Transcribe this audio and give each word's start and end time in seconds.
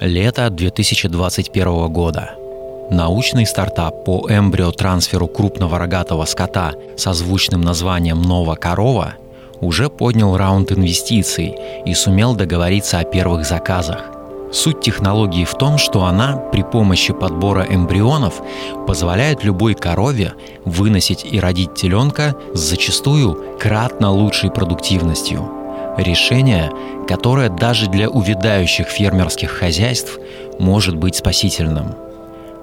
Лето 0.00 0.50
2021 0.50 1.88
года. 1.88 2.34
Научный 2.90 3.46
стартап 3.46 4.04
по 4.04 4.26
эмбриотрансферу 4.28 5.26
крупного 5.26 5.78
рогатого 5.78 6.26
скота 6.26 6.74
со 6.98 7.14
звучным 7.14 7.62
названием 7.62 8.20
«Нова 8.20 8.56
корова» 8.56 9.14
уже 9.62 9.88
поднял 9.88 10.36
раунд 10.36 10.70
инвестиций 10.70 11.56
и 11.86 11.94
сумел 11.94 12.34
договориться 12.34 12.98
о 12.98 13.04
первых 13.04 13.46
заказах. 13.46 14.04
Суть 14.52 14.82
технологии 14.82 15.46
в 15.46 15.54
том, 15.54 15.78
что 15.78 16.04
она 16.04 16.36
при 16.36 16.62
помощи 16.62 17.14
подбора 17.14 17.66
эмбрионов 17.66 18.42
позволяет 18.86 19.44
любой 19.44 19.72
корове 19.72 20.34
выносить 20.66 21.24
и 21.24 21.40
родить 21.40 21.74
теленка 21.74 22.36
с 22.52 22.58
зачастую 22.58 23.56
кратно 23.58 24.10
лучшей 24.10 24.50
продуктивностью– 24.50 25.50
Решение, 25.96 26.70
которое 27.08 27.48
даже 27.48 27.88
для 27.88 28.10
увядающих 28.10 28.88
фермерских 28.88 29.50
хозяйств 29.50 30.18
может 30.58 30.94
быть 30.94 31.16
спасительным. 31.16 31.94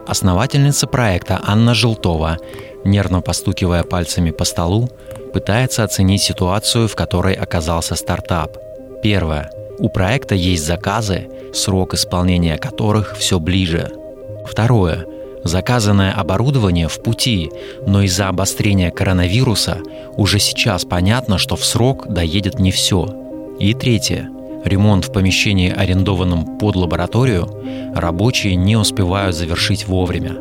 Основательница 0.08 0.86
проекта 0.86 1.42
Анна 1.44 1.74
Желтова, 1.74 2.38
нервно 2.84 3.22
постукивая 3.22 3.84
пальцами 3.84 4.30
по 4.30 4.44
столу, 4.44 4.90
пытается 5.34 5.84
оценить 5.84 6.22
ситуацию, 6.22 6.88
в 6.88 6.96
которой 6.96 7.34
оказался 7.34 7.96
стартап. 7.96 8.58
Первое. 9.02 9.50
У 9.80 9.90
проекта 9.90 10.36
есть 10.36 10.66
заказы, 10.66 11.28
срок 11.54 11.96
исполнения 11.96 12.58
которых 12.58 13.16
все 13.18 13.40
ближе. 13.40 13.92
Второе. 14.46 15.08
Заказанное 15.44 16.14
оборудование 16.14 16.88
в 16.88 17.02
пути, 17.02 17.50
но 17.88 18.04
из-за 18.04 18.28
обострения 18.28 18.92
коронавируса 18.92 19.80
уже 20.16 20.40
сейчас 20.40 20.86
понятно, 20.86 21.38
что 21.38 21.56
в 21.56 21.66
срок 21.66 22.08
доедет 22.08 22.60
не 22.60 22.72
все– 22.72 23.08
и 23.64 23.74
третье. 23.74 24.30
Ремонт 24.66 25.06
в 25.06 25.14
помещении, 25.14 25.72
арендованном 25.72 26.58
под 26.58 26.76
лабораторию, 26.76 27.48
рабочие 27.96 28.56
не 28.56 28.76
успевают 28.76 29.36
завершить 29.36 29.88
вовремя. 29.88 30.36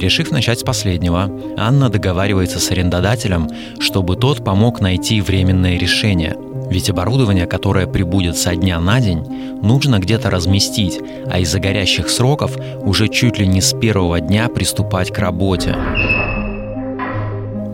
Решив 0.00 0.30
начать 0.30 0.60
с 0.60 0.62
последнего, 0.62 1.30
Анна 1.58 1.90
договаривается 1.90 2.58
с 2.58 2.70
арендодателем, 2.70 3.50
чтобы 3.78 4.16
тот 4.16 4.42
помог 4.44 4.80
найти 4.80 5.20
временное 5.20 5.78
решение. 5.78 6.34
Ведь 6.70 6.88
оборудование, 6.88 7.46
которое 7.46 7.86
прибудет 7.86 8.38
со 8.38 8.56
дня 8.56 8.80
на 8.80 9.00
день, 9.00 9.24
нужно 9.62 9.98
где-то 9.98 10.30
разместить, 10.30 11.00
а 11.30 11.38
из-за 11.40 11.60
горящих 11.60 12.08
сроков 12.08 12.56
уже 12.80 13.08
чуть 13.08 13.38
ли 13.38 13.46
не 13.46 13.60
с 13.60 13.78
первого 13.78 14.20
дня 14.20 14.48
приступать 14.48 15.12
к 15.12 15.18
работе. 15.18 15.76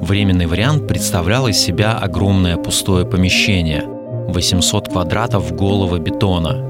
Временный 0.02 0.46
вариант 0.46 0.88
представлял 0.88 1.46
из 1.46 1.58
себя 1.58 1.96
огромное 1.96 2.56
пустое 2.56 3.06
помещение– 3.06 3.84
800 4.28 4.88
квадратов 4.88 5.52
голого 5.56 5.98
бетона. 5.98 6.64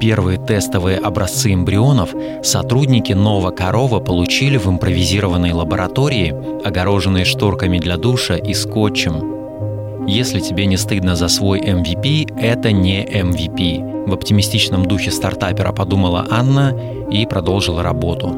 Первые 0.00 0.38
тестовые 0.38 0.96
образцы 0.96 1.52
эмбрионов 1.52 2.14
сотрудники 2.42 3.12
Нова 3.12 3.50
Корова 3.50 4.00
получили 4.00 4.56
в 4.56 4.66
импровизированной 4.66 5.52
лаборатории, 5.52 6.34
огороженной 6.64 7.26
шторками 7.26 7.78
для 7.78 7.98
душа 7.98 8.36
и 8.36 8.54
скотчем. 8.54 10.06
Если 10.06 10.40
тебе 10.40 10.64
не 10.64 10.78
стыдно 10.78 11.16
за 11.16 11.28
свой 11.28 11.60
MVP, 11.60 12.40
это 12.40 12.72
не 12.72 13.04
MVP. 13.04 14.08
В 14.08 14.14
оптимистичном 14.14 14.86
духе 14.86 15.10
стартапера 15.10 15.72
подумала 15.72 16.26
Анна 16.30 16.74
и 17.10 17.26
продолжила 17.26 17.82
работу. 17.82 18.28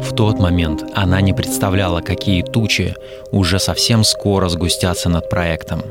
В 0.00 0.14
тот 0.14 0.38
момент 0.38 0.84
она 0.94 1.20
не 1.20 1.32
представляла, 1.32 2.00
какие 2.00 2.42
тучи 2.42 2.94
уже 3.32 3.58
совсем 3.58 4.04
скоро 4.04 4.48
сгустятся 4.48 5.08
над 5.08 5.28
проектом. 5.28 5.82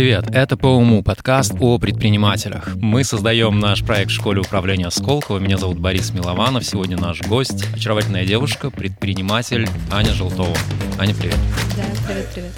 Привет, 0.00 0.30
это 0.32 0.56
по 0.56 0.68
уму 0.68 1.02
подкаст 1.02 1.52
о 1.60 1.78
предпринимателях. 1.78 2.74
Мы 2.76 3.04
создаем 3.04 3.60
наш 3.60 3.84
проект 3.84 4.10
в 4.10 4.14
школе 4.14 4.40
управления 4.40 4.88
Сколково. 4.88 5.40
Меня 5.40 5.58
зовут 5.58 5.78
Борис 5.78 6.14
Милованов. 6.14 6.64
Сегодня 6.64 6.96
наш 6.96 7.20
гость, 7.20 7.66
очаровательная 7.74 8.24
девушка, 8.24 8.70
предприниматель 8.70 9.68
Аня 9.90 10.14
Желтова. 10.14 10.56
Аня, 10.98 11.14
привет. 11.14 11.36
Да, 11.76 11.84
привет, 12.06 12.28
привет. 12.34 12.52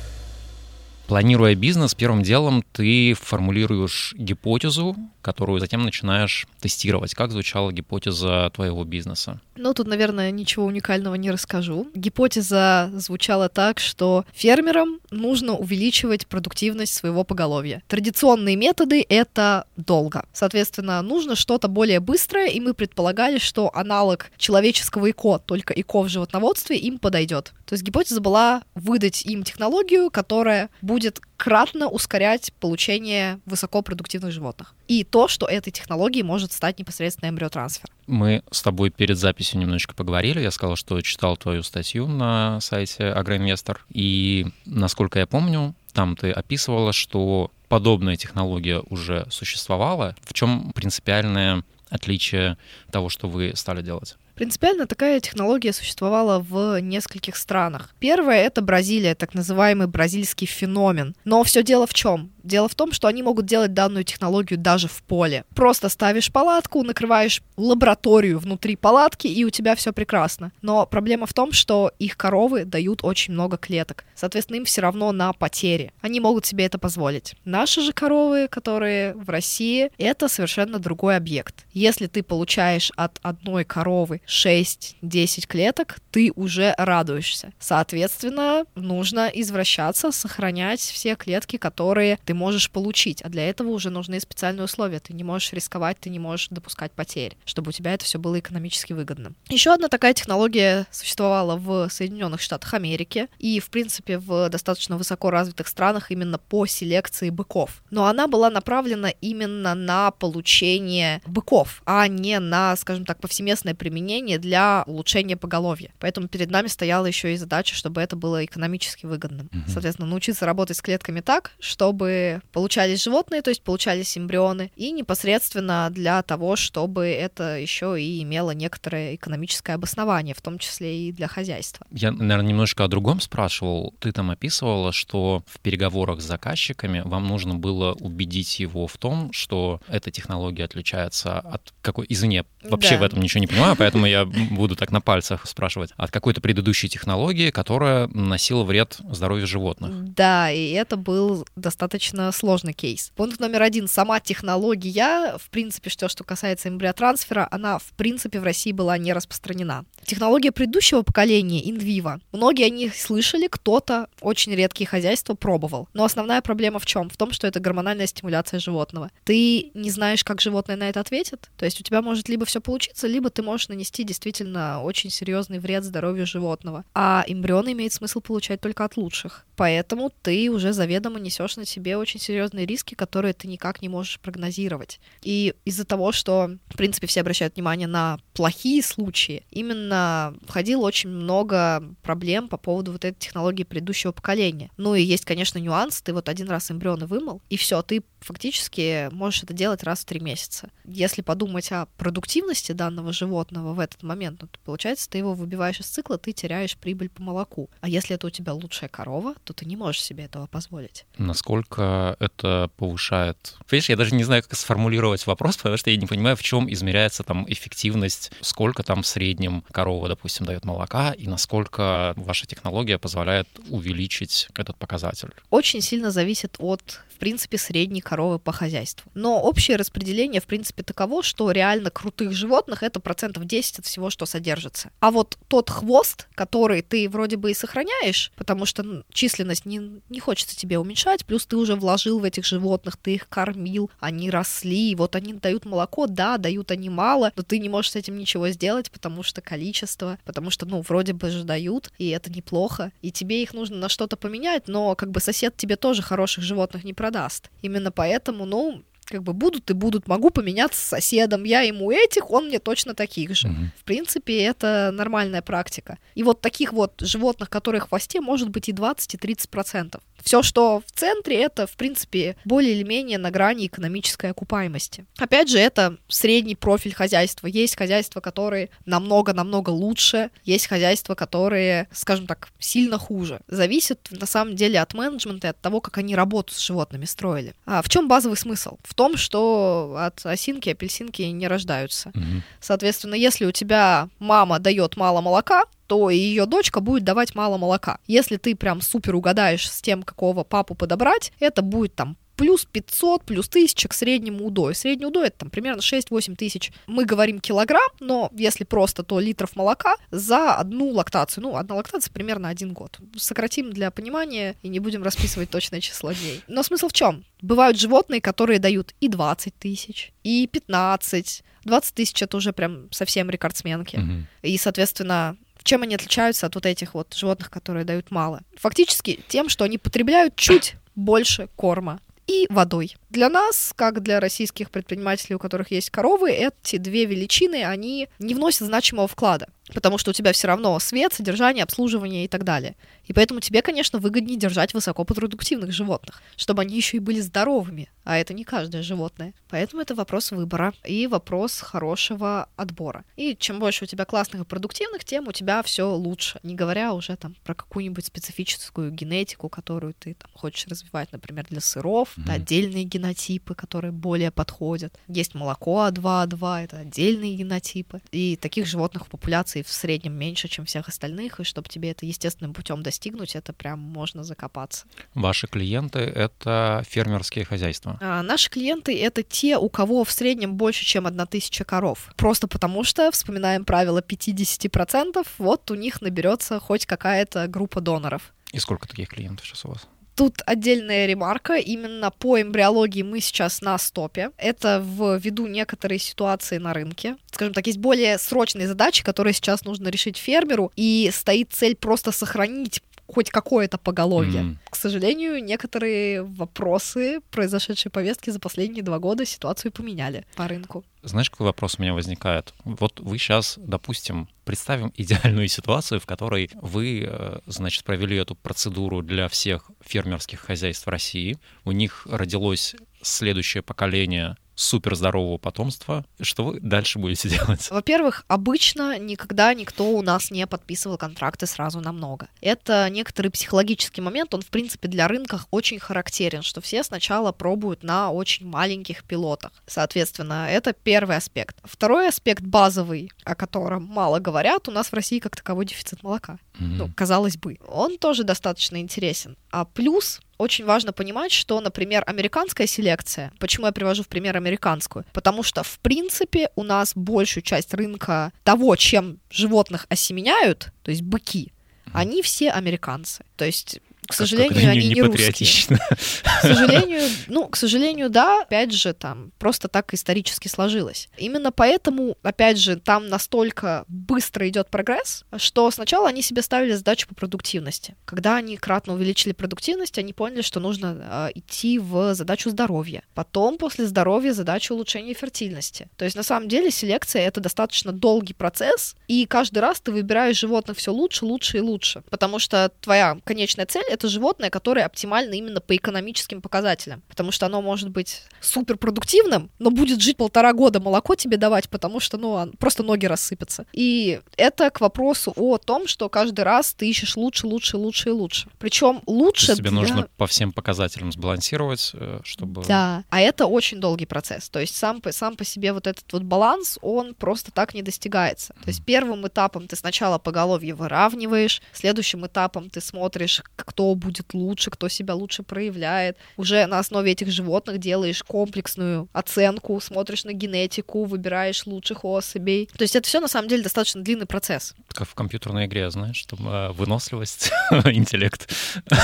Планируя 1.08 1.56
бизнес, 1.56 1.96
первым 1.96 2.22
делом 2.22 2.64
ты 2.72 3.14
формулируешь 3.14 4.14
гипотезу, 4.16 4.96
которую 5.20 5.58
затем 5.58 5.82
начинаешь 5.82 6.46
тестировать. 6.60 7.12
Как 7.12 7.32
звучала 7.32 7.72
гипотеза 7.72 8.50
твоего 8.54 8.84
бизнеса? 8.84 9.40
Ну, 9.56 9.74
тут, 9.74 9.88
наверное, 9.88 10.30
ничего 10.30 10.64
уникального 10.64 11.16
не 11.16 11.32
расскажу. 11.32 11.88
Гипотеза 11.94 12.90
звучала 12.94 13.48
так, 13.48 13.80
что 13.80 14.24
фермерам 14.32 15.00
нужно 15.12 15.56
увеличивать 15.56 16.26
продуктивность 16.26 16.94
своего 16.94 17.24
поголовья. 17.24 17.82
Традиционные 17.86 18.56
методы— 18.56 19.04
это 19.08 19.66
долго. 19.76 20.24
Соответственно, 20.32 21.02
нужно 21.02 21.36
что-то 21.36 21.68
более 21.68 22.00
быстрое, 22.00 22.48
и 22.48 22.60
мы 22.60 22.74
предполагали, 22.74 23.38
что 23.38 23.70
аналог 23.74 24.30
человеческого 24.36 25.10
ИКО, 25.10 25.42
только 25.44 25.74
ИКО 25.74 26.02
в 26.02 26.08
животноводстве, 26.08 26.76
им 26.76 26.98
подойдет. 26.98 27.52
То 27.66 27.74
есть 27.74 27.84
гипотеза 27.84 28.20
была 28.20 28.62
выдать 28.74 29.24
им 29.24 29.44
технологию, 29.44 30.10
которая 30.10 30.68
будет 30.80 31.20
кратно 31.36 31.88
ускорять 31.88 32.52
получение 32.60 33.40
высокопродуктивных 33.46 34.32
животных. 34.32 34.74
И 34.86 35.04
то, 35.04 35.26
что 35.26 35.46
этой 35.46 35.70
технологией 35.72 36.22
может 36.22 36.52
стать 36.52 36.78
непосредственно 36.78 37.30
эмбриотрансфер. 37.30 37.90
Мы 38.06 38.42
с 38.50 38.62
тобой 38.62 38.90
перед 38.90 39.18
записью 39.18 39.60
немножечко 39.60 39.94
поговорили. 39.94 40.40
Я 40.40 40.50
сказал, 40.50 40.76
что 40.76 41.00
читал 41.00 41.36
твою 41.36 41.62
статью 41.62 42.06
на 42.06 42.60
сайте 42.60 43.04
Агроинвестор. 43.04 43.84
И, 43.90 44.46
насколько 44.64 45.18
я 45.18 45.26
помню, 45.26 45.74
там 45.92 46.16
ты 46.16 46.30
описывала, 46.30 46.92
что 46.92 47.50
подобная 47.68 48.16
технология 48.16 48.82
уже 48.90 49.26
существовала. 49.30 50.14
В 50.22 50.34
чем 50.34 50.72
принципиальное 50.72 51.62
отличие 51.90 52.56
того, 52.90 53.08
что 53.08 53.28
вы 53.28 53.52
стали 53.54 53.82
делать? 53.82 54.16
Принципиально 54.34 54.86
такая 54.86 55.20
технология 55.20 55.72
существовала 55.72 56.38
в 56.40 56.80
нескольких 56.80 57.36
странах. 57.36 57.94
Первое— 57.98 58.36
это 58.46 58.62
Бразилия, 58.62 59.14
так 59.14 59.34
называемый 59.34 59.86
бразильский 59.86 60.46
феномен. 60.46 61.14
Но 61.24 61.44
все 61.44 61.62
дело 61.62 61.86
в 61.86 61.92
чем? 61.92 62.30
Дело 62.42 62.68
в 62.68 62.74
том, 62.74 62.92
что 62.92 63.08
они 63.08 63.22
могут 63.22 63.46
делать 63.46 63.74
данную 63.74 64.04
технологию 64.04 64.58
даже 64.58 64.88
в 64.88 65.02
поле. 65.02 65.44
Просто 65.54 65.88
ставишь 65.88 66.32
палатку, 66.32 66.82
накрываешь 66.82 67.42
лабораторию 67.56 68.38
внутри 68.38 68.76
палатки, 68.76 69.26
и 69.26 69.44
у 69.44 69.50
тебя 69.50 69.74
все 69.76 69.92
прекрасно. 69.92 70.52
Но 70.62 70.86
проблема 70.86 71.26
в 71.26 71.34
том, 71.34 71.52
что 71.52 71.92
их 71.98 72.16
коровы 72.16 72.64
дают 72.64 73.04
очень 73.04 73.32
много 73.32 73.56
клеток. 73.56 74.04
Соответственно, 74.14 74.58
им 74.58 74.64
все 74.64 74.80
равно 74.80 75.12
на 75.12 75.32
потери. 75.32 75.92
Они 76.00 76.20
могут 76.20 76.46
себе 76.46 76.66
это 76.66 76.78
позволить. 76.78 77.34
Наши 77.44 77.80
же 77.80 77.92
коровы, 77.92 78.48
которые 78.48 79.14
в 79.14 79.28
России, 79.28 79.90
это 79.98 80.28
совершенно 80.28 80.78
другой 80.78 81.16
объект. 81.16 81.66
Если 81.72 82.06
ты 82.06 82.22
получаешь 82.22 82.92
от 82.96 83.18
одной 83.22 83.64
коровы 83.64 84.20
6-10 84.26 85.46
клеток, 85.46 85.98
ты 86.10 86.32
уже 86.34 86.74
радуешься. 86.78 87.52
Соответственно, 87.58 88.64
нужно 88.74 89.30
извращаться, 89.32 90.12
сохранять 90.12 90.80
все 90.80 91.16
клетки, 91.16 91.56
которые 91.56 92.18
ты 92.24 92.31
ты 92.32 92.34
можешь 92.34 92.70
получить, 92.70 93.20
а 93.20 93.28
для 93.28 93.46
этого 93.46 93.68
уже 93.68 93.90
нужны 93.90 94.18
специальные 94.18 94.64
условия. 94.64 95.00
Ты 95.00 95.12
не 95.12 95.22
можешь 95.22 95.52
рисковать, 95.52 95.98
ты 96.00 96.08
не 96.08 96.18
можешь 96.18 96.48
допускать 96.48 96.92
потерь, 96.92 97.36
чтобы 97.44 97.68
у 97.68 97.72
тебя 97.72 97.92
это 97.92 98.06
все 98.06 98.18
было 98.18 98.38
экономически 98.38 98.94
выгодно. 98.94 99.34
Еще 99.50 99.70
одна 99.70 99.88
такая 99.88 100.14
технология 100.14 100.86
существовала 100.90 101.56
в 101.56 101.90
Соединенных 101.90 102.40
Штатах 102.40 102.72
Америки 102.72 103.28
и, 103.38 103.60
в 103.60 103.68
принципе, 103.68 104.16
в 104.16 104.48
достаточно 104.48 104.96
высоко 104.96 105.28
развитых 105.28 105.68
странах 105.68 106.10
именно 106.10 106.38
по 106.38 106.64
селекции 106.64 107.28
быков. 107.28 107.82
Но 107.90 108.06
она 108.06 108.28
была 108.28 108.48
направлена 108.48 109.10
именно 109.10 109.74
на 109.74 110.10
получение 110.12 111.20
быков, 111.26 111.82
а 111.84 112.08
не 112.08 112.38
на, 112.38 112.74
скажем 112.76 113.04
так, 113.04 113.20
повсеместное 113.20 113.74
применение 113.74 114.38
для 114.38 114.84
улучшения 114.86 115.36
поголовья. 115.36 115.90
Поэтому 115.98 116.28
перед 116.28 116.50
нами 116.50 116.68
стояла 116.68 117.04
еще 117.04 117.34
и 117.34 117.36
задача, 117.36 117.74
чтобы 117.74 118.00
это 118.00 118.16
было 118.16 118.42
экономически 118.42 119.04
выгодным. 119.04 119.50
Соответственно, 119.68 120.08
научиться 120.08 120.46
работать 120.46 120.78
с 120.78 120.80
клетками 120.80 121.20
так, 121.20 121.50
чтобы 121.60 122.21
получались 122.52 123.02
животные, 123.04 123.42
то 123.42 123.50
есть 123.50 123.62
получались 123.62 124.16
эмбрионы, 124.16 124.70
и 124.76 124.90
непосредственно 124.92 125.88
для 125.90 126.22
того, 126.22 126.56
чтобы 126.56 127.06
это 127.06 127.58
еще 127.58 128.00
и 128.00 128.22
имело 128.22 128.52
некоторое 128.52 129.14
экономическое 129.14 129.74
обоснование, 129.74 130.34
в 130.34 130.40
том 130.40 130.58
числе 130.58 131.08
и 131.08 131.12
для 131.12 131.28
хозяйства. 131.28 131.86
Я, 131.90 132.10
наверное, 132.10 132.48
немножко 132.48 132.84
о 132.84 132.88
другом 132.88 133.20
спрашивал. 133.20 133.94
Ты 134.00 134.12
там 134.12 134.30
описывала, 134.30 134.92
что 134.92 135.42
в 135.46 135.60
переговорах 135.60 136.20
с 136.20 136.24
заказчиками 136.24 137.02
вам 137.04 137.26
нужно 137.28 137.54
было 137.54 137.92
убедить 137.92 138.60
его 138.60 138.86
в 138.86 138.96
том, 138.96 139.32
что 139.32 139.80
эта 139.88 140.10
технология 140.10 140.64
отличается 140.64 141.38
от 141.38 141.72
какой... 141.80 142.06
Извини, 142.08 142.42
вообще 142.62 142.94
да. 142.94 143.00
в 143.00 143.02
этом 143.02 143.20
ничего 143.20 143.40
не 143.40 143.46
понимаю, 143.46 143.76
поэтому 143.76 144.06
я 144.06 144.24
буду 144.24 144.76
так 144.76 144.90
на 144.90 145.00
пальцах 145.00 145.46
спрашивать. 145.46 145.90
От 145.96 146.10
какой-то 146.10 146.40
предыдущей 146.40 146.88
технологии, 146.88 147.50
которая 147.50 148.08
носила 148.08 148.64
вред 148.64 148.98
здоровью 149.10 149.46
животных. 149.46 150.12
Да, 150.14 150.50
и 150.50 150.70
это 150.70 150.96
был 150.96 151.46
достаточно 151.56 152.11
достаточно 152.12 152.32
сложный 152.32 152.72
кейс. 152.72 153.12
Пункт 153.16 153.40
номер 153.40 153.62
один. 153.62 153.88
Сама 153.88 154.20
технология, 154.20 155.36
в 155.38 155.50
принципе, 155.50 155.90
что, 155.90 156.08
что 156.08 156.24
касается 156.24 156.68
эмбриотрансфера, 156.68 157.48
она, 157.50 157.78
в 157.78 157.92
принципе, 157.96 158.40
в 158.40 158.44
России 158.44 158.72
была 158.72 158.98
не 158.98 159.12
распространена. 159.12 159.84
Технология 160.04 160.52
предыдущего 160.52 161.02
поколения, 161.02 161.68
инвива, 161.68 162.20
многие 162.32 162.66
о 162.66 162.70
них 162.70 162.94
слышали, 162.94 163.48
кто-то, 163.48 164.08
очень 164.20 164.54
редкие 164.54 164.86
хозяйства, 164.86 165.34
пробовал. 165.34 165.88
Но 165.94 166.04
основная 166.04 166.42
проблема 166.42 166.78
в 166.78 166.86
чем? 166.86 167.08
В 167.08 167.16
том, 167.16 167.32
что 167.32 167.46
это 167.46 167.60
гормональная 167.60 168.06
стимуляция 168.06 168.60
животного. 168.60 169.10
Ты 169.24 169.70
не 169.74 169.90
знаешь, 169.90 170.24
как 170.24 170.40
животное 170.40 170.76
на 170.76 170.88
это 170.88 171.00
ответит. 171.00 171.50
То 171.56 171.64
есть 171.64 171.80
у 171.80 171.84
тебя 171.84 172.02
может 172.02 172.28
либо 172.28 172.44
все 172.44 172.60
получиться, 172.60 173.06
либо 173.06 173.30
ты 173.30 173.42
можешь 173.42 173.68
нанести 173.68 174.04
действительно 174.04 174.82
очень 174.82 175.10
серьезный 175.10 175.58
вред 175.58 175.84
здоровью 175.84 176.26
животного. 176.26 176.84
А 176.94 177.24
эмбрион 177.26 177.72
имеет 177.72 177.92
смысл 177.92 178.20
получать 178.20 178.60
только 178.60 178.84
от 178.84 178.96
лучших. 178.96 179.46
Поэтому 179.56 180.10
ты 180.22 180.50
уже 180.50 180.72
заведомо 180.72 181.20
несешь 181.20 181.56
на 181.56 181.64
себе 181.64 181.96
очень 182.02 182.20
серьезные 182.20 182.66
риски, 182.66 182.94
которые 182.94 183.32
ты 183.32 183.48
никак 183.48 183.82
не 183.82 183.88
можешь 183.88 184.20
прогнозировать. 184.20 185.00
И 185.22 185.54
из-за 185.64 185.84
того, 185.84 186.12
что, 186.12 186.50
в 186.68 186.76
принципе, 186.76 187.06
все 187.06 187.20
обращают 187.20 187.54
внимание 187.54 187.88
на 187.88 188.18
плохие 188.34 188.82
случаи, 188.82 189.44
именно 189.50 190.34
входило 190.46 190.82
очень 190.82 191.10
много 191.10 191.82
проблем 192.02 192.48
по 192.48 192.56
поводу 192.56 192.92
вот 192.92 193.04
этой 193.04 193.18
технологии 193.18 193.64
предыдущего 193.64 194.12
поколения. 194.12 194.70
Ну 194.76 194.94
и 194.94 195.02
есть, 195.02 195.24
конечно, 195.24 195.58
нюанс. 195.58 196.02
Ты 196.02 196.12
вот 196.12 196.28
один 196.28 196.48
раз 196.48 196.70
эмбрионы 196.70 197.06
вымыл, 197.06 197.40
и 197.48 197.56
все, 197.56 197.82
ты 197.82 198.02
фактически 198.22 199.08
можешь 199.12 199.42
это 199.42 199.52
делать 199.52 199.82
раз 199.82 200.00
в 200.00 200.04
три 200.04 200.20
месяца. 200.20 200.70
Если 200.84 201.22
подумать 201.22 201.70
о 201.72 201.86
продуктивности 201.96 202.72
данного 202.72 203.12
животного 203.12 203.74
в 203.74 203.80
этот 203.80 204.02
момент, 204.02 204.42
ну, 204.42 204.48
то 204.48 204.58
получается, 204.64 205.08
ты 205.08 205.18
его 205.18 205.34
выбиваешь 205.34 205.80
из 205.80 205.86
цикла, 205.86 206.18
ты 206.18 206.32
теряешь 206.32 206.76
прибыль 206.76 207.08
по 207.08 207.22
молоку. 207.22 207.70
А 207.80 207.88
если 207.88 208.14
это 208.14 208.26
у 208.26 208.30
тебя 208.30 208.52
лучшая 208.52 208.88
корова, 208.88 209.34
то 209.44 209.52
ты 209.52 209.64
не 209.64 209.76
можешь 209.76 210.02
себе 210.02 210.24
этого 210.24 210.46
позволить. 210.46 211.04
Насколько 211.18 212.16
это 212.20 212.70
повышает... 212.76 213.56
Видишь, 213.70 213.88
я 213.88 213.96
даже 213.96 214.14
не 214.14 214.24
знаю, 214.24 214.42
как 214.42 214.54
сформулировать 214.54 215.26
вопрос, 215.26 215.56
потому 215.56 215.76
что 215.76 215.90
я 215.90 215.96
не 215.96 216.06
понимаю, 216.06 216.36
в 216.36 216.42
чем 216.42 216.72
измеряется 216.72 217.22
там 217.22 217.44
эффективность, 217.48 218.32
сколько 218.40 218.82
там 218.82 219.02
в 219.02 219.06
среднем 219.06 219.64
корова, 219.72 220.08
допустим, 220.08 220.46
дает 220.46 220.64
молока, 220.64 221.12
и 221.12 221.26
насколько 221.26 222.14
ваша 222.16 222.46
технология 222.46 222.98
позволяет 222.98 223.48
увеличить 223.68 224.48
этот 224.54 224.76
показатель. 224.76 225.30
Очень 225.50 225.80
сильно 225.80 226.10
зависит 226.10 226.56
от 226.58 227.00
принципе, 227.22 227.56
средней 227.56 228.00
коровы 228.00 228.40
по 228.40 228.50
хозяйству. 228.50 229.08
Но 229.14 229.40
общее 229.40 229.76
распределение, 229.76 230.40
в 230.40 230.46
принципе, 230.46 230.82
таково, 230.82 231.22
что 231.22 231.52
реально 231.52 231.88
крутых 231.88 232.32
животных 232.32 232.82
это 232.82 232.98
процентов 232.98 233.44
10 233.44 233.78
от 233.78 233.86
всего, 233.86 234.10
что 234.10 234.26
содержится. 234.26 234.90
А 234.98 235.12
вот 235.12 235.38
тот 235.46 235.70
хвост, 235.70 236.26
который 236.34 236.82
ты 236.82 237.08
вроде 237.08 237.36
бы 237.36 237.52
и 237.52 237.54
сохраняешь, 237.54 238.32
потому 238.34 238.66
что 238.66 239.04
численность 239.12 239.66
не, 239.66 240.00
не 240.08 240.18
хочется 240.18 240.56
тебе 240.56 240.80
уменьшать, 240.80 241.24
плюс 241.24 241.46
ты 241.46 241.56
уже 241.56 241.76
вложил 241.76 242.18
в 242.18 242.24
этих 242.24 242.44
животных, 242.44 242.96
ты 242.96 243.14
их 243.14 243.28
кормил, 243.28 243.88
они 244.00 244.28
росли, 244.28 244.92
вот 244.96 245.14
они 245.14 245.34
дают 245.34 245.64
молоко, 245.64 246.08
да, 246.08 246.38
дают 246.38 246.72
они 246.72 246.90
мало, 246.90 247.32
но 247.36 247.44
ты 247.44 247.60
не 247.60 247.68
можешь 247.68 247.92
с 247.92 247.96
этим 247.96 248.18
ничего 248.18 248.48
сделать, 248.48 248.90
потому 248.90 249.22
что 249.22 249.40
количество, 249.40 250.18
потому 250.24 250.50
что, 250.50 250.66
ну, 250.66 250.80
вроде 250.80 251.12
бы 251.12 251.30
же 251.30 251.44
дают, 251.44 251.92
и 251.98 252.08
это 252.08 252.32
неплохо, 252.32 252.90
и 253.00 253.12
тебе 253.12 253.44
их 253.44 253.54
нужно 253.54 253.76
на 253.76 253.88
что-то 253.88 254.16
поменять, 254.16 254.66
но 254.66 254.96
как 254.96 255.12
бы 255.12 255.20
сосед 255.20 255.56
тебе 255.56 255.76
тоже 255.76 256.02
хороших 256.02 256.42
животных 256.42 256.82
не 256.82 256.92
продаст, 256.92 257.11
продаст. 257.12 257.50
Именно 257.62 257.92
поэтому, 257.92 258.46
ну, 258.46 258.82
как 259.12 259.22
бы 259.22 259.34
будут 259.34 259.70
и 259.70 259.74
будут, 259.74 260.08
могу 260.08 260.30
поменяться 260.30 260.80
с 260.80 260.88
соседом, 260.88 261.44
я 261.44 261.60
ему 261.60 261.92
этих, 261.92 262.30
он 262.30 262.46
мне 262.46 262.58
точно 262.58 262.94
таких 262.94 263.36
же. 263.36 263.48
Угу. 263.48 263.56
В 263.78 263.84
принципе, 263.84 264.42
это 264.42 264.90
нормальная 264.90 265.42
практика. 265.42 265.98
И 266.14 266.22
вот 266.22 266.40
таких 266.40 266.72
вот 266.72 266.94
животных, 267.00 267.50
которые 267.50 267.82
в 267.82 267.88
хвосте, 267.88 268.22
может 268.22 268.48
быть 268.48 268.70
и 268.70 268.72
20, 268.72 269.14
и 269.14 269.18
30 269.18 269.50
процентов. 269.50 270.02
Все, 270.22 270.42
что 270.42 270.82
в 270.86 270.92
центре, 270.92 271.36
это, 271.36 271.66
в 271.66 271.76
принципе, 271.76 272.36
более 272.44 272.72
или 272.72 272.84
менее 272.84 273.18
на 273.18 273.30
грани 273.30 273.66
экономической 273.66 274.30
окупаемости. 274.30 275.04
Опять 275.18 275.50
же, 275.50 275.58
это 275.58 275.98
средний 276.08 276.54
профиль 276.54 276.94
хозяйства. 276.94 277.48
Есть 277.48 277.76
хозяйства, 277.76 278.20
которые 278.20 278.70
намного-намного 278.86 279.70
лучше, 279.70 280.30
есть 280.44 280.68
хозяйства, 280.68 281.14
которые, 281.14 281.88
скажем 281.92 282.26
так, 282.26 282.48
сильно 282.58 282.98
хуже. 282.98 283.40
Зависит, 283.48 284.08
на 284.10 284.26
самом 284.26 284.54
деле, 284.54 284.80
от 284.80 284.94
менеджмента 284.94 285.48
и 285.48 285.50
от 285.50 285.60
того, 285.60 285.80
как 285.80 285.98
они 285.98 286.14
работу 286.14 286.54
с 286.54 286.60
животными 286.60 287.04
строили. 287.04 287.54
А 287.66 287.82
в 287.82 287.88
чем 287.88 288.06
базовый 288.08 288.36
смысл? 288.36 288.78
В 288.84 288.94
том, 288.94 289.01
что 289.16 289.96
от 289.98 290.24
осинки 290.24 290.70
апельсинки 290.70 291.22
не 291.22 291.48
рождаются. 291.48 292.10
Угу. 292.10 292.42
Соответственно, 292.60 293.14
если 293.14 293.44
у 293.44 293.52
тебя 293.52 294.08
мама 294.18 294.58
дает 294.58 294.96
мало 294.96 295.20
молока, 295.20 295.64
то 295.86 296.08
и 296.08 296.16
ее 296.16 296.46
дочка 296.46 296.80
будет 296.80 297.04
давать 297.04 297.34
мало 297.34 297.58
молока. 297.58 297.98
Если 298.06 298.36
ты 298.36 298.56
прям 298.56 298.80
супер 298.80 299.14
угадаешь 299.14 299.70
с 299.70 299.82
тем, 299.82 300.02
какого 300.02 300.44
папу 300.44 300.74
подобрать, 300.74 301.32
это 301.38 301.60
будет 301.62 301.94
там 301.94 302.16
плюс 302.42 302.64
500, 302.64 303.22
плюс 303.22 303.48
1000 303.48 303.88
к 303.88 303.94
среднему 303.94 304.44
удою. 304.44 304.74
Средний 304.74 305.06
удой 305.06 305.28
это 305.28 305.38
там 305.38 305.50
примерно 305.50 305.78
6-8 305.78 306.34
тысяч. 306.34 306.72
Мы 306.88 307.04
говорим 307.04 307.38
килограмм, 307.38 307.88
но 308.00 308.32
если 308.34 308.64
просто, 308.64 309.04
то 309.04 309.20
литров 309.20 309.54
молока 309.54 309.94
за 310.10 310.56
одну 310.56 310.88
лактацию. 310.88 311.44
Ну, 311.44 311.56
одна 311.56 311.76
лактация 311.76 312.12
примерно 312.12 312.48
один 312.48 312.72
год. 312.72 312.98
Сократим 313.16 313.72
для 313.72 313.92
понимания 313.92 314.56
и 314.62 314.68
не 314.68 314.80
будем 314.80 315.04
расписывать 315.04 315.50
точное 315.50 315.80
число 315.80 316.10
дней. 316.10 316.42
Но 316.48 316.64
смысл 316.64 316.88
в 316.88 316.92
чем? 316.92 317.24
Бывают 317.40 317.78
животные, 317.78 318.20
которые 318.20 318.58
дают 318.58 318.92
и 318.98 319.06
20 319.06 319.54
тысяч, 319.56 320.12
и 320.24 320.48
15. 320.48 321.44
20 321.62 321.94
тысяч 321.94 322.22
это 322.22 322.36
уже 322.36 322.52
прям 322.52 322.90
совсем 322.90 323.30
рекордсменки. 323.30 323.98
Угу. 323.98 324.48
И, 324.48 324.58
соответственно, 324.58 325.36
чем 325.62 325.82
они 325.82 325.94
отличаются 325.94 326.46
от 326.46 326.56
вот 326.56 326.66
этих 326.66 326.94
вот 326.94 327.14
животных, 327.14 327.52
которые 327.52 327.84
дают 327.84 328.10
мало? 328.10 328.40
Фактически 328.56 329.20
тем, 329.28 329.48
что 329.48 329.62
они 329.62 329.78
потребляют 329.78 330.34
чуть 330.34 330.74
больше 330.96 331.48
корма 331.56 332.00
и 332.26 332.46
водой. 332.50 332.96
Для 333.10 333.28
нас, 333.28 333.72
как 333.76 334.02
для 334.02 334.20
российских 334.20 334.70
предпринимателей, 334.70 335.36
у 335.36 335.38
которых 335.38 335.70
есть 335.70 335.90
коровы, 335.90 336.30
эти 336.30 336.76
две 336.76 337.04
величины, 337.04 337.64
они 337.64 338.08
не 338.18 338.34
вносят 338.34 338.68
значимого 338.68 339.08
вклада 339.08 339.48
потому 339.68 339.98
что 339.98 340.10
у 340.10 340.14
тебя 340.14 340.32
все 340.32 340.48
равно 340.48 340.78
свет, 340.78 341.12
содержание, 341.12 341.64
обслуживание 341.64 342.24
и 342.24 342.28
так 342.28 342.44
далее. 342.44 342.76
И 343.04 343.12
поэтому 343.12 343.40
тебе, 343.40 343.62
конечно, 343.62 343.98
выгоднее 343.98 344.38
держать 344.38 344.74
высокопродуктивных 344.74 345.72
животных, 345.72 346.22
чтобы 346.36 346.62
они 346.62 346.76
еще 346.76 346.96
и 346.96 347.00
были 347.00 347.20
здоровыми, 347.20 347.88
а 348.04 348.18
это 348.18 348.34
не 348.34 348.44
каждое 348.44 348.82
животное. 348.82 349.34
Поэтому 349.48 349.82
это 349.82 349.94
вопрос 349.94 350.32
выбора 350.32 350.72
и 350.84 351.06
вопрос 351.06 351.60
хорошего 351.60 352.48
отбора. 352.56 353.04
И 353.16 353.36
чем 353.38 353.60
больше 353.60 353.84
у 353.84 353.86
тебя 353.86 354.04
классных 354.04 354.42
и 354.42 354.44
продуктивных, 354.44 355.04
тем 355.04 355.28
у 355.28 355.32
тебя 355.32 355.62
все 355.62 355.94
лучше. 355.94 356.40
Не 356.42 356.54
говоря 356.54 356.94
уже 356.94 357.16
там 357.16 357.36
про 357.44 357.54
какую-нибудь 357.54 358.06
специфическую 358.06 358.90
генетику, 358.90 359.48
которую 359.48 359.94
ты 359.94 360.14
там 360.14 360.30
хочешь 360.34 360.66
развивать, 360.66 361.12
например, 361.12 361.46
для 361.48 361.60
сыров, 361.60 362.16
mm-hmm. 362.16 362.24
это 362.24 362.32
отдельные 362.32 362.84
генотипы, 362.84 363.54
которые 363.54 363.92
более 363.92 364.30
подходят. 364.30 364.98
Есть 365.06 365.34
молоко 365.34 365.86
А2А2, 365.86 366.64
это 366.64 366.78
отдельные 366.78 367.36
генотипы. 367.36 368.00
И 368.10 368.36
таких 368.36 368.66
животных 368.66 369.06
в 369.06 369.10
популяции 369.10 369.51
в 369.60 369.70
среднем 369.70 370.14
меньше, 370.14 370.48
чем 370.48 370.64
всех 370.64 370.88
остальных, 370.88 371.40
и 371.40 371.44
чтобы 371.44 371.68
тебе 371.68 371.90
это 371.90 372.06
естественным 372.06 372.54
путем 372.54 372.82
достигнуть, 372.82 373.36
это 373.36 373.52
прям 373.52 373.78
можно 373.78 374.24
закопаться. 374.24 374.86
Ваши 375.14 375.46
клиенты— 375.46 375.98
это 376.00 376.82
фермерские 376.88 377.44
хозяйства? 377.44 377.98
А, 378.00 378.22
наши 378.22 378.48
клиенты— 378.48 378.98
это 379.02 379.22
те, 379.22 379.58
у 379.58 379.68
кого 379.68 380.04
в 380.04 380.10
среднем 380.10 380.54
больше, 380.54 380.84
чем 380.84 381.06
одна 381.06 381.26
тысяча 381.26 381.64
коров. 381.64 382.10
Просто 382.16 382.48
потому 382.48 382.84
что, 382.84 383.10
вспоминаем 383.10 383.66
правило 383.66 384.00
50%, 384.00 385.26
вот 385.36 385.70
у 385.70 385.74
них 385.74 386.00
наберется 386.00 386.58
хоть 386.58 386.86
какая-то 386.86 387.48
группа 387.48 387.80
доноров. 387.80 388.32
И 388.52 388.58
сколько 388.58 388.88
таких 388.88 389.08
клиентов 389.08 389.46
сейчас 389.46 389.64
у 389.64 389.68
вас? 389.68 389.88
Тут 390.14 390.42
отдельная 390.44 391.06
ремарка. 391.06 391.54
Именно 391.54 392.10
по 392.10 392.40
эмбриологии 392.40 393.02
мы 393.02 393.20
сейчас 393.20 393.62
на 393.62 393.78
стопе. 393.78 394.30
Это 394.36 394.80
в 394.84 395.16
виду 395.16 395.46
некоторые 395.46 395.98
ситуации 395.98 396.58
на 396.58 396.74
рынке. 396.74 397.16
Скажем 397.30 397.54
так, 397.54 397.66
есть 397.66 397.78
более 397.78 398.18
срочные 398.18 398.68
задачи, 398.68 399.02
которые 399.02 399.32
сейчас 399.32 399.64
нужно 399.64 399.88
решить 399.88 400.18
фермеру, 400.18 400.70
и 400.76 401.10
стоит 401.12 401.52
цель 401.52 401.76
просто 401.76 402.12
сохранить 402.12 402.82
хоть 403.12 403.30
какое-то 403.30 403.78
поголовье. 403.78 404.40
Mm. 404.40 404.56
К 404.70 404.76
сожалению, 404.76 405.44
некоторые 405.44 406.22
вопросы, 406.22 407.20
произошедшие 407.30 407.90
повестки 407.90 408.30
за 408.30 408.40
последние 408.40 408.82
два 408.82 408.98
года, 408.98 409.26
ситуацию 409.26 409.70
поменяли 409.70 410.24
по 410.34 410.48
рынку. 410.48 410.84
Знаешь, 411.02 411.30
какой 411.30 411.46
вопрос 411.46 411.76
у 411.78 411.82
меня 411.82 411.94
возникает? 411.94 412.54
Вот 412.64 413.00
вы 413.00 413.18
сейчас, 413.18 413.58
допустим, 413.58 414.28
представим 414.44 414.92
идеальную 414.96 415.48
ситуацию, 415.48 416.00
в 416.00 416.06
которой 416.06 416.50
вы, 416.54 417.04
э, 417.06 417.40
значит, 417.46 417.84
провели 417.84 418.16
эту 418.16 418.34
процедуру 418.34 419.02
для 419.02 419.28
всех 419.28 419.70
фермерских 419.84 420.40
хозяйств 420.40 420.88
России. 420.88 421.38
У 421.64 421.72
них 421.72 422.06
родилось 422.10 422.74
следующее 423.02 423.62
поколение 423.62 424.36
суперздорового 424.54 425.38
потомства, 425.38 426.04
что 426.20 426.46
вы 426.46 426.60
дальше 426.60 426.98
будете 426.98 427.28
делать? 427.28 427.70
Во-первых, 427.70 428.24
обычно 428.28 428.98
никогда 428.98 429.54
никто 429.54 429.90
у 429.90 430.02
нас 430.02 430.30
не 430.30 430.46
подписывал 430.46 430.98
контракты 430.98 431.46
сразу 431.46 431.80
на 431.80 431.92
много. 431.92 432.28
Это 432.40 432.88
некоторый 432.90 433.28
психологический 433.28 434.00
момент, 434.00 434.34
он, 434.34 434.42
в 434.42 434.48
принципе, 434.48 434.88
для 434.88 435.08
рынков 435.08 435.46
очень 435.50 435.78
характерен, 435.78 436.42
что 436.42 436.60
все 436.60 436.82
сначала 436.82 437.32
пробуют 437.32 437.82
на 437.82 438.10
очень 438.10 438.46
маленьких 438.46 439.04
пилотах. 439.04 439.52
Соответственно, 439.66 440.48
это 440.50 440.72
первый 440.72 441.16
аспект. 441.16 441.56
Второй 441.64 442.08
аспект 442.08 442.42
базовый, 442.42 443.10
о 443.24 443.34
котором 443.34 443.84
мало 443.84 444.18
говорят, 444.18 444.68
у 444.68 444.72
нас 444.72 444.88
в 444.88 444.94
России 444.94 445.18
как 445.18 445.36
таковой 445.36 445.64
дефицит 445.66 446.02
молока. 446.02 446.38
Mm-hmm. 446.54 446.76
Ну, 446.76 446.90
казалось 446.94 447.36
бы. 447.36 447.58
Он 447.66 447.98
тоже 447.98 448.24
достаточно 448.24 448.78
интересен. 448.80 449.36
А 449.50 449.64
плюс 449.64 450.20
очень 450.42 450.64
важно 450.64 450.92
понимать, 450.92 451.32
что, 451.32 451.60
например, 451.60 452.02
американская 452.06 452.66
селекция, 452.66 453.32
почему 453.38 453.66
я 453.66 453.72
привожу 453.72 454.02
в 454.02 454.08
пример 454.08 454.36
американскую, 454.36 455.04
потому 455.12 455.42
что, 455.42 455.62
в 455.62 455.78
принципе, 455.78 456.50
у 456.56 456.62
нас 456.62 456.92
большую 456.94 457.42
часть 457.42 457.72
рынка 457.74 458.32
того, 458.44 458.76
чем 458.76 459.18
животных 459.30 459.86
осеменяют, 459.88 460.72
то 460.82 460.90
есть 460.90 461.02
быки, 461.02 461.52
они 461.92 462.22
все 462.22 462.50
американцы. 462.50 463.24
То 463.36 463.44
есть 463.44 463.80
к 464.12 464.16
сожалению, 464.16 464.54
как 464.54 464.64
они 464.64 464.88
не, 464.88 464.94
не 464.94 465.02
русские. 465.02 465.78
К 466.22 466.42
сожалению, 466.42 467.02
ну, 467.28 467.48
к 467.48 467.56
сожалению, 467.56 468.10
да, 468.10 468.42
опять 468.42 468.72
же, 468.72 468.92
там 468.92 469.32
просто 469.38 469.68
так 469.68 469.92
исторически 469.94 470.48
сложилось. 470.48 471.08
Именно 471.16 471.52
поэтому, 471.52 472.16
опять 472.22 472.58
же, 472.58 472.76
там 472.76 473.08
настолько 473.08 473.84
быстро 473.88 474.48
идет 474.48 474.68
прогресс, 474.68 475.24
что 475.36 475.70
сначала 475.70 476.08
они 476.08 476.22
себе 476.22 476.42
ставили 476.42 476.72
задачу 476.72 477.08
по 477.08 477.14
продуктивности. 477.14 477.96
Когда 478.04 478.36
они 478.36 478.56
кратно 478.56 478.94
увеличили 478.94 479.32
продуктивность, 479.32 479.98
они 479.98 480.12
поняли, 480.12 480.42
что 480.42 480.60
нужно 480.60 481.30
э, 481.34 481.38
идти 481.38 481.78
в 481.78 482.14
задачу 482.14 482.50
здоровья. 482.50 483.02
Потом, 483.14 483.58
после 483.58 483.86
здоровья, 483.86 484.32
задачу 484.32 484.74
улучшения 484.74 485.14
фертильности. 485.14 485.88
То 485.96 486.04
есть, 486.04 486.16
на 486.16 486.22
самом 486.22 486.48
деле, 486.48 486.70
селекция— 486.70 487.22
это 487.26 487.40
достаточно 487.40 487.92
долгий 487.92 488.34
процесс, 488.34 488.94
и 489.08 489.26
каждый 489.26 489.58
раз 489.58 489.80
ты 489.80 489.92
выбираешь 489.92 490.38
животных 490.38 490.76
все 490.76 490.92
лучше, 490.92 491.24
лучше 491.24 491.58
и 491.58 491.60
лучше. 491.60 492.02
Потому 492.10 492.38
что 492.38 492.70
твоя 492.80 493.18
конечная 493.24 493.66
цель— 493.66 493.84
это 493.90 494.01
животное, 494.08 494.50
которое 494.50 494.84
оптимально 494.84 495.34
именно 495.34 495.60
по 495.60 495.76
экономическим 495.76 496.40
показателям. 496.40 497.02
Потому 497.08 497.32
что 497.32 497.46
оно 497.46 497.62
может 497.62 497.90
быть 497.90 498.22
суперпродуктивным, 498.40 499.50
но 499.58 499.70
будет 499.70 500.00
жить 500.00 500.16
полтора 500.16 500.52
года 500.52 500.80
молоко 500.80 501.14
тебе 501.14 501.36
давать, 501.36 501.68
потому 501.68 502.00
что, 502.00 502.18
ну, 502.18 502.52
просто 502.58 502.82
ноги 502.82 503.06
рассыпятся. 503.06 503.66
И 503.72 504.20
это 504.36 504.70
к 504.70 504.80
вопросу 504.80 505.32
о 505.36 505.58
том, 505.58 505.86
что 505.86 506.08
каждый 506.08 506.42
раз 506.42 506.74
ты 506.74 506.88
ищешь 506.88 507.16
лучше, 507.16 507.46
лучше, 507.46 507.76
лучше 507.76 508.08
и 508.10 508.12
лучше. 508.12 508.48
Причем 508.58 509.02
лучше... 509.06 509.54
тебе 509.54 509.70
для... 509.70 509.80
нужно 509.80 510.08
по 510.16 510.26
всем 510.26 510.52
показателям 510.52 511.12
сбалансировать, 511.12 511.90
э, 511.94 512.20
чтобы... 512.24 512.64
Да, 512.64 513.04
а 513.10 513.20
это 513.20 513.46
очень 513.46 513.80
долгий 513.80 514.06
процесс. 514.06 514.48
То 514.48 514.60
есть 514.60 514.76
сам 514.76 515.00
по, 515.00 515.12
сам 515.12 515.36
по 515.36 515.44
себе 515.44 515.72
вот 515.72 515.86
этот 515.86 516.12
вот 516.12 516.22
баланс, 516.22 516.78
он 516.82 517.14
просто 517.14 517.50
так 517.50 517.74
не 517.74 517.82
достигается. 517.82 518.54
То 518.62 518.68
есть 518.68 518.84
первым 518.84 519.26
этапом 519.26 519.68
ты 519.68 519.76
сначала 519.76 520.18
поголовье 520.18 520.74
выравниваешь, 520.74 521.62
следующим 521.72 522.26
этапом 522.26 522.70
ты 522.70 522.80
смотришь, 522.80 523.42
кто 523.56 523.81
кто 523.82 523.96
будет 523.96 524.32
лучше, 524.32 524.70
кто 524.70 524.88
себя 524.88 525.14
лучше 525.14 525.42
проявляет. 525.42 526.16
Уже 526.36 526.66
на 526.66 526.78
основе 526.78 527.10
этих 527.10 527.32
животных 527.32 527.78
делаешь 527.78 528.22
комплексную 528.22 529.08
оценку, 529.12 529.80
смотришь 529.80 530.24
на 530.24 530.32
генетику, 530.32 531.04
выбираешь 531.04 531.66
лучших 531.66 532.04
особей. 532.04 532.70
То 532.76 532.82
есть 532.82 532.94
это 532.94 533.08
все 533.08 533.18
на 533.18 533.26
самом 533.26 533.48
деле 533.48 533.64
достаточно 533.64 534.00
длинный 534.00 534.26
процесс. 534.26 534.74
Как 534.86 535.08
в 535.08 535.14
компьютерной 535.14 535.66
игре, 535.66 535.90
знаешь, 535.90 536.24
там 536.26 536.72
выносливость, 536.74 537.50
интеллект. 537.86 538.48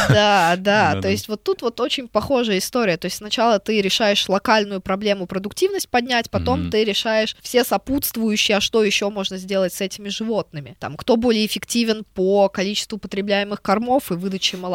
Да, 0.08 0.54
да. 0.56 1.00
То 1.02 1.08
есть 1.08 1.26
вот 1.26 1.42
тут 1.42 1.62
вот 1.62 1.80
очень 1.80 2.06
похожая 2.06 2.58
история. 2.58 2.96
То 2.96 3.06
есть 3.06 3.16
сначала 3.16 3.58
ты 3.58 3.80
решаешь 3.82 4.28
локальную 4.28 4.80
проблему 4.80 5.26
продуктивность 5.26 5.88
поднять, 5.88 6.30
потом 6.30 6.70
ты 6.70 6.84
решаешь 6.84 7.36
все 7.42 7.64
сопутствующие, 7.64 8.58
а 8.58 8.60
что 8.60 8.84
еще 8.84 9.10
можно 9.10 9.38
сделать 9.38 9.72
с 9.74 9.80
этими 9.80 10.08
животными. 10.08 10.76
Там, 10.78 10.96
кто 10.96 11.16
более 11.16 11.44
эффективен 11.46 12.04
по 12.14 12.48
количеству 12.48 12.98
потребляемых 12.98 13.60
кормов 13.60 14.12
и 14.12 14.14
выдаче 14.14 14.56
молока, 14.56 14.67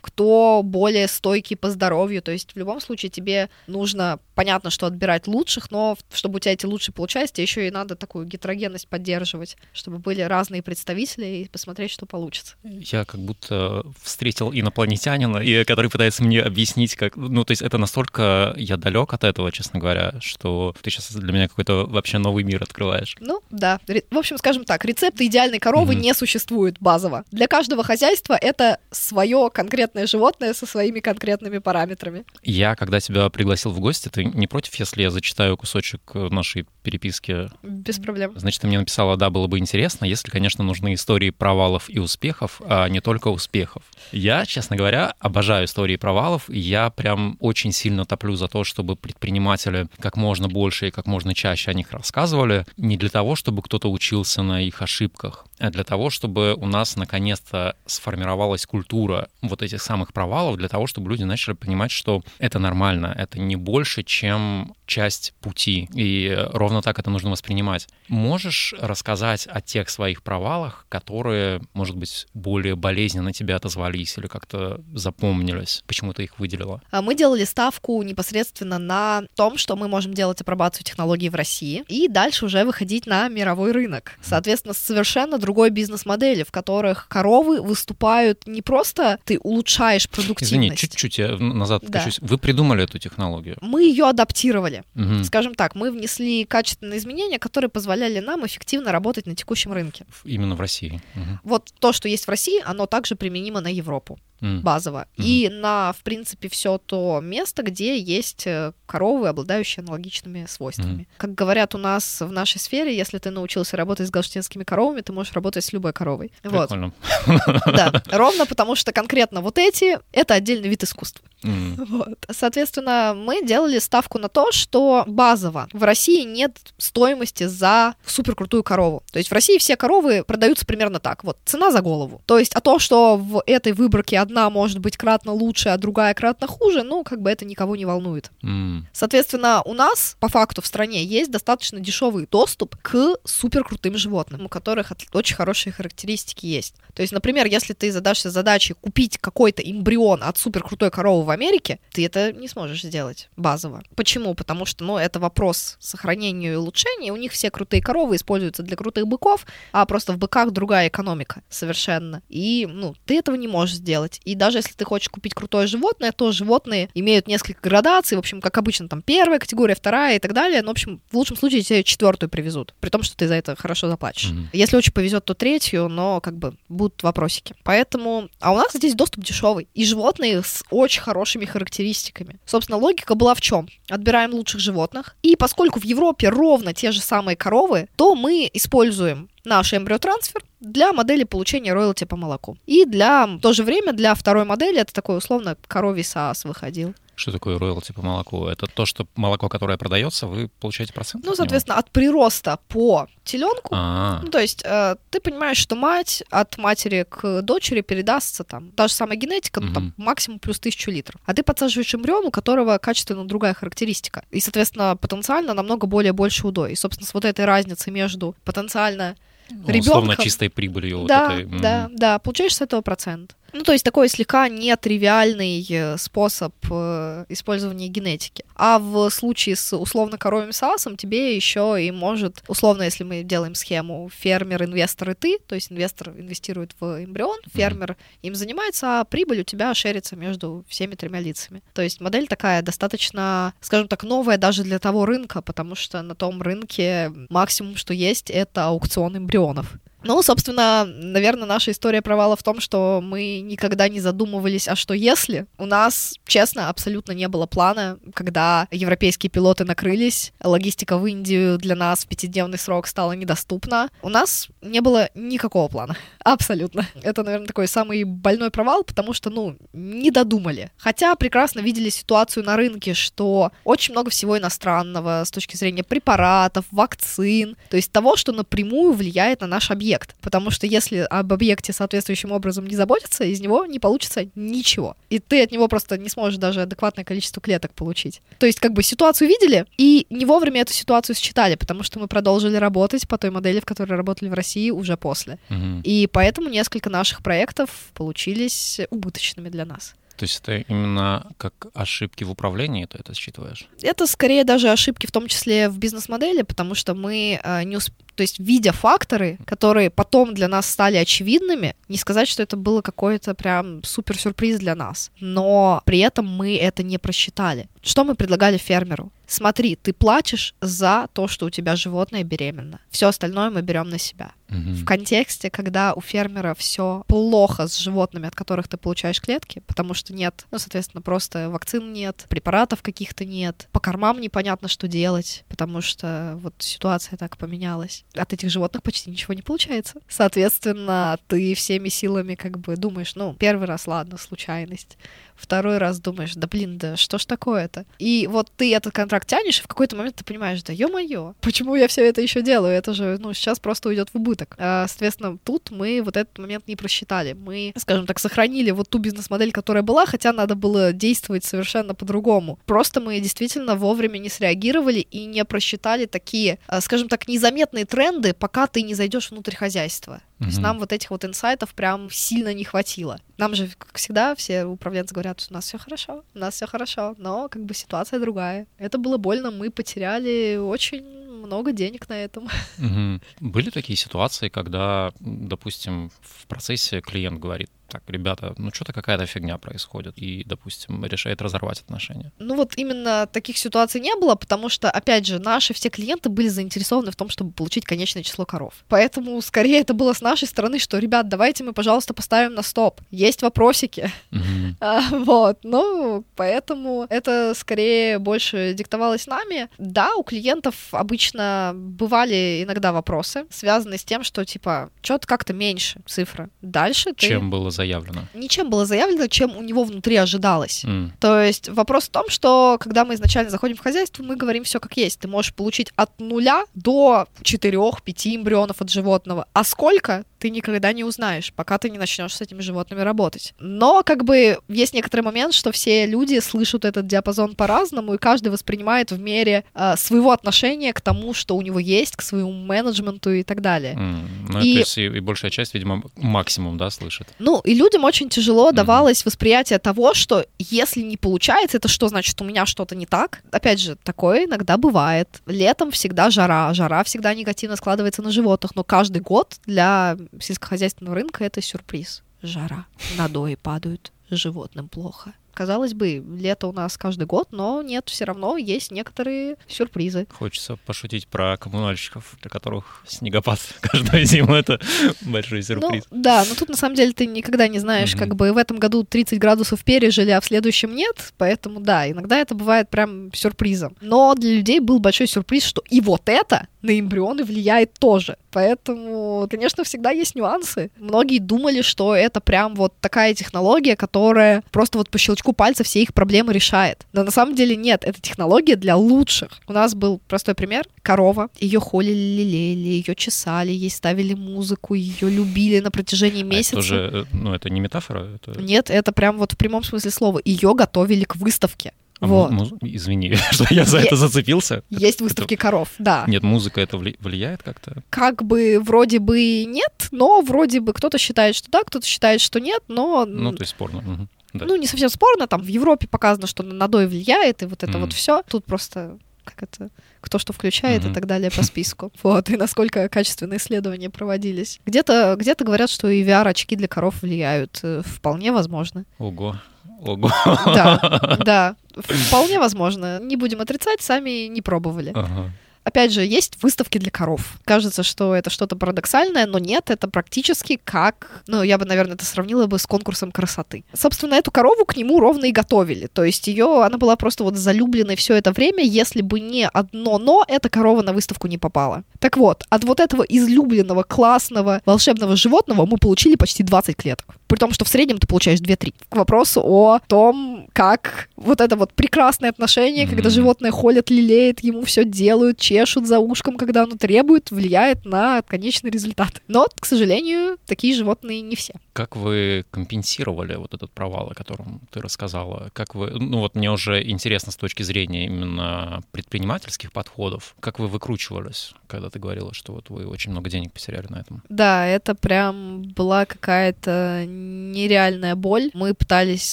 кто 0.00 0.62
более 0.64 1.08
стойкий 1.08 1.56
по 1.56 1.70
здоровью. 1.70 2.22
То 2.22 2.32
есть 2.32 2.52
в 2.54 2.56
любом 2.58 2.80
случае 2.80 3.10
тебе 3.10 3.48
нужно, 3.66 4.18
понятно, 4.34 4.70
что 4.70 4.86
отбирать 4.86 5.26
лучших, 5.26 5.70
но 5.70 5.96
чтобы 6.12 6.36
у 6.36 6.38
тебя 6.38 6.52
эти 6.52 6.66
лучшие 6.66 6.94
получались, 6.94 7.32
тебе 7.32 7.44
еще 7.44 7.66
и 7.66 7.70
надо 7.70 7.96
такую 7.96 8.26
гетерогенность 8.26 8.88
поддерживать, 8.88 9.56
чтобы 9.72 9.98
были 9.98 10.20
разные 10.20 10.62
представители 10.62 11.26
и 11.26 11.48
посмотреть, 11.48 11.90
что 11.90 12.06
получится. 12.06 12.54
Я 12.62 13.04
как 13.04 13.20
будто 13.20 13.84
встретил 14.02 14.52
инопланетянина, 14.52 15.38
и 15.38 15.64
который 15.64 15.90
пытается 15.90 16.22
мне 16.22 16.40
объяснить, 16.42 16.94
как... 16.96 17.16
Ну, 17.16 17.44
то 17.44 17.52
есть 17.52 17.62
это 17.62 17.78
настолько 17.78 18.54
я 18.56 18.76
далек 18.76 19.12
от 19.12 19.24
этого, 19.24 19.52
честно 19.52 19.80
говоря, 19.80 20.14
что 20.20 20.74
ты 20.82 20.90
сейчас 20.90 21.12
для 21.12 21.32
меня 21.32 21.48
какой-то 21.48 21.86
вообще 21.86 22.18
новый 22.18 22.44
мир 22.44 22.62
открываешь. 22.62 23.16
Ну, 23.20 23.42
да. 23.50 23.80
В 24.10 24.18
общем, 24.18 24.38
скажем 24.38 24.64
так, 24.64 24.84
рецепта 24.84 25.26
идеальной 25.26 25.58
коровы 25.58 25.94
mm-hmm. 25.94 26.00
не 26.00 26.14
существует 26.14 26.76
базово. 26.80 27.24
Для 27.30 27.46
каждого 27.46 27.84
хозяйства 27.84 28.34
это 28.34 28.78
свое 28.90 29.37
свое 29.38 29.50
конкретное 29.50 30.06
животное 30.06 30.52
со 30.52 30.66
своими 30.66 31.00
конкретными 31.00 31.58
параметрами. 31.58 32.24
Я, 32.42 32.74
когда 32.74 33.00
тебя 33.00 33.28
пригласил 33.28 33.70
в 33.70 33.80
гости, 33.80 34.08
ты 34.08 34.24
не 34.24 34.46
против, 34.46 34.74
если 34.76 35.02
я 35.02 35.10
зачитаю 35.10 35.56
кусочек 35.56 36.00
нашей 36.14 36.66
переписки? 36.82 37.50
Без 37.62 37.98
проблем. 37.98 38.32
Значит, 38.36 38.62
ты 38.62 38.66
мне 38.66 38.78
написала, 38.78 39.16
да, 39.16 39.30
было 39.30 39.46
бы 39.46 39.58
интересно, 39.58 40.04
если, 40.04 40.30
конечно, 40.30 40.64
нужны 40.64 40.94
истории 40.94 41.30
провалов 41.30 41.88
и 41.88 41.98
успехов, 41.98 42.60
а 42.64 42.88
не 42.88 43.00
только 43.00 43.28
успехов. 43.28 43.82
Я, 44.12 44.44
честно 44.46 44.76
говоря, 44.76 45.14
обожаю 45.20 45.66
истории 45.66 45.96
провалов, 45.96 46.50
и 46.50 46.58
я 46.58 46.90
прям 46.90 47.36
очень 47.40 47.72
сильно 47.72 48.04
топлю 48.04 48.34
за 48.34 48.48
то, 48.48 48.64
чтобы 48.64 48.96
предприниматели 48.96 49.88
как 50.00 50.16
можно 50.16 50.48
больше 50.48 50.88
и 50.88 50.90
как 50.90 51.06
можно 51.06 51.34
чаще 51.34 51.70
о 51.70 51.74
них 51.74 51.92
рассказывали, 51.92 52.66
не 52.76 52.96
для 52.96 53.08
того, 53.08 53.36
чтобы 53.36 53.62
кто-то 53.62 53.90
учился 53.90 54.42
на 54.42 54.62
их 54.62 54.82
ошибках, 54.82 55.46
для 55.60 55.84
того, 55.84 56.10
чтобы 56.10 56.54
у 56.54 56.66
нас 56.66 56.96
наконец-то 56.96 57.76
сформировалась 57.86 58.66
культура 58.66 59.28
вот 59.42 59.62
этих 59.62 59.82
самых 59.82 60.12
провалов, 60.12 60.56
для 60.56 60.68
того, 60.68 60.86
чтобы 60.86 61.10
люди 61.10 61.24
начали 61.24 61.54
понимать, 61.54 61.90
что 61.90 62.22
это 62.38 62.58
нормально, 62.58 63.14
это 63.16 63.38
не 63.38 63.56
больше, 63.56 64.02
чем 64.02 64.74
часть 64.86 65.34
пути, 65.40 65.88
и 65.94 66.36
ровно 66.52 66.82
так 66.82 66.98
это 66.98 67.10
нужно 67.10 67.30
воспринимать. 67.30 67.88
Можешь 68.08 68.74
рассказать 68.78 69.46
о 69.46 69.60
тех 69.60 69.90
своих 69.90 70.22
провалах, 70.22 70.86
которые, 70.88 71.60
может 71.74 71.96
быть, 71.96 72.26
более 72.34 72.74
болезненно 72.74 73.32
тебе 73.32 73.54
отозвались 73.54 74.16
или 74.16 74.26
как-то 74.26 74.80
запомнились? 74.94 75.84
Почему 75.86 76.12
ты 76.12 76.24
их 76.24 76.38
выделила? 76.38 76.82
А 76.90 77.02
мы 77.02 77.14
делали 77.14 77.44
ставку 77.44 78.02
непосредственно 78.02 78.78
на 78.78 79.24
том, 79.34 79.58
что 79.58 79.76
мы 79.76 79.88
можем 79.88 80.14
делать 80.14 80.40
апробацию 80.40 80.84
технологий 80.84 81.28
в 81.28 81.34
России, 81.34 81.84
и 81.88 82.08
дальше 82.08 82.46
уже 82.46 82.64
выходить 82.64 83.06
на 83.06 83.28
мировой 83.28 83.72
рынок. 83.72 84.18
Соответственно, 84.22 84.74
совершенно 84.74 85.38
другой 85.48 85.70
бизнес-модели, 85.70 86.42
в 86.42 86.50
которых 86.50 87.08
коровы 87.08 87.62
выступают 87.62 88.46
не 88.46 88.60
просто 88.60 89.18
ты 89.24 89.38
улучшаешь 89.38 90.06
продуктивность. 90.06 90.52
Извини, 90.52 90.76
чуть-чуть 90.76 91.16
я 91.16 91.38
назад 91.38 91.84
да. 91.88 92.06
Вы 92.20 92.36
придумали 92.36 92.84
эту 92.84 92.98
технологию? 92.98 93.56
Мы 93.62 93.84
ее 93.84 94.04
адаптировали. 94.04 94.82
Угу. 94.94 95.24
Скажем 95.24 95.54
так, 95.54 95.74
мы 95.74 95.90
внесли 95.90 96.44
качественные 96.44 96.98
изменения, 96.98 97.38
которые 97.38 97.70
позволяли 97.70 98.18
нам 98.20 98.44
эффективно 98.44 98.92
работать 98.92 99.26
на 99.26 99.34
текущем 99.34 99.72
рынке. 99.72 100.04
Именно 100.24 100.54
в 100.54 100.60
России. 100.60 101.00
Угу. 101.14 101.38
Вот 101.44 101.72
то, 101.78 101.94
что 101.94 102.08
есть 102.08 102.26
в 102.26 102.28
России, 102.28 102.60
оно 102.66 102.84
также 102.84 103.16
применимо 103.16 103.60
на 103.60 103.72
Европу 103.72 104.18
mm. 104.40 104.60
базово. 104.60 105.06
Mm-hmm. 105.16 105.24
И 105.24 105.48
на, 105.48 105.92
в 105.92 106.02
принципе, 106.02 106.48
все 106.48 106.78
то 106.78 107.20
место, 107.22 107.62
где 107.62 107.98
есть 107.98 108.46
э, 108.46 108.72
коровы, 108.86 109.28
обладающие 109.28 109.82
аналогичными 109.82 110.46
свойствами. 110.48 111.02
Mm-hmm. 111.02 111.18
Как 111.18 111.34
говорят 111.34 111.74
у 111.74 111.78
нас 111.78 112.20
в 112.20 112.30
нашей 112.30 112.58
сфере, 112.58 112.96
если 112.96 113.18
ты 113.18 113.30
научился 113.30 113.76
работать 113.76 114.08
с 114.08 114.10
галштинскими 114.10 114.64
коровами, 114.64 115.00
ты 115.00 115.12
можешь 115.12 115.32
работать 115.32 115.64
с 115.64 115.72
любой 115.72 115.92
коровой. 115.92 116.32
Прикольно. 116.42 116.92
Вот. 117.26 117.46
Да, 117.66 118.02
ровно 118.10 118.46
потому 118.46 118.74
что 118.74 118.92
конкретно 118.92 119.40
вот 119.40 119.58
эти— 119.58 119.98
это 120.12 120.34
отдельный 120.34 120.68
вид 120.68 120.82
искусства. 120.82 121.26
Mm. 121.44 121.84
Вот. 121.86 122.26
Соответственно, 122.30 123.14
мы 123.16 123.44
делали 123.44 123.78
ставку 123.78 124.18
на 124.18 124.28
то, 124.28 124.50
что 124.52 125.04
базово 125.06 125.68
в 125.72 125.82
России 125.82 126.24
нет 126.24 126.58
стоимости 126.78 127.44
за 127.44 127.94
суперкрутую 128.04 128.62
корову. 128.62 129.02
То 129.12 129.18
есть 129.18 129.30
в 129.30 129.32
России 129.32 129.58
все 129.58 129.76
коровы 129.76 130.24
продаются 130.24 130.66
примерно 130.66 130.98
так. 130.98 131.24
Вот 131.24 131.38
цена 131.44 131.70
за 131.70 131.80
голову. 131.80 132.22
То 132.26 132.38
есть 132.38 132.54
а 132.54 132.60
то, 132.60 132.78
что 132.78 133.16
в 133.16 133.42
этой 133.46 133.72
выборке 133.72 134.18
одна 134.28 134.50
может 134.50 134.78
быть 134.78 134.96
кратно 134.96 135.32
лучше, 135.32 135.70
а 135.70 135.78
другая 135.78 136.12
кратно 136.12 136.46
хуже, 136.46 136.82
ну, 136.82 137.02
как 137.02 137.22
бы 137.22 137.30
это 137.30 137.46
никого 137.46 137.76
не 137.76 137.86
волнует. 137.86 138.30
Mm. 138.42 138.82
Соответственно, 138.92 139.62
у 139.64 139.72
нас, 139.72 140.16
по 140.20 140.28
факту, 140.28 140.60
в 140.60 140.66
стране 140.66 141.02
есть 141.02 141.30
достаточно 141.30 141.80
дешевый 141.80 142.28
доступ 142.30 142.76
к 142.76 143.16
суперкрутым 143.24 143.96
животным, 143.96 144.44
у 144.44 144.48
которых 144.48 144.92
очень 145.14 145.36
хорошие 145.36 145.72
характеристики 145.72 146.44
есть. 146.44 146.74
То 146.94 147.02
есть, 147.02 147.12
например, 147.12 147.46
если 147.46 147.72
ты 147.72 147.90
задашься 147.90 148.30
задачей 148.30 148.74
купить 148.74 149.18
какой-то 149.18 149.62
эмбрион 149.62 150.22
от 150.22 150.36
суперкрутой 150.36 150.90
коровы 150.90 151.24
в 151.24 151.30
Америке, 151.30 151.78
ты 151.92 152.04
это 152.04 152.32
не 152.32 152.48
сможешь 152.48 152.82
сделать 152.82 153.30
базово. 153.36 153.82
Почему? 153.94 154.34
Потому 154.34 154.66
что, 154.66 154.84
ну, 154.84 154.98
это 154.98 155.20
вопрос 155.20 155.76
сохранения 155.80 156.52
и 156.52 156.56
улучшения. 156.56 157.12
У 157.12 157.16
них 157.16 157.32
все 157.32 157.50
крутые 157.50 157.82
коровы 157.82 158.16
используются 158.16 158.62
для 158.62 158.76
крутых 158.76 159.06
быков, 159.06 159.46
а 159.72 159.86
просто 159.86 160.12
в 160.12 160.18
быках 160.18 160.50
другая 160.50 160.88
экономика 160.88 161.42
совершенно. 161.48 162.22
И, 162.28 162.66
ну, 162.70 162.94
ты 163.06 163.18
этого 163.18 163.36
не 163.36 163.48
можешь 163.48 163.76
сделать 163.76 164.17
делать. 164.18 164.22
И 164.24 164.34
даже 164.34 164.58
если 164.58 164.72
ты 164.72 164.84
хочешь 164.84 165.08
купить 165.08 165.34
крутое 165.34 165.66
животное, 165.66 166.12
то 166.12 166.32
животные 166.32 166.88
имеют 166.94 167.28
несколько 167.28 167.60
градаций, 167.60 168.16
в 168.16 168.20
общем, 168.20 168.40
как 168.40 168.58
обычно, 168.58 168.88
там 168.88 169.02
первая 169.02 169.38
категория, 169.38 169.74
вторая 169.74 170.16
и 170.16 170.18
так 170.18 170.32
далее. 170.32 170.62
Но, 170.62 170.68
в 170.68 170.70
общем, 170.72 171.00
в 171.10 171.16
лучшем 171.16 171.36
случае 171.36 171.62
тебе 171.62 171.82
четвертую 171.82 172.30
привезут, 172.30 172.74
при 172.80 172.90
том, 172.90 173.02
что 173.02 173.16
ты 173.16 173.28
за 173.28 173.34
это 173.34 173.56
хорошо 173.56 173.88
заплатишь. 173.88 174.30
Mm-hmm. 174.30 174.48
Если 174.52 174.76
очень 174.76 174.92
повезет, 174.92 175.24
то 175.24 175.34
третью, 175.34 175.88
но 175.88 176.20
как 176.20 176.36
бы 176.36 176.54
будут 176.68 177.02
вопросики. 177.02 177.54
Поэтому, 177.64 178.28
а 178.40 178.52
у 178.52 178.56
нас 178.56 178.72
здесь 178.72 178.94
доступ 178.94 179.24
дешевый. 179.24 179.68
И 179.74 179.84
животные 179.84 180.42
с 180.42 180.62
очень 180.70 181.02
хорошими 181.02 181.44
характеристиками. 181.44 182.38
Собственно, 182.44 182.78
логика 182.78 183.14
была 183.14 183.34
в 183.34 183.40
чем? 183.40 183.68
Отбираем 183.88 184.32
лучших 184.32 184.60
животных. 184.60 185.16
И 185.22 185.36
поскольку 185.36 185.80
в 185.80 185.84
Европе 185.84 186.28
ровно 186.28 186.74
те 186.74 186.92
же 186.92 187.00
самые 187.00 187.36
коровы, 187.36 187.88
то 187.96 188.14
мы 188.14 188.50
используем 188.52 189.28
наш 189.48 189.74
эмбриотрансфер 189.74 190.42
для 190.60 190.92
модели 190.92 191.24
получения 191.24 191.72
роялти 191.72 192.04
по 192.04 192.16
молоку. 192.16 192.56
И 192.66 192.84
для 192.84 193.26
в 193.26 193.40
то 193.40 193.52
же 193.52 193.64
время 193.64 193.92
для 193.92 194.14
второй 194.14 194.44
модели 194.44 194.80
это 194.80 194.92
такой 194.92 195.18
условно 195.18 195.56
коровий 195.66 196.04
САС 196.04 196.44
выходил. 196.44 196.94
Что 197.18 197.32
такое 197.32 197.58
роялти 197.58 197.90
по 197.90 198.00
молоку? 198.00 198.46
Это 198.46 198.68
то, 198.68 198.86
что 198.86 199.04
молоко, 199.16 199.48
которое 199.48 199.76
продается, 199.76 200.28
вы 200.28 200.48
получаете 200.60 200.92
процент? 200.92 201.24
Ну, 201.24 201.34
соответственно, 201.34 201.76
от 201.76 201.90
прироста 201.90 202.60
по 202.68 203.08
теленку. 203.24 203.70
А, 203.72 204.20
Ну, 204.22 204.28
то 204.28 204.38
есть 204.38 204.62
э, 204.64 204.94
ты 205.10 205.18
понимаешь, 205.18 205.56
что 205.56 205.74
мать 205.74 206.22
от 206.30 206.56
матери 206.58 207.04
к 207.08 207.42
дочери 207.42 207.80
передастся 207.80 208.44
там. 208.44 208.70
Та 208.70 208.86
же 208.86 208.94
самая 208.94 209.16
генетика, 209.16 209.60
ну, 209.60 209.72
там 209.72 209.94
максимум 209.96 210.38
плюс 210.38 210.60
тысячу 210.60 210.92
литров. 210.92 211.20
А 211.26 211.34
ты 211.34 211.42
подсаживаешь 211.42 211.92
эмбрион, 211.92 212.26
у 212.26 212.30
которого 212.30 212.78
качественно 212.78 213.26
другая 213.26 213.52
характеристика. 213.54 214.24
И, 214.30 214.38
соответственно, 214.38 214.96
потенциально 214.96 215.54
намного 215.54 215.88
более 215.88 216.12
больше 216.12 216.46
удой. 216.46 216.72
И, 216.72 216.76
собственно, 216.76 217.08
с 217.08 217.14
вот 217.14 217.24
этой 217.24 217.46
разницей 217.46 217.92
между 217.92 218.36
потенциально 218.44 219.16
ну, 219.50 219.78
условно 219.78 220.16
чистой 220.16 220.50
прибылью. 220.50 221.00
вот 221.00 221.08
да, 221.08 221.32
этой, 221.32 221.44
м. 221.44 221.60
да, 221.60 221.90
да, 221.92 222.18
получаешь 222.18 222.54
с 222.56 222.60
этого 222.60 222.80
процент. 222.80 223.36
Ну, 223.52 223.62
то 223.62 223.72
есть 223.72 223.84
такой 223.84 224.08
слегка 224.08 224.48
нетривиальный 224.48 225.66
э, 225.68 225.96
способ 225.96 226.54
э, 226.70 227.24
использования 227.28 227.88
генетики. 227.88 228.44
А 228.54 228.78
в 228.78 229.08
случае 229.10 229.56
с 229.56 229.74
условно 229.74 230.18
коровьим 230.18 230.52
САСом 230.52 230.96
тебе 230.96 231.34
еще 231.34 231.76
и 231.80 231.90
может, 231.90 232.42
условно, 232.46 232.82
если 232.82 233.04
мы 233.04 233.22
делаем 233.22 233.54
схему 233.54 234.10
фермер, 234.12 234.64
инвестор 234.64 235.10
и 235.10 235.14
ты, 235.14 235.38
то 235.46 235.54
есть 235.54 235.72
инвестор 235.72 236.10
инвестирует 236.10 236.74
в 236.78 237.04
эмбрион, 237.04 237.38
фермер 237.54 237.96
им 238.22 238.34
занимается, 238.34 239.00
а 239.00 239.04
прибыль 239.04 239.40
у 239.40 239.44
тебя 239.44 239.72
шерится 239.74 240.14
между 240.14 240.64
всеми 240.68 240.94
тремя 240.94 241.20
лицами. 241.20 241.62
То 241.72 241.82
есть 241.82 242.00
модель 242.00 242.28
такая 242.28 242.60
достаточно, 242.62 243.54
скажем 243.60 243.88
так, 243.88 244.02
новая 244.02 244.36
даже 244.36 244.62
для 244.62 244.78
того 244.78 245.06
рынка, 245.06 245.40
потому 245.40 245.74
что 245.74 246.02
на 246.02 246.14
том 246.14 246.42
рынке 246.42 247.10
максимум, 247.30 247.76
что 247.76 247.94
есть, 247.94 248.30
это 248.30 248.66
аукцион 248.66 249.16
эмбрионов. 249.16 249.78
Ну, 250.02 250.22
собственно, 250.22 250.84
наверное, 250.84 251.46
наша 251.46 251.72
история 251.72 252.02
провала 252.02 252.36
в 252.36 252.42
том, 252.42 252.60
что 252.60 253.00
мы 253.02 253.40
никогда 253.40 253.88
не 253.88 254.00
задумывались, 254.00 254.68
а 254.68 254.76
что 254.76 254.94
если? 254.94 255.46
У 255.58 255.66
нас, 255.66 256.14
честно, 256.24 256.68
абсолютно 256.68 257.12
не 257.12 257.26
было 257.26 257.46
плана, 257.46 257.98
когда 258.14 258.68
европейские 258.70 259.30
пилоты 259.30 259.64
накрылись, 259.64 260.32
логистика 260.42 260.98
в 260.98 261.06
Индию 261.06 261.58
для 261.58 261.74
нас 261.74 262.04
в 262.04 262.08
пятидневный 262.08 262.58
срок 262.58 262.86
стала 262.86 263.12
недоступна. 263.12 263.90
У 264.02 264.08
нас 264.08 264.48
не 264.62 264.80
было 264.80 265.10
никакого 265.14 265.68
плана. 265.68 265.96
Абсолютно. 266.24 266.86
Это, 267.02 267.24
наверное, 267.24 267.48
такой 267.48 267.66
самый 267.66 268.04
больной 268.04 268.50
провал, 268.50 268.84
потому 268.84 269.12
что, 269.12 269.30
ну, 269.30 269.56
не 269.72 270.10
додумали. 270.10 270.70
Хотя 270.76 271.14
прекрасно 271.16 271.60
видели 271.60 271.88
ситуацию 271.88 272.44
на 272.44 272.56
рынке, 272.56 272.94
что 272.94 273.50
очень 273.64 273.92
много 273.92 274.10
всего 274.10 274.38
иностранного 274.38 275.24
с 275.24 275.30
точки 275.30 275.56
зрения 275.56 275.82
препаратов, 275.82 276.66
вакцин, 276.70 277.56
то 277.68 277.76
есть 277.76 277.90
того, 277.90 278.16
что 278.16 278.32
напрямую 278.32 278.92
влияет 278.92 279.40
на 279.40 279.46
наш 279.48 279.70
объект. 279.88 280.14
Потому 280.20 280.50
что 280.50 280.66
если 280.66 280.98
об 280.98 281.32
объекте 281.32 281.72
соответствующим 281.72 282.32
образом 282.32 282.66
не 282.66 282.76
заботиться, 282.76 283.24
из 283.24 283.40
него 283.40 283.64
не 283.66 283.78
получится 283.78 284.26
ничего. 284.34 284.96
И 285.10 285.18
ты 285.18 285.42
от 285.42 285.50
него 285.50 285.68
просто 285.68 285.96
не 285.96 286.08
сможешь 286.08 286.38
даже 286.38 286.62
адекватное 286.62 287.04
количество 287.04 287.40
клеток 287.40 287.72
получить. 287.72 288.20
То 288.38 288.46
есть 288.46 288.60
как 288.60 288.72
бы 288.72 288.82
ситуацию 288.82 289.28
видели 289.28 289.64
и 289.78 290.06
не 290.10 290.26
вовремя 290.26 290.60
эту 290.60 290.72
ситуацию 290.72 291.16
считали, 291.16 291.54
потому 291.54 291.82
что 291.82 291.98
мы 291.98 292.06
продолжили 292.06 292.56
работать 292.56 293.08
по 293.08 293.16
той 293.16 293.30
модели, 293.30 293.60
в 293.60 293.64
которой 293.64 293.94
работали 293.94 294.28
в 294.28 294.34
России 294.34 294.70
уже 294.70 294.96
после. 294.96 295.38
Мгм. 295.48 295.80
И 295.84 296.06
поэтому 296.12 296.48
несколько 296.48 296.90
наших 296.90 297.22
проектов 297.22 297.70
получились 297.94 298.80
убыточными 298.90 299.48
для 299.48 299.64
нас. 299.64 299.94
То 300.18 300.24
есть 300.24 300.40
это 300.42 300.56
именно 300.56 301.28
как 301.36 301.68
ошибки 301.74 302.24
в 302.24 302.30
управлении, 302.32 302.86
ты 302.86 302.98
это 302.98 303.14
считываешь? 303.14 303.68
Это 303.82 304.06
скорее 304.08 304.42
даже 304.42 304.68
ошибки, 304.68 305.06
в 305.06 305.12
том 305.12 305.28
числе 305.28 305.68
в 305.68 305.78
бизнес-модели, 305.78 306.42
потому 306.42 306.74
что 306.74 306.94
мы 306.94 307.40
э, 307.42 307.62
не 307.62 307.76
усп... 307.76 307.94
То 308.18 308.22
есть, 308.22 308.40
видя 308.40 308.72
факторы, 308.72 309.38
которые 309.46 309.90
потом 309.90 310.34
для 310.34 310.48
нас 310.48 310.68
стали 310.68 310.96
очевидными, 310.96 311.76
не 311.88 311.96
сказать, 311.96 312.26
что 312.26 312.42
это 312.42 312.56
было 312.56 312.82
какой-то 312.82 313.32
прям 313.36 313.84
супер-сюрприз 313.84 314.58
для 314.58 314.74
нас. 314.74 315.12
Но 315.20 315.82
при 315.84 316.00
этом 316.00 316.26
мы 316.26 316.56
это 316.56 316.82
не 316.82 316.98
просчитали. 316.98 317.68
Что 317.80 318.02
мы 318.02 318.16
предлагали 318.16 318.58
фермеру? 318.58 319.12
Смотри, 319.28 319.76
ты 319.76 319.92
платишь 319.92 320.54
за 320.60 321.06
то, 321.12 321.28
что 321.28 321.46
у 321.46 321.50
тебя 321.50 321.76
животное 321.76 322.24
беременно. 322.24 322.80
Все 322.90 323.08
остальное 323.08 323.50
мы 323.50 323.60
берем 323.60 323.88
на 323.90 323.98
себя. 323.98 324.32
Мгм. 324.48 324.72
В 324.72 324.84
контексте, 324.86 325.50
когда 325.50 325.92
у 325.92 326.00
фермера 326.00 326.54
все 326.54 327.04
плохо 327.06 327.68
с 327.68 327.76
животными, 327.76 328.26
от 328.26 328.34
которых 328.34 328.68
ты 328.68 328.78
получаешь 328.78 329.20
клетки, 329.20 329.62
потому 329.66 329.92
что 329.92 330.14
нет, 330.14 330.46
ну, 330.50 330.58
соответственно, 330.58 331.02
просто 331.02 331.50
вакцин 331.50 331.92
нет, 331.92 332.24
препаратов 332.30 332.80
каких-то 332.80 333.26
нет, 333.26 333.68
по 333.72 333.80
кормам 333.80 334.20
непонятно, 334.20 334.68
что 334.68 334.88
делать, 334.88 335.44
потому 335.48 335.82
что 335.82 336.38
вот 336.42 336.54
ситуация 336.58 337.18
так 337.18 337.36
поменялась. 337.36 338.04
От 338.14 338.32
этих 338.32 338.50
животных 338.50 338.82
почти 338.82 339.10
ничего 339.10 339.34
не 339.34 339.42
получается. 339.42 340.00
Соответственно, 340.08 341.18
ты 341.28 341.54
всеми 341.54 341.88
силами 341.88 342.34
как 342.34 342.58
бы 342.58 342.76
думаешь, 342.76 343.14
ну, 343.14 343.34
первый 343.34 343.66
раз, 343.66 343.86
ладно, 343.86 344.16
случайность. 344.18 344.96
Второй 345.36 345.78
раз 345.78 346.00
думаешь, 346.00 346.34
да 346.34 346.48
блин, 346.48 346.78
да 346.78 346.96
что 346.96 347.18
ж 347.18 347.24
такое-то? 347.24 347.84
И 347.98 348.26
вот 348.28 348.50
ты 348.56 348.74
этот 348.74 348.92
контракт 348.92 349.28
тянешь, 349.28 349.60
и 349.60 349.62
в 349.62 349.68
какой-то 349.68 349.94
момент 349.94 350.16
ты 350.16 350.24
понимаешь, 350.24 350.62
да 350.64 350.72
ё-моё, 350.72 351.34
почему 351.40 351.76
я 351.76 351.86
все 351.86 352.08
это 352.08 352.20
еще 352.20 352.42
делаю? 352.42 352.72
Это 352.72 352.92
же, 352.92 353.18
ну, 353.20 353.32
сейчас 353.34 353.60
просто 353.60 353.88
уйдет 353.88 354.08
в 354.12 354.16
убыток. 354.16 354.56
А, 354.58 354.86
соответственно, 354.88 355.38
тут 355.38 355.70
мы 355.70 356.02
вот 356.02 356.16
этот 356.16 356.36
момент 356.38 356.66
не 356.66 356.74
просчитали. 356.74 357.34
Мы, 357.34 357.72
скажем 357.76 358.06
так, 358.06 358.18
сохранили 358.18 358.72
вот 358.72 358.88
ту 358.88 358.98
бизнес-модель, 358.98 359.52
которая 359.52 359.84
была, 359.84 360.06
хотя 360.06 360.32
надо 360.32 360.56
было 360.56 360.92
действовать 360.92 361.44
совершенно 361.44 361.94
по-другому. 361.94 362.58
Просто 362.66 363.00
мы 363.00 363.20
действительно 363.20 363.76
вовремя 363.76 364.18
не 364.18 364.28
среагировали 364.28 365.00
и 365.00 365.24
не 365.24 365.44
просчитали 365.44 366.06
такие, 366.06 366.58
а, 366.66 366.80
скажем 366.80 367.08
так, 367.08 367.28
незаметные 367.28 367.84
тренды, 367.98 368.32
пока 368.32 368.68
ты 368.68 368.82
не 368.82 368.94
зайдешь 368.94 369.30
внутрь 369.32 369.56
хозяйства. 369.56 370.20
То 370.38 370.44
есть 370.44 370.60
нам 370.60 370.78
вот 370.78 370.92
этих 370.92 371.10
вот 371.10 371.24
инсайтов 371.24 371.74
прям 371.74 372.10
сильно 372.10 372.54
не 372.54 372.62
хватило. 372.62 373.18
Нам 373.38 373.56
же, 373.56 373.70
как 373.76 373.96
всегда, 373.96 374.36
все 374.36 374.64
управленцы 374.64 375.12
говорят, 375.12 375.44
у 375.50 375.54
нас 375.54 375.64
все 375.64 375.78
хорошо, 375.78 376.22
у 376.32 376.38
нас 376.38 376.54
все 376.54 376.66
хорошо, 376.66 377.16
но 377.18 377.48
как 377.48 377.64
бы 377.64 377.74
ситуация 377.74 378.20
другая. 378.20 378.68
Это 378.78 378.98
было 378.98 379.16
больно, 379.16 379.50
мы 379.50 379.70
потеряли 379.70 380.56
очень 380.56 381.27
много 381.38 381.72
денег 381.72 382.08
на 382.08 382.14
этом. 382.14 382.48
Мгм. 382.78 383.20
Были 383.40 383.70
такие 383.70 383.96
ситуации, 383.96 384.48
когда, 384.48 385.12
допустим, 385.20 386.10
в 386.20 386.46
процессе 386.46 387.00
клиент 387.00 387.40
говорит, 387.40 387.70
так, 387.88 388.02
ребята, 388.08 388.54
ну 388.58 388.70
что-то 388.72 388.92
какая-то 388.92 389.26
фигня 389.26 389.56
происходит, 389.58 390.18
и, 390.18 390.44
допустим, 390.44 391.04
решает 391.04 391.40
разорвать 391.40 391.80
отношения. 391.80 392.32
Ну 392.38 392.54
вот 392.54 392.74
именно 392.76 393.26
таких 393.26 393.56
ситуаций 393.56 394.00
не 394.00 394.14
было, 394.14 394.34
потому 394.34 394.68
что, 394.68 394.90
опять 394.90 395.26
же, 395.26 395.38
наши 395.38 395.72
все 395.72 395.88
клиенты 395.88 396.28
были 396.28 396.48
заинтересованы 396.48 397.10
в 397.10 397.16
том, 397.16 397.30
чтобы 397.30 397.52
получить 397.52 397.84
конечное 397.84 398.22
число 398.22 398.44
коров. 398.44 398.74
Поэтому 398.88 399.40
скорее 399.40 399.80
это 399.80 399.94
было 399.94 400.12
с 400.12 400.20
нашей 400.20 400.46
стороны, 400.46 400.78
что, 400.78 400.98
ребят, 400.98 401.28
давайте 401.28 401.64
мы, 401.64 401.72
пожалуйста, 401.72 402.12
поставим 402.12 402.54
на 402.54 402.62
стоп. 402.62 403.00
Есть 403.10 403.42
вопросики. 403.42 404.10
А, 404.80 405.00
Вот, 405.10 405.60
ну, 405.64 406.24
поэтому 406.36 407.06
это 407.10 407.52
скорее 407.56 408.18
больше 408.18 408.74
диктовалось 408.74 409.26
нами. 409.26 409.68
Да, 409.78 410.14
у 410.14 410.22
клиентов 410.22 410.74
обычно 410.92 411.27
бывали 411.34 412.62
иногда 412.64 412.92
вопросы, 412.92 413.44
связанные 413.50 413.98
с 413.98 414.04
тем, 414.04 414.22
что, 414.24 414.44
типа, 414.44 414.90
что-то 415.02 415.26
как-то 415.26 415.52
меньше 415.52 416.00
цифра. 416.06 416.48
Дальше 416.62 417.12
ты... 417.12 417.28
Чем 417.28 417.50
было 417.50 417.70
заявлено? 417.70 418.22
Ничем 418.34 418.70
было 418.70 418.86
заявлено, 418.86 419.26
чем 419.26 419.56
у 419.56 419.62
него 419.62 419.84
внутри 419.84 420.16
ожидалось. 420.16 420.84
М, 420.84 421.12
То 421.20 421.40
есть 421.40 421.68
вопрос 421.68 422.04
в 422.04 422.10
том, 422.10 422.28
что 422.28 422.76
когда 422.80 423.04
мы 423.04 423.14
изначально 423.14 423.50
заходим 423.50 423.76
в 423.76 423.80
хозяйство, 423.80 424.22
мы 424.22 424.36
говорим 424.36 424.64
все 424.64 424.80
как 424.80 424.96
есть. 424.96 425.20
Ты 425.20 425.28
можешь 425.28 425.54
получить 425.54 425.92
от 425.96 426.18
нуля 426.20 426.64
до 426.74 427.26
4-5 427.42 428.36
эмбрионов 428.36 428.80
от 428.80 428.90
животного. 428.90 429.46
А 429.52 429.64
сколько, 429.64 430.24
ты 430.38 430.50
никогда 430.50 430.92
не 430.92 431.04
узнаешь, 431.04 431.52
пока 431.52 431.78
ты 431.78 431.90
не 431.90 431.98
начнешь 431.98 432.34
с 432.34 432.40
этими 432.40 432.60
животными 432.60 433.00
работать. 433.00 433.54
Но 433.58 434.02
как 434.04 434.24
бы 434.24 434.58
есть 434.68 434.94
некоторый 434.94 435.22
момент, 435.22 435.54
что 435.54 435.72
все 435.72 436.06
люди 436.06 436.38
слышат 436.40 436.84
этот 436.84 437.06
диапазон 437.06 437.54
по-разному, 437.54 438.14
и 438.14 438.18
каждый 438.18 438.48
воспринимает 438.48 439.10
в 439.10 439.18
мере 439.18 439.64
э, 439.74 439.96
своего 439.96 440.30
отношения 440.32 440.92
к 440.92 441.00
тому, 441.00 441.34
что 441.34 441.56
у 441.56 441.62
него 441.62 441.78
есть, 441.78 442.16
к 442.16 442.22
своему 442.22 442.52
менеджменту 442.52 443.30
и 443.30 443.42
так 443.42 443.60
далее. 443.60 443.94
м. 443.94 444.28
Ну, 444.50 444.60
И- 444.60 444.74
то 444.74 444.78
есть 444.80 444.98
и, 444.98 445.06
и 445.06 445.20
большая 445.20 445.50
часть, 445.50 445.74
видимо, 445.74 446.02
максимум, 446.16 446.78
да, 446.78 446.90
слышит. 446.90 447.28
Ну, 447.38 447.60
и 447.60 447.74
людям 447.74 448.04
очень 448.04 448.28
тяжело 448.28 448.70
давалось 448.72 449.24
восприятие 449.24 449.78
того, 449.78 450.14
что 450.14 450.44
если 450.58 451.00
не 451.02 451.16
получается, 451.16 451.76
это 451.78 451.88
что 451.88 452.08
значит, 452.08 452.40
у 452.40 452.44
меня 452.44 452.66
что-то 452.66 452.94
не 452.94 453.06
так? 453.06 453.42
Опять 453.50 453.80
же, 453.80 453.96
такое 453.96 454.44
иногда 454.44 454.76
бывает. 454.76 455.28
Летом 455.46 455.90
всегда 455.90 456.30
жара, 456.30 456.72
жара 456.74 457.02
всегда 457.04 457.34
негативно 457.34 457.76
складывается 457.76 458.22
на 458.22 458.30
животных, 458.30 458.74
но 458.76 458.84
каждый 458.84 459.20
год 459.20 459.56
для 459.66 460.16
сельскохозяйственного 460.40 461.14
рынка 461.16 461.44
это 461.44 461.60
сюрприз. 461.62 462.22
Жара, 462.42 462.86
надои 463.16 463.56
падают, 463.56 464.12
животным 464.30 464.88
плохо. 464.88 465.32
Казалось 465.54 465.92
бы, 465.92 466.24
лето 466.38 466.68
у 466.68 466.72
нас 466.72 466.96
каждый 466.96 467.26
год, 467.26 467.48
но 467.50 467.82
нет, 467.82 468.08
все 468.08 468.24
равно 468.26 468.56
есть 468.58 468.92
некоторые 468.92 469.56
сюрпризы. 469.66 470.28
Хочется 470.32 470.76
пошутить 470.76 471.26
про 471.26 471.56
коммунальщиков, 471.56 472.36
для 472.40 472.48
которых 472.48 473.02
снегопад 473.08 473.58
каждую 473.80 474.24
зиму— 474.24 474.54
это 474.54 474.78
большой 475.22 475.64
сюрприз. 475.64 476.04
Ну, 476.12 476.22
да, 476.22 476.44
но 476.48 476.54
тут 476.54 476.68
на 476.68 476.76
самом 476.76 476.94
деле 476.94 477.12
ты 477.12 477.26
никогда 477.26 477.66
не 477.66 477.80
знаешь, 477.80 478.14
Мгм. 478.14 478.18
как 478.20 478.36
бы 478.36 478.52
в 478.52 478.56
этом 478.56 478.78
году 478.78 479.02
30 479.02 479.40
градусов 479.40 479.82
пережили, 479.82 480.30
а 480.30 480.40
в 480.40 480.44
следующем 480.44 480.94
нет, 480.94 481.32
поэтому 481.38 481.80
да, 481.80 482.08
иногда 482.08 482.38
это 482.38 482.54
бывает 482.54 482.88
прям 482.88 483.34
сюрпризом. 483.34 483.96
Но 484.00 484.36
для 484.36 484.58
людей 484.58 484.78
был 484.78 485.00
большой 485.00 485.26
сюрприз, 485.26 485.64
что 485.64 485.82
и 485.90 486.00
вот 486.00 486.28
это 486.28 486.68
на 486.82 486.98
эмбрионы 486.98 487.44
влияет 487.44 487.94
тоже. 487.94 488.36
Поэтому, 488.50 489.46
конечно, 489.50 489.84
всегда 489.84 490.10
есть 490.10 490.34
нюансы. 490.34 490.90
Многие 490.96 491.38
думали, 491.38 491.82
что 491.82 492.14
это 492.14 492.40
прям 492.40 492.74
вот 492.74 492.94
такая 493.00 493.34
технология, 493.34 493.96
которая 493.96 494.62
просто 494.70 494.98
вот 494.98 495.10
по 495.10 495.18
щелчку 495.18 495.52
пальца 495.52 495.84
все 495.84 496.02
их 496.02 496.14
проблемы 496.14 496.52
решает. 496.52 497.06
Но 497.12 497.24
на 497.24 497.30
самом 497.30 497.54
деле 497.54 497.76
нет, 497.76 498.04
это 498.04 498.20
технология 498.20 498.76
для 498.76 498.96
лучших. 498.96 499.50
У 499.66 499.72
нас 499.72 499.94
был 499.94 500.20
простой 500.28 500.54
пример. 500.54 500.86
Корова. 501.02 501.48
Ее 501.58 501.80
холили, 501.80 502.12
лелеяли, 502.12 502.88
ее 502.88 503.14
чесали, 503.14 503.70
ей 503.70 503.90
ставили 503.90 504.34
музыку, 504.34 504.94
ее 504.94 505.30
любили 505.30 505.80
на 505.80 505.90
протяжении 505.90 506.42
месяца. 506.42 506.76
А 506.76 506.80
это 506.80 506.86
же, 506.86 507.26
ну, 507.32 507.54
это 507.54 507.70
не 507.70 507.80
метафора? 507.80 508.28
Это... 508.34 508.60
Нет, 508.60 508.90
это 508.90 509.12
прям 509.12 509.38
вот 509.38 509.52
в 509.52 509.56
прямом 509.56 509.84
смысле 509.84 510.10
слова. 510.10 510.40
Ее 510.44 510.74
готовили 510.74 511.24
к 511.24 511.36
выставке. 511.36 511.92
А 512.20 512.26
вот. 512.26 512.50
Муз... 512.50 512.72
Извини, 512.82 513.34
что 513.50 513.66
я 513.70 513.84
за 513.84 513.98
это 513.98 514.16
зацепился. 514.16 514.82
Есть 514.90 515.20
выставки 515.20 515.54
это... 515.54 515.62
коров, 515.62 515.88
да. 515.98 516.24
Нет, 516.26 516.42
музыка 516.42 516.80
это 516.80 516.96
влияет 516.96 517.62
как-то? 517.62 518.02
Как 518.10 518.44
бы 518.44 518.80
вроде 518.82 519.18
бы 519.18 519.64
нет, 519.64 520.08
но 520.10 520.40
вроде 520.40 520.80
бы 520.80 520.92
кто-то 520.92 521.18
считает, 521.18 521.54
что 521.54 521.70
да, 521.70 521.82
кто-то 521.84 522.06
считает, 522.06 522.40
что 522.40 522.60
нет, 522.60 522.82
но... 522.88 523.24
Ну, 523.26 523.52
то 523.52 523.62
есть 523.62 523.70
спорно. 523.70 523.98
Угу. 523.98 524.28
Да. 524.54 524.64
Ну, 524.64 524.76
не 524.76 524.86
совсем 524.86 525.10
спорно, 525.10 525.46
там 525.46 525.62
в 525.62 525.66
Европе 525.66 526.08
показано, 526.08 526.46
что 526.46 526.62
на 526.62 526.74
надой 526.74 527.06
влияет, 527.06 527.62
и 527.62 527.66
вот 527.66 527.82
это 527.82 527.98
mm. 527.98 528.00
вот 528.00 528.12
все. 528.14 528.42
Тут 528.48 528.64
просто 528.64 529.18
как 529.44 529.62
это, 529.62 529.90
кто 530.20 530.38
что 530.38 530.52
включает 530.52 531.04
mm-hmm. 531.04 531.10
и 531.10 531.14
так 531.14 531.26
далее 531.26 531.50
по 531.50 531.62
списку. 531.62 532.12
Вот, 532.22 532.50
и 532.50 532.56
насколько 532.56 533.08
качественные 533.08 533.58
исследования 533.58 534.10
проводились. 534.10 534.80
Где-то 534.84 535.36
где 535.38 535.54
говорят, 535.54 535.88
что 535.90 536.08
и 536.08 536.22
VR-очки 536.22 536.76
для 536.76 536.88
коров 536.88 537.22
влияют. 537.22 537.80
Э, 537.82 538.02
вполне 538.04 538.52
возможно. 538.52 539.04
Ого. 539.18 539.56
Ого. 540.02 540.30
Да, 540.66 541.38
да, 541.44 541.76
вполне 541.96 542.58
возможно. 542.58 543.20
Не 543.20 543.36
будем 543.36 543.60
отрицать, 543.60 544.00
сами 544.00 544.48
не 544.48 544.62
пробовали. 544.62 545.12
Ага. 545.14 545.50
Опять 545.88 546.12
же, 546.12 546.20
есть 546.20 546.62
выставки 546.62 546.98
для 546.98 547.10
коров. 547.10 547.58
Кажется, 547.64 548.02
что 548.02 548.34
это 548.34 548.50
что-то 548.50 548.76
парадоксальное, 548.76 549.46
но 549.46 549.58
нет, 549.58 549.88
это 549.88 550.06
практически 550.06 550.78
как... 550.84 551.42
Ну, 551.46 551.62
я 551.62 551.78
бы, 551.78 551.86
наверное, 551.86 552.14
это 552.14 552.26
сравнила 552.26 552.66
бы 552.66 552.78
с 552.78 552.86
конкурсом 552.86 553.32
красоты. 553.32 553.84
Собственно, 553.94 554.34
эту 554.34 554.50
корову 554.50 554.84
к 554.84 554.98
нему 554.98 555.18
ровно 555.18 555.46
и 555.46 555.50
готовили. 555.50 556.06
То 556.06 556.24
есть 556.24 556.46
ее, 556.46 556.84
она 556.84 556.98
была 556.98 557.16
просто 557.16 557.42
вот 557.42 557.56
залюбленной 557.56 558.16
все 558.16 558.34
это 558.34 558.52
время. 558.52 558.84
Если 558.84 559.22
бы 559.22 559.40
не 559.40 559.66
одно 559.66 560.18
«но», 560.18 560.44
эта 560.46 560.68
корова 560.68 561.00
на 561.00 561.14
выставку 561.14 561.48
не 561.48 561.56
попала. 561.56 562.04
Так 562.18 562.36
вот, 562.36 562.64
от 562.68 562.84
вот 562.84 563.00
этого 563.00 563.22
излюбленного, 563.22 564.02
классного, 564.02 564.82
волшебного 564.84 565.36
животного 565.36 565.86
мы 565.86 565.96
получили 565.96 566.36
почти 566.36 566.62
20 566.62 566.96
клеток. 566.96 567.36
При 567.46 567.56
том, 567.56 567.72
что 567.72 567.86
в 567.86 567.88
среднем 567.88 568.18
ты 568.18 568.26
получаешь 568.26 568.60
2-3. 568.60 568.94
К 569.08 569.16
вопросу 569.16 569.62
о 569.64 570.00
том, 570.06 570.68
как 570.74 571.30
вот 571.36 571.62
это 571.62 571.76
вот 571.76 571.94
прекрасное 571.94 572.50
отношение, 572.50 573.06
mm-hmm. 573.06 573.10
когда 573.10 573.30
животное 573.30 573.70
холят, 573.70 574.10
лелеет, 574.10 574.60
ему 574.60 574.82
все 574.82 575.04
делают, 575.04 575.58
чешут 575.78 576.06
за 576.06 576.18
ушком, 576.18 576.56
когда 576.56 576.82
оно 576.82 576.96
требует, 576.96 577.50
влияет 577.50 578.04
на 578.04 578.42
конечный 578.42 578.90
результат. 578.90 579.42
Но, 579.46 579.68
к 579.78 579.86
сожалению, 579.86 580.58
такие 580.66 580.94
животные 580.94 581.40
не 581.40 581.54
все. 581.54 581.74
Как 581.92 582.16
вы 582.16 582.64
компенсировали 582.70 583.54
вот 583.54 583.74
этот 583.74 583.90
провал, 583.90 584.30
о 584.30 584.34
котором 584.34 584.80
ты 584.90 585.00
рассказала? 585.00 585.70
Как 585.72 585.94
вы, 585.94 586.10
ну 586.10 586.40
вот 586.40 586.56
мне 586.56 586.70
уже 586.70 587.02
интересно 587.08 587.52
с 587.52 587.56
точки 587.56 587.82
зрения 587.82 588.26
именно 588.26 589.02
предпринимательских 589.12 589.92
подходов, 589.92 590.56
как 590.60 590.78
вы 590.78 590.88
выкручивались, 590.88 591.74
когда 591.86 592.10
ты 592.10 592.18
говорила, 592.18 592.52
что 592.52 592.72
вот 592.72 592.90
вы 592.90 593.06
очень 593.06 593.30
много 593.30 593.50
денег 593.50 593.72
потеряли 593.72 594.06
на 594.08 594.16
этом? 594.16 594.42
Да, 594.48 594.86
это 594.86 595.14
прям 595.14 595.82
была 595.82 596.24
какая-то 596.24 597.24
нереальная 597.26 598.34
боль. 598.34 598.70
Мы 598.74 598.94
пытались 598.94 599.52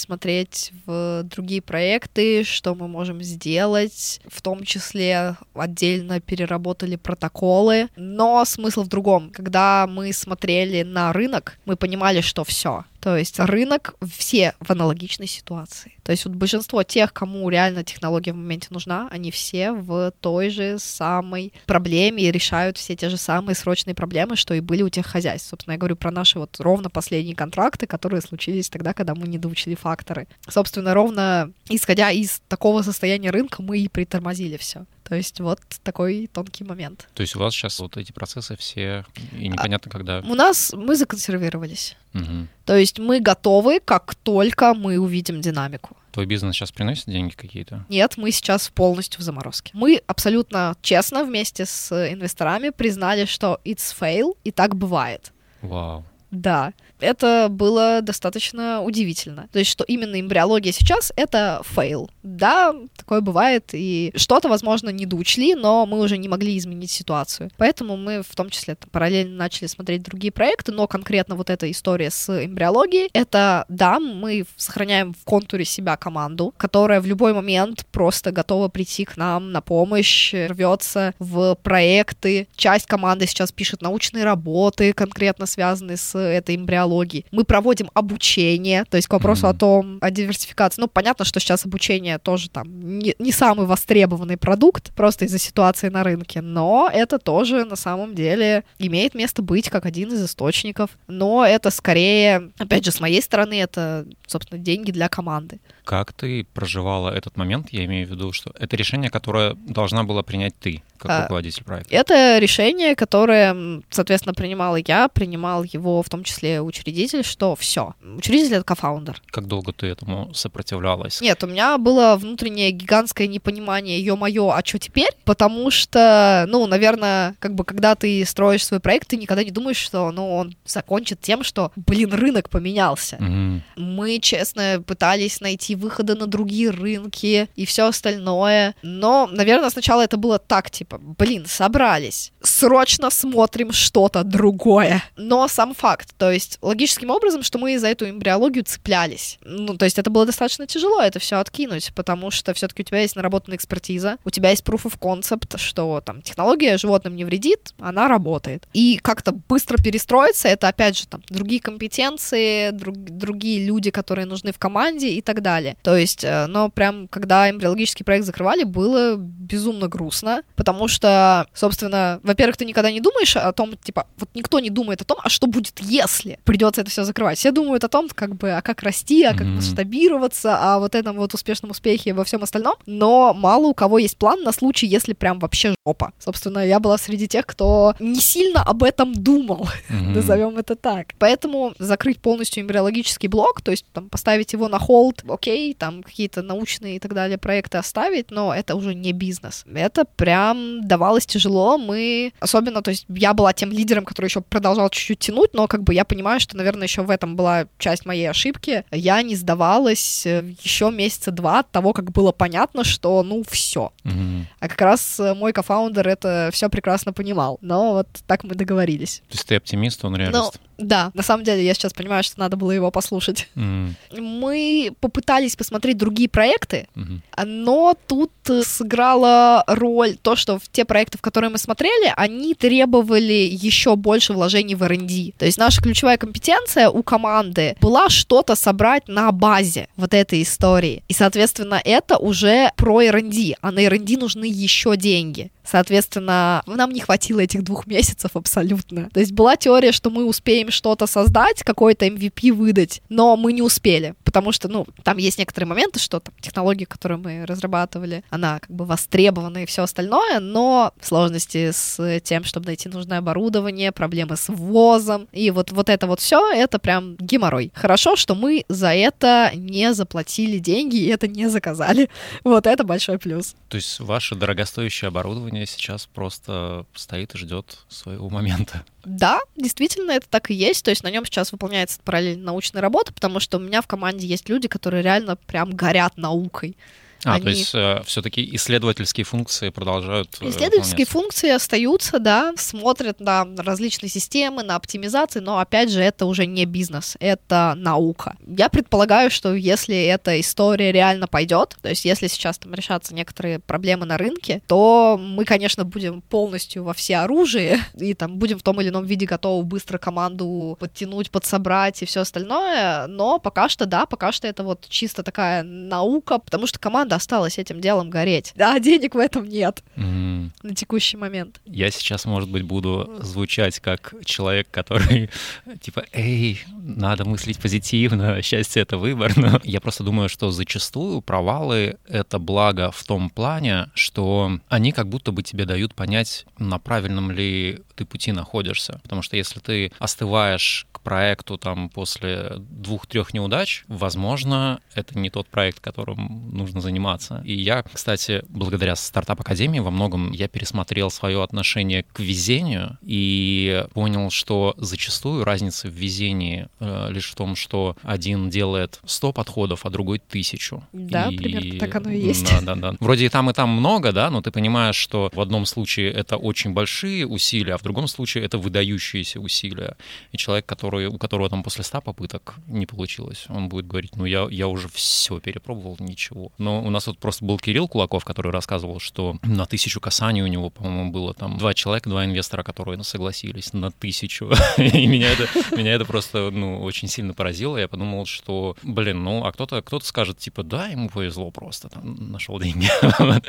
смотреть 0.00 0.72
в 0.86 1.22
другие 1.24 1.62
проекты, 1.62 2.44
что 2.44 2.74
мы 2.74 2.88
можем 2.88 3.22
сделать, 3.22 4.20
в 4.26 4.42
том 4.42 4.64
числе 4.64 5.36
отдельно 5.54 6.05
переработали 6.20 6.96
протоколы, 6.96 7.88
но 7.96 8.44
смысл 8.44 8.82
в 8.82 8.88
другом. 8.88 9.30
Когда 9.30 9.86
мы 9.86 10.12
смотрели 10.12 10.82
на 10.82 11.12
рынок, 11.12 11.58
мы 11.64 11.76
понимали, 11.76 12.20
что 12.20 12.44
все, 12.44 12.84
то 13.06 13.16
есть 13.16 13.38
рынок 13.38 13.94
все 14.04 14.54
в 14.58 14.68
аналогичной 14.72 15.28
ситуации. 15.28 15.92
То 16.02 16.10
есть 16.10 16.24
вот 16.24 16.34
большинство 16.34 16.82
тех, 16.82 17.12
кому 17.12 17.48
реально 17.48 17.84
технология 17.84 18.32
в 18.32 18.36
моменте 18.36 18.66
нужна, 18.70 19.08
они 19.12 19.30
все 19.30 19.70
в 19.70 20.12
той 20.20 20.50
же 20.50 20.80
самой 20.80 21.52
проблеме 21.66 22.24
и 22.24 22.32
решают 22.32 22.78
все 22.78 22.96
те 22.96 23.08
же 23.08 23.16
самые 23.16 23.54
срочные 23.54 23.94
проблемы, 23.94 24.34
что 24.34 24.54
и 24.54 24.60
были 24.60 24.82
у 24.82 24.88
тех 24.88 25.06
хозяйств. 25.06 25.50
Собственно, 25.50 25.74
я 25.74 25.78
говорю 25.78 25.94
про 25.94 26.10
наши 26.10 26.40
вот 26.40 26.56
ровно 26.58 26.90
последние 26.90 27.36
контракты, 27.36 27.86
которые 27.86 28.22
случились 28.22 28.68
тогда, 28.68 28.92
когда 28.92 29.14
мы 29.14 29.28
не 29.28 29.38
доучили 29.38 29.76
факторы. 29.76 30.26
Собственно, 30.48 30.92
ровно 30.92 31.52
исходя 31.68 32.10
из 32.10 32.42
такого 32.48 32.82
состояния 32.82 33.30
рынка 33.30 33.62
мы 33.62 33.78
и 33.78 33.88
притормозили 33.88 34.56
все. 34.56 34.84
То 35.08 35.14
есть 35.14 35.40
вот 35.40 35.60
такой 35.84 36.28
тонкий 36.32 36.64
момент. 36.64 37.08
То 37.14 37.20
есть 37.20 37.36
у 37.36 37.38
вас 37.38 37.54
сейчас 37.54 37.78
вот 37.78 37.96
эти 37.96 38.10
процессы 38.10 38.56
все, 38.56 39.04
и 39.38 39.48
непонятно, 39.48 39.88
а, 39.88 39.92
когда... 39.92 40.20
У 40.20 40.34
нас 40.34 40.72
мы 40.74 40.96
законсервировались. 40.96 41.96
Угу. 42.14 42.48
То 42.64 42.76
есть 42.76 42.98
мы 42.98 43.20
готовы, 43.20 43.78
как 43.78 44.16
только 44.16 44.74
мы 44.74 44.98
увидим 44.98 45.40
динамику. 45.40 45.96
Твой 46.10 46.26
бизнес 46.26 46.56
сейчас 46.56 46.72
приносит 46.72 47.06
деньги 47.06 47.34
какие-то? 47.34 47.84
Нет, 47.88 48.16
мы 48.16 48.32
сейчас 48.32 48.68
полностью 48.68 49.20
в 49.20 49.22
заморозке. 49.22 49.70
Мы 49.74 50.02
абсолютно 50.08 50.76
честно 50.82 51.24
вместе 51.24 51.66
с 51.66 51.92
инвесторами 51.92 52.70
признали, 52.70 53.26
что 53.26 53.60
it's 53.64 53.94
fail, 53.96 54.36
и 54.42 54.50
так 54.50 54.74
бывает. 54.74 55.32
Вау. 55.62 56.04
Да 56.30 56.72
это 57.00 57.48
было 57.50 58.00
достаточно 58.02 58.82
удивительно. 58.82 59.48
То 59.52 59.58
есть, 59.58 59.70
что 59.70 59.84
именно 59.84 60.20
эмбриология 60.20 60.72
сейчас— 60.72 61.12
это 61.16 61.62
fail. 61.64 62.10
Да, 62.22 62.74
такое 62.96 63.20
бывает, 63.20 63.70
и 63.72 64.12
что-то, 64.16 64.48
возможно, 64.48 64.90
не 64.90 65.06
доучли, 65.06 65.54
но 65.54 65.86
мы 65.86 66.00
уже 66.00 66.18
не 66.18 66.28
могли 66.28 66.56
изменить 66.58 66.90
ситуацию. 66.90 67.50
Поэтому 67.56 67.96
мы 67.96 68.22
в 68.22 68.34
том 68.34 68.50
числе 68.50 68.74
там, 68.74 68.88
параллельно 68.90 69.36
начали 69.36 69.66
смотреть 69.66 70.02
другие 70.02 70.32
проекты, 70.32 70.72
но 70.72 70.86
конкретно 70.86 71.34
вот 71.34 71.50
эта 71.50 71.70
история 71.70 72.10
с 72.10 72.44
эмбриологией— 72.44 73.10
это, 73.12 73.64
да, 73.68 74.00
мы 74.00 74.44
сохраняем 74.56 75.14
в 75.14 75.24
контуре 75.24 75.64
себя 75.64 75.96
команду, 75.96 76.54
которая 76.56 77.00
в 77.00 77.06
любой 77.06 77.32
момент 77.32 77.86
просто 77.92 78.32
готова 78.32 78.68
прийти 78.68 79.04
к 79.04 79.16
нам 79.16 79.52
на 79.52 79.60
помощь, 79.60 80.32
рвется 80.32 81.14
в 81.18 81.56
проекты. 81.62 82.48
Часть 82.56 82.86
команды 82.86 83.26
сейчас 83.26 83.52
пишет 83.52 83.82
научные 83.82 84.24
работы, 84.24 84.92
конкретно 84.92 85.46
связанные 85.46 85.96
с 85.96 86.15
этой 86.18 86.56
эмбриологией, 86.56 87.06
технологий. 87.06 87.26
Мы 87.30 87.44
проводим 87.44 87.90
обучение, 87.94 88.84
то 88.84 88.96
есть 88.96 89.08
к 89.08 89.12
вопросу 89.12 89.46
mm-hmm. 89.46 89.50
о 89.50 89.54
том, 89.54 89.98
о 90.00 90.10
диверсификации. 90.10 90.80
Ну, 90.80 90.88
понятно, 90.88 91.24
что 91.24 91.40
сейчас 91.40 91.64
обучение 91.64 92.18
тоже 92.18 92.50
там 92.50 92.98
не, 92.98 93.14
не 93.18 93.32
самый 93.32 93.66
востребованный 93.66 94.36
продукт, 94.36 94.92
просто 94.94 95.24
из-за 95.24 95.38
ситуации 95.38 95.88
на 95.88 96.02
рынке, 96.02 96.40
но 96.40 96.90
это 96.92 97.18
тоже 97.18 97.64
на 97.64 97.76
самом 97.76 98.14
деле 98.14 98.64
имеет 98.78 99.14
место 99.14 99.42
быть 99.42 99.68
как 99.70 99.86
один 99.86 100.12
из 100.12 100.24
источников. 100.24 100.90
Но 101.08 101.44
это 101.44 101.70
скорее, 101.70 102.50
опять 102.58 102.84
же, 102.84 102.90
с 102.90 103.00
моей 103.00 103.22
стороны, 103.22 103.60
это, 103.60 104.06
собственно, 104.26 104.60
деньги 104.60 104.90
для 104.90 105.08
команды. 105.08 105.60
Как 105.84 106.12
ты 106.12 106.44
проживала 106.54 107.10
этот 107.10 107.36
момент? 107.36 107.68
Я 107.70 107.84
имею 107.84 108.06
в 108.08 108.10
виду, 108.10 108.32
что 108.32 108.52
это 108.58 108.76
решение, 108.76 109.10
которое 109.10 109.54
должна 109.54 110.02
была 110.02 110.22
принять 110.22 110.54
ты, 110.58 110.82
как 110.98 111.10
а, 111.10 111.22
руководитель 111.22 111.64
проекта. 111.64 111.94
Это 111.94 112.38
решение, 112.38 112.96
которое, 112.96 113.82
соответственно, 113.90 114.34
принимала 114.34 114.78
я, 114.84 115.08
принимал 115.08 115.62
его 115.62 116.02
в 116.06 116.08
том 116.08 116.22
числе 116.22 116.62
учредитель, 116.62 117.24
что 117.24 117.56
все. 117.56 117.94
Учредитель— 118.16 118.54
это 118.56 118.64
кофаундер. 118.64 119.20
Как 119.26 119.46
долго 119.46 119.72
ты 119.72 119.88
этому 119.88 120.32
сопротивлялась? 120.34 121.20
Нет, 121.20 121.42
у 121.42 121.48
меня 121.48 121.76
было 121.78 122.16
внутреннее 122.16 122.70
гигантское 122.70 123.26
непонимание, 123.26 124.00
ё-моё, 124.00 124.50
а 124.50 124.62
что 124.64 124.78
теперь? 124.78 125.10
Потому 125.24 125.72
что, 125.72 126.46
ну, 126.48 126.66
наверное, 126.68 127.34
как 127.40 127.56
бы 127.56 127.64
когда 127.64 127.96
ты 127.96 128.24
строишь 128.24 128.64
свой 128.64 128.78
проект, 128.78 129.08
ты 129.08 129.16
никогда 129.16 129.42
не 129.42 129.50
думаешь, 129.50 129.76
что, 129.76 130.12
ну, 130.12 130.32
он 130.36 130.54
закончит 130.64 131.20
тем, 131.20 131.42
что, 131.42 131.72
блин, 131.74 132.14
рынок 132.14 132.50
поменялся. 132.50 133.16
Угу. 133.16 133.62
Мы, 133.82 134.20
честно, 134.20 134.80
пытались 134.86 135.40
найти 135.40 135.74
выхода 135.74 136.14
на 136.14 136.28
другие 136.28 136.70
рынки 136.70 137.48
и 137.56 137.66
все 137.66 137.88
остальное. 137.88 138.76
Но, 138.82 139.28
наверное, 139.32 139.70
сначала 139.70 140.02
это 140.02 140.16
было 140.16 140.38
так, 140.38 140.70
типа, 140.70 140.98
блин, 140.98 141.46
собрались, 141.46 142.32
срочно 142.42 143.10
смотрим 143.10 143.72
что-то 143.72 144.22
другое. 144.22 145.02
Но 145.16 145.48
сам 145.48 145.74
факт, 145.74 145.95
то 146.16 146.30
есть 146.30 146.58
логическим 146.62 147.10
образом, 147.10 147.42
что 147.42 147.58
мы 147.58 147.78
за 147.78 147.88
эту 147.88 148.08
эмбриологию 148.08 148.64
цеплялись. 148.64 149.38
Ну, 149.42 149.76
то 149.76 149.84
есть 149.84 149.98
это 149.98 150.10
было 150.10 150.26
достаточно 150.26 150.66
тяжело 150.66 151.00
это 151.00 151.18
все 151.18 151.36
откинуть, 151.36 151.92
потому 151.94 152.30
что 152.30 152.54
все-таки 152.54 152.82
у 152.82 152.84
тебя 152.84 153.00
есть 153.00 153.16
наработанная 153.16 153.56
экспертиза, 153.56 154.18
у 154.24 154.30
тебя 154.30 154.50
есть 154.50 154.62
proof 154.62 154.84
of 154.84 154.98
concept, 154.98 155.58
что 155.58 156.00
там 156.04 156.22
технология 156.22 156.78
животным 156.78 157.16
не 157.16 157.24
вредит, 157.24 157.72
она 157.78 158.08
работает. 158.08 158.66
И 158.72 158.98
как-то 159.02 159.32
быстро 159.32 159.76
перестроиться, 159.82 160.48
это 160.48 160.68
опять 160.68 160.96
же 160.96 161.06
там 161.06 161.22
другие 161.28 161.60
компетенции, 161.60 162.70
друг, 162.70 162.96
другие 162.96 163.64
люди, 163.64 163.90
которые 163.90 164.26
нужны 164.26 164.52
в 164.52 164.58
команде 164.58 165.10
и 165.10 165.22
так 165.22 165.42
далее 165.42 165.56
далее. 165.56 165.76
То 165.82 165.96
есть, 165.96 166.24
э, 166.24 166.46
но 166.46 166.68
прям, 166.68 167.08
когда 167.08 167.50
эмбриологический 167.50 168.04
проект 168.04 168.26
закрывали, 168.26 168.64
было 168.64 169.16
безумно 169.16 169.88
грустно, 169.88 170.42
потому 170.56 170.88
что, 170.88 171.46
собственно, 171.54 172.20
во-первых, 172.22 172.56
ты 172.56 172.64
никогда 172.64 172.90
не 172.90 173.00
думаешь 173.00 173.36
о 173.36 173.52
том, 173.52 173.76
типа, 173.76 174.06
вот 174.18 174.28
никто 174.34 174.60
не 174.60 174.70
думает 174.70 175.02
о 175.02 175.04
том, 175.04 175.18
а 175.22 175.28
что 175.28 175.46
будет, 175.46 175.80
если 175.86 176.38
придется 176.44 176.82
это 176.82 176.90
все 176.90 177.04
закрывать. 177.04 177.38
Все 177.38 177.50
думают 177.50 177.84
о 177.84 177.88
том, 177.88 178.08
как 178.08 178.36
бы, 178.36 178.52
а 178.52 178.62
как 178.62 178.82
расти, 178.82 179.24
а 179.24 179.34
как 179.34 179.46
масштабироваться, 179.46 180.58
а 180.58 180.78
вот 180.78 180.94
этом 180.94 181.16
вот 181.16 181.34
успешном 181.34 181.70
успехе 181.70 182.12
во 182.12 182.24
всем 182.24 182.42
остальном. 182.42 182.74
Но 182.86 183.34
мало 183.34 183.66
у 183.66 183.74
кого 183.74 183.98
есть 183.98 184.16
план 184.16 184.42
на 184.42 184.52
случай, 184.52 184.86
если 184.86 185.12
прям 185.12 185.38
вообще 185.38 185.74
жопа. 185.86 186.12
Собственно, 186.18 186.66
я 186.66 186.80
была 186.80 186.98
среди 186.98 187.28
тех, 187.28 187.46
кто 187.46 187.94
не 188.00 188.20
сильно 188.20 188.62
об 188.62 188.82
этом 188.82 189.14
думал, 189.14 189.68
назовем 189.88 190.58
это 190.58 190.76
так. 190.76 191.08
Поэтому 191.18 191.74
закрыть 191.78 192.20
полностью 192.20 192.62
эмбриологический 192.62 193.28
блок, 193.28 193.62
то 193.62 193.70
есть 193.70 193.84
там 193.92 194.08
поставить 194.08 194.52
его 194.52 194.68
на 194.68 194.78
холд, 194.78 195.22
окей, 195.28 195.74
там 195.74 196.02
какие-то 196.02 196.42
научные 196.42 196.96
и 196.96 196.98
так 196.98 197.14
далее 197.14 197.38
проекты 197.38 197.78
оставить, 197.78 198.30
но 198.30 198.54
это 198.54 198.74
уже 198.74 198.94
не 198.94 199.12
бизнес. 199.12 199.64
Это 199.72 200.04
прям 200.04 200.86
давалось 200.86 201.26
тяжело. 201.26 201.78
Мы 201.78 202.32
особенно, 202.40 202.82
то 202.82 202.90
есть 202.90 203.06
я 203.08 203.34
была 203.34 203.52
тем 203.52 203.70
лидером, 203.70 204.04
который 204.04 204.26
еще 204.26 204.40
продолжал 204.40 204.88
чуть-чуть 204.90 205.18
тянуть, 205.18 205.54
но 205.54 205.66
как 205.76 205.84
бы 205.84 205.92
я 205.92 206.06
понимаю, 206.06 206.40
что, 206.40 206.56
наверное, 206.56 206.86
еще 206.86 207.02
в 207.02 207.10
этом 207.10 207.36
была 207.36 207.66
часть 207.78 208.06
моей 208.06 208.30
ошибки. 208.30 208.84
Я 208.90 209.20
не 209.20 209.36
сдавалась 209.36 210.24
э, 210.24 210.54
еще 210.62 210.90
месяца 210.90 211.30
два 211.30 211.58
от 211.58 211.70
того, 211.70 211.92
как 211.92 212.12
было 212.12 212.32
понятно, 212.32 212.82
что 212.82 213.22
ну 213.22 213.44
все. 213.46 213.92
Mm-hmm. 214.04 214.44
А 214.60 214.68
как 214.68 214.80
раз 214.80 215.20
э, 215.20 215.34
мой 215.34 215.52
кофаундер 215.52 216.08
это 216.08 216.48
все 216.50 216.70
прекрасно 216.70 217.12
понимал. 217.12 217.58
Но 217.60 217.92
вот 217.92 218.08
так 218.26 218.42
мы 218.44 218.54
договорились. 218.54 219.22
То 219.28 219.34
есть 219.34 219.46
ты 219.46 219.56
оптимист, 219.56 220.02
он 220.06 220.16
реалист? 220.16 220.58
Ну, 220.75 220.75
да, 220.78 221.10
на 221.14 221.22
самом 221.22 221.44
деле 221.44 221.64
я 221.64 221.74
сейчас 221.74 221.92
понимаю, 221.92 222.22
что 222.22 222.38
надо 222.38 222.56
было 222.56 222.72
его 222.72 222.90
послушать. 222.90 223.48
Mm. 223.54 223.94
Мы 224.18 224.92
попытались 225.00 225.56
посмотреть 225.56 225.96
другие 225.96 226.28
проекты, 226.28 226.88
mm-hmm. 226.94 227.44
но 227.44 227.96
тут 228.06 228.30
сыграла 228.62 229.64
роль 229.66 230.16
то, 230.20 230.36
что 230.36 230.58
в 230.58 230.68
те 230.70 230.84
проекты, 230.84 231.18
в 231.18 231.22
которые 231.22 231.50
мы 231.50 231.58
смотрели, 231.58 232.12
они 232.16 232.54
требовали 232.54 233.48
еще 233.50 233.96
больше 233.96 234.32
вложений 234.32 234.74
в 234.74 234.82
R&D. 234.82 235.32
То 235.38 235.46
есть 235.46 235.58
наша 235.58 235.80
ключевая 235.80 236.18
компетенция 236.18 236.88
у 236.90 237.02
команды 237.02 237.76
была 237.80 238.08
что-то 238.08 238.54
собрать 238.54 239.08
на 239.08 239.32
базе 239.32 239.88
вот 239.96 240.14
этой 240.14 240.42
истории. 240.42 241.02
И, 241.08 241.14
соответственно, 241.14 241.80
это 241.84 242.18
уже 242.18 242.70
про 242.76 243.02
R&D, 243.02 243.54
а 243.60 243.72
на 243.72 243.80
R&D 243.80 244.16
нужны 244.18 244.44
еще 244.44 244.96
деньги. 244.96 245.50
Соответственно, 245.64 246.62
нам 246.66 246.92
не 246.92 247.00
хватило 247.00 247.40
этих 247.40 247.64
двух 247.64 247.86
месяцев 247.86 248.30
абсолютно. 248.34 249.10
То 249.10 249.20
есть 249.20 249.32
была 249.32 249.56
теория, 249.56 249.92
что 249.92 250.10
мы 250.10 250.24
успеем 250.24 250.65
что-то 250.70 251.06
создать, 251.06 251.62
какой-то 251.62 252.06
MVP 252.06 252.52
выдать, 252.52 253.02
но 253.08 253.36
мы 253.36 253.52
не 253.52 253.62
успели, 253.62 254.14
потому 254.24 254.52
что, 254.52 254.68
ну, 254.68 254.86
там 255.02 255.18
есть 255.18 255.38
некоторые 255.38 255.68
моменты, 255.68 255.98
что 255.98 256.20
там 256.20 256.34
технология, 256.40 256.86
которую 256.86 257.20
мы 257.20 257.46
разрабатывали, 257.46 258.24
она 258.30 258.58
как 258.60 258.70
бы 258.70 258.84
востребована 258.84 259.62
и 259.62 259.66
все 259.66 259.82
остальное, 259.82 260.40
но 260.40 260.92
сложности 261.00 261.70
с 261.72 262.20
тем, 262.20 262.44
чтобы 262.44 262.66
найти 262.66 262.88
нужное 262.88 263.18
оборудование, 263.18 263.92
проблемы 263.92 264.36
с 264.36 264.48
ввозом, 264.48 265.28
и 265.32 265.50
вот, 265.50 265.72
вот 265.72 265.88
это 265.88 266.06
вот 266.06 266.20
все, 266.20 266.50
это 266.52 266.78
прям 266.78 267.16
геморрой. 267.16 267.72
Хорошо, 267.74 268.16
что 268.16 268.34
мы 268.34 268.64
за 268.68 268.94
это 268.94 269.52
не 269.54 269.92
заплатили 269.94 270.58
деньги 270.58 270.96
и 270.96 271.06
это 271.08 271.28
не 271.28 271.48
заказали. 271.48 272.08
Вот 272.44 272.66
это 272.66 272.84
большой 272.84 273.18
плюс. 273.18 273.54
То 273.68 273.76
есть 273.76 273.98
ваше 274.00 274.34
дорогостоящее 274.34 275.08
оборудование 275.08 275.66
сейчас 275.66 276.06
просто 276.06 276.86
стоит 276.94 277.34
и 277.34 277.38
ждет 277.38 277.78
своего 277.88 278.30
момента. 278.30 278.84
Да, 279.06 279.38
действительно, 279.54 280.10
это 280.10 280.28
так 280.28 280.50
и 280.50 280.54
есть. 280.54 280.84
То 280.84 280.90
есть 280.90 281.04
на 281.04 281.10
нем 281.12 281.24
сейчас 281.24 281.52
выполняется 281.52 282.00
параллельно 282.04 282.46
научная 282.46 282.82
работа, 282.82 283.12
потому 283.12 283.38
что 283.38 283.58
у 283.58 283.60
меня 283.60 283.80
в 283.80 283.86
команде 283.86 284.26
есть 284.26 284.48
люди, 284.48 284.66
которые 284.66 285.00
реально 285.04 285.36
прям 285.36 285.70
горят 285.70 286.16
наукой. 286.16 286.76
А, 287.24 287.34
они... 287.34 287.42
то 287.42 287.50
есть 287.50 287.74
э, 287.74 288.02
все-таки 288.04 288.54
исследовательские 288.54 289.24
функции 289.24 289.70
продолжают. 289.70 290.28
Э, 290.40 290.48
исследовательские 290.48 291.06
функции 291.06 291.50
остаются, 291.50 292.18
да, 292.18 292.54
смотрят 292.56 293.20
на 293.20 293.46
различные 293.56 294.10
системы, 294.10 294.62
на 294.62 294.76
оптимизации, 294.76 295.40
но 295.40 295.58
опять 295.58 295.90
же, 295.90 296.00
это 296.00 296.26
уже 296.26 296.46
не 296.46 296.64
бизнес, 296.66 297.16
это 297.18 297.74
наука. 297.76 298.36
Я 298.46 298.68
предполагаю, 298.68 299.30
что 299.30 299.54
если 299.54 299.96
эта 299.96 300.40
история 300.40 300.92
реально 300.92 301.26
пойдет, 301.26 301.76
то 301.82 301.88
есть 301.88 302.04
если 302.04 302.28
сейчас 302.28 302.58
там 302.58 302.74
решатся 302.74 303.14
некоторые 303.14 303.58
проблемы 303.58 304.06
на 304.06 304.18
рынке, 304.18 304.62
то 304.66 305.18
мы, 305.20 305.44
конечно, 305.44 305.84
будем 305.84 306.22
полностью 306.22 306.84
во 306.84 306.94
все 306.94 307.16
оружие 307.18 307.80
и 307.94 308.14
там 308.14 308.38
будем 308.38 308.58
в 308.58 308.62
том 308.62 308.80
или 308.80 308.88
ином 308.88 309.04
виде 309.04 309.26
готовы 309.26 309.64
быстро 309.64 309.98
команду 309.98 310.76
подтянуть, 310.78 311.30
подсобрать 311.30 312.02
и 312.02 312.06
все 312.06 312.20
остальное, 312.20 313.06
но 313.08 313.38
пока 313.38 313.68
что, 313.68 313.86
да, 313.86 314.06
пока 314.06 314.32
что 314.32 314.46
это 314.46 314.62
вот 314.62 314.86
чисто 314.88 315.22
такая 315.22 315.62
наука, 315.62 316.38
потому 316.38 316.66
что 316.66 316.78
команда 316.78 317.15
осталось 317.16 317.58
этим 317.58 317.80
делом 317.80 318.10
гореть. 318.10 318.52
Да, 318.54 318.78
денег 318.78 319.14
в 319.14 319.18
этом 319.18 319.48
нет 319.48 319.82
mm. 319.96 320.50
на 320.62 320.74
текущий 320.74 321.16
момент. 321.16 321.60
Я 321.64 321.90
сейчас, 321.90 322.24
может 322.24 322.50
быть, 322.50 322.62
буду 322.62 323.16
звучать 323.20 323.80
как 323.80 324.14
человек, 324.24 324.68
который 324.70 325.30
типа, 325.80 326.04
эй, 326.12 326.60
надо 326.68 327.24
мыслить 327.24 327.58
позитивно, 327.58 328.40
счастье— 328.42 328.82
это 328.82 328.98
выбор. 328.98 329.32
Но 329.36 329.60
я 329.64 329.80
просто 329.80 330.04
думаю, 330.04 330.28
что 330.28 330.50
зачастую 330.50 331.22
провалы— 331.22 331.98
это 332.08 332.38
благо 332.38 332.90
в 332.90 333.02
том 333.04 333.30
плане, 333.30 333.90
что 333.94 334.58
они 334.68 334.92
как 334.92 335.08
будто 335.08 335.32
бы 335.32 335.42
тебе 335.42 335.64
дают 335.64 335.94
понять, 335.94 336.46
на 336.58 336.78
правильном 336.78 337.30
ли 337.30 337.80
ты 337.94 338.04
пути 338.04 338.32
находишься. 338.32 339.00
Потому 339.02 339.22
что 339.22 339.36
если 339.36 339.60
ты 339.60 339.92
остываешь 339.98 340.86
к 340.92 341.00
проекту 341.00 341.56
там 341.56 341.88
после 341.88 342.54
двух-трех 342.58 343.32
неудач, 343.34 343.84
возможно, 343.88 344.80
это 344.94 345.18
не 345.18 345.30
тот 345.30 345.48
проект, 345.48 345.80
которым 345.80 346.50
нужно 346.52 346.80
заниматься. 346.80 346.95
И 347.44 347.54
я, 347.54 347.82
кстати, 347.82 348.44
благодаря 348.48 348.96
стартап-академии 348.96 349.80
во 349.80 349.90
многом 349.90 350.32
я 350.32 350.48
пересмотрел 350.48 351.10
свое 351.10 351.42
отношение 351.42 352.04
к 352.04 352.20
везению 352.20 352.98
и 353.02 353.84
понял, 353.92 354.30
что 354.30 354.74
зачастую 354.76 355.44
разница 355.44 355.88
в 355.88 355.92
везении 355.92 356.68
э, 356.80 357.08
лишь 357.10 357.30
в 357.30 357.34
том, 357.34 357.56
что 357.56 357.96
один 358.02 358.50
делает 358.50 359.00
100 359.04 359.32
подходов, 359.32 359.86
а 359.86 359.90
другой 359.90 360.18
тысячу. 360.18 360.86
Да, 360.92 361.28
и... 361.28 361.36
примерно 361.36 361.78
так 361.78 361.94
оно 361.96 362.10
и 362.10 362.20
есть. 362.20 362.48
Да, 362.50 362.60
да, 362.60 362.74
да. 362.74 362.96
Вроде 363.00 363.26
и 363.26 363.28
там, 363.28 363.50
и 363.50 363.52
там 363.52 363.70
много, 363.70 364.12
да, 364.12 364.30
но 364.30 364.42
ты 364.42 364.50
понимаешь, 364.50 364.96
что 364.96 365.30
в 365.32 365.40
одном 365.40 365.66
случае 365.66 366.12
это 366.12 366.36
очень 366.36 366.72
большие 366.72 367.26
усилия, 367.26 367.74
а 367.74 367.78
в 367.78 367.82
другом 367.82 368.08
случае 368.08 368.44
это 368.44 368.58
выдающиеся 368.58 369.40
усилия. 369.40 369.96
И 370.32 370.36
человек, 370.36 370.66
который, 370.66 371.06
у 371.06 371.18
которого 371.18 371.48
там 371.48 371.62
после 371.62 371.84
100 371.84 372.00
попыток 372.00 372.54
не 372.66 372.86
получилось, 372.86 373.46
он 373.48 373.68
будет 373.68 373.86
говорить, 373.86 374.16
ну 374.16 374.24
я, 374.24 374.46
я 374.50 374.68
уже 374.68 374.88
все 374.88 375.40
перепробовал, 375.40 375.96
ничего. 375.98 376.52
Но 376.58 376.82
у 376.86 376.90
нас 376.90 377.04
тут 377.04 377.18
просто 377.18 377.44
был 377.44 377.58
Кирилл 377.58 377.88
Кулаков, 377.88 378.24
который 378.24 378.52
рассказывал, 378.52 379.00
что 379.00 379.38
на 379.42 379.66
тысячу 379.66 380.00
касаний 380.00 380.42
у 380.42 380.46
него, 380.46 380.70
по-моему, 380.70 381.10
было 381.10 381.34
там 381.34 381.58
два 381.58 381.74
человека, 381.74 382.08
два 382.08 382.24
инвестора, 382.24 382.62
которые 382.62 383.02
согласились 383.02 383.72
на 383.72 383.90
тысячу. 383.90 384.50
И 384.78 385.06
меня 385.06 385.30
это, 385.32 385.48
меня 385.76 385.92
это 385.92 386.04
просто, 386.04 386.50
ну, 386.50 386.82
очень 386.82 387.08
сильно 387.08 387.34
поразило. 387.34 387.76
Я 387.76 387.88
подумал, 387.88 388.26
что, 388.26 388.76
блин, 388.82 389.24
ну, 389.24 389.44
а 389.44 389.52
кто-то 389.52 389.82
кто 389.82 390.00
скажет, 390.00 390.38
типа, 390.38 390.62
да, 390.62 390.86
ему 390.86 391.08
повезло 391.08 391.50
просто, 391.50 391.88
там, 391.88 392.30
нашел 392.30 392.58
деньги. 392.58 392.88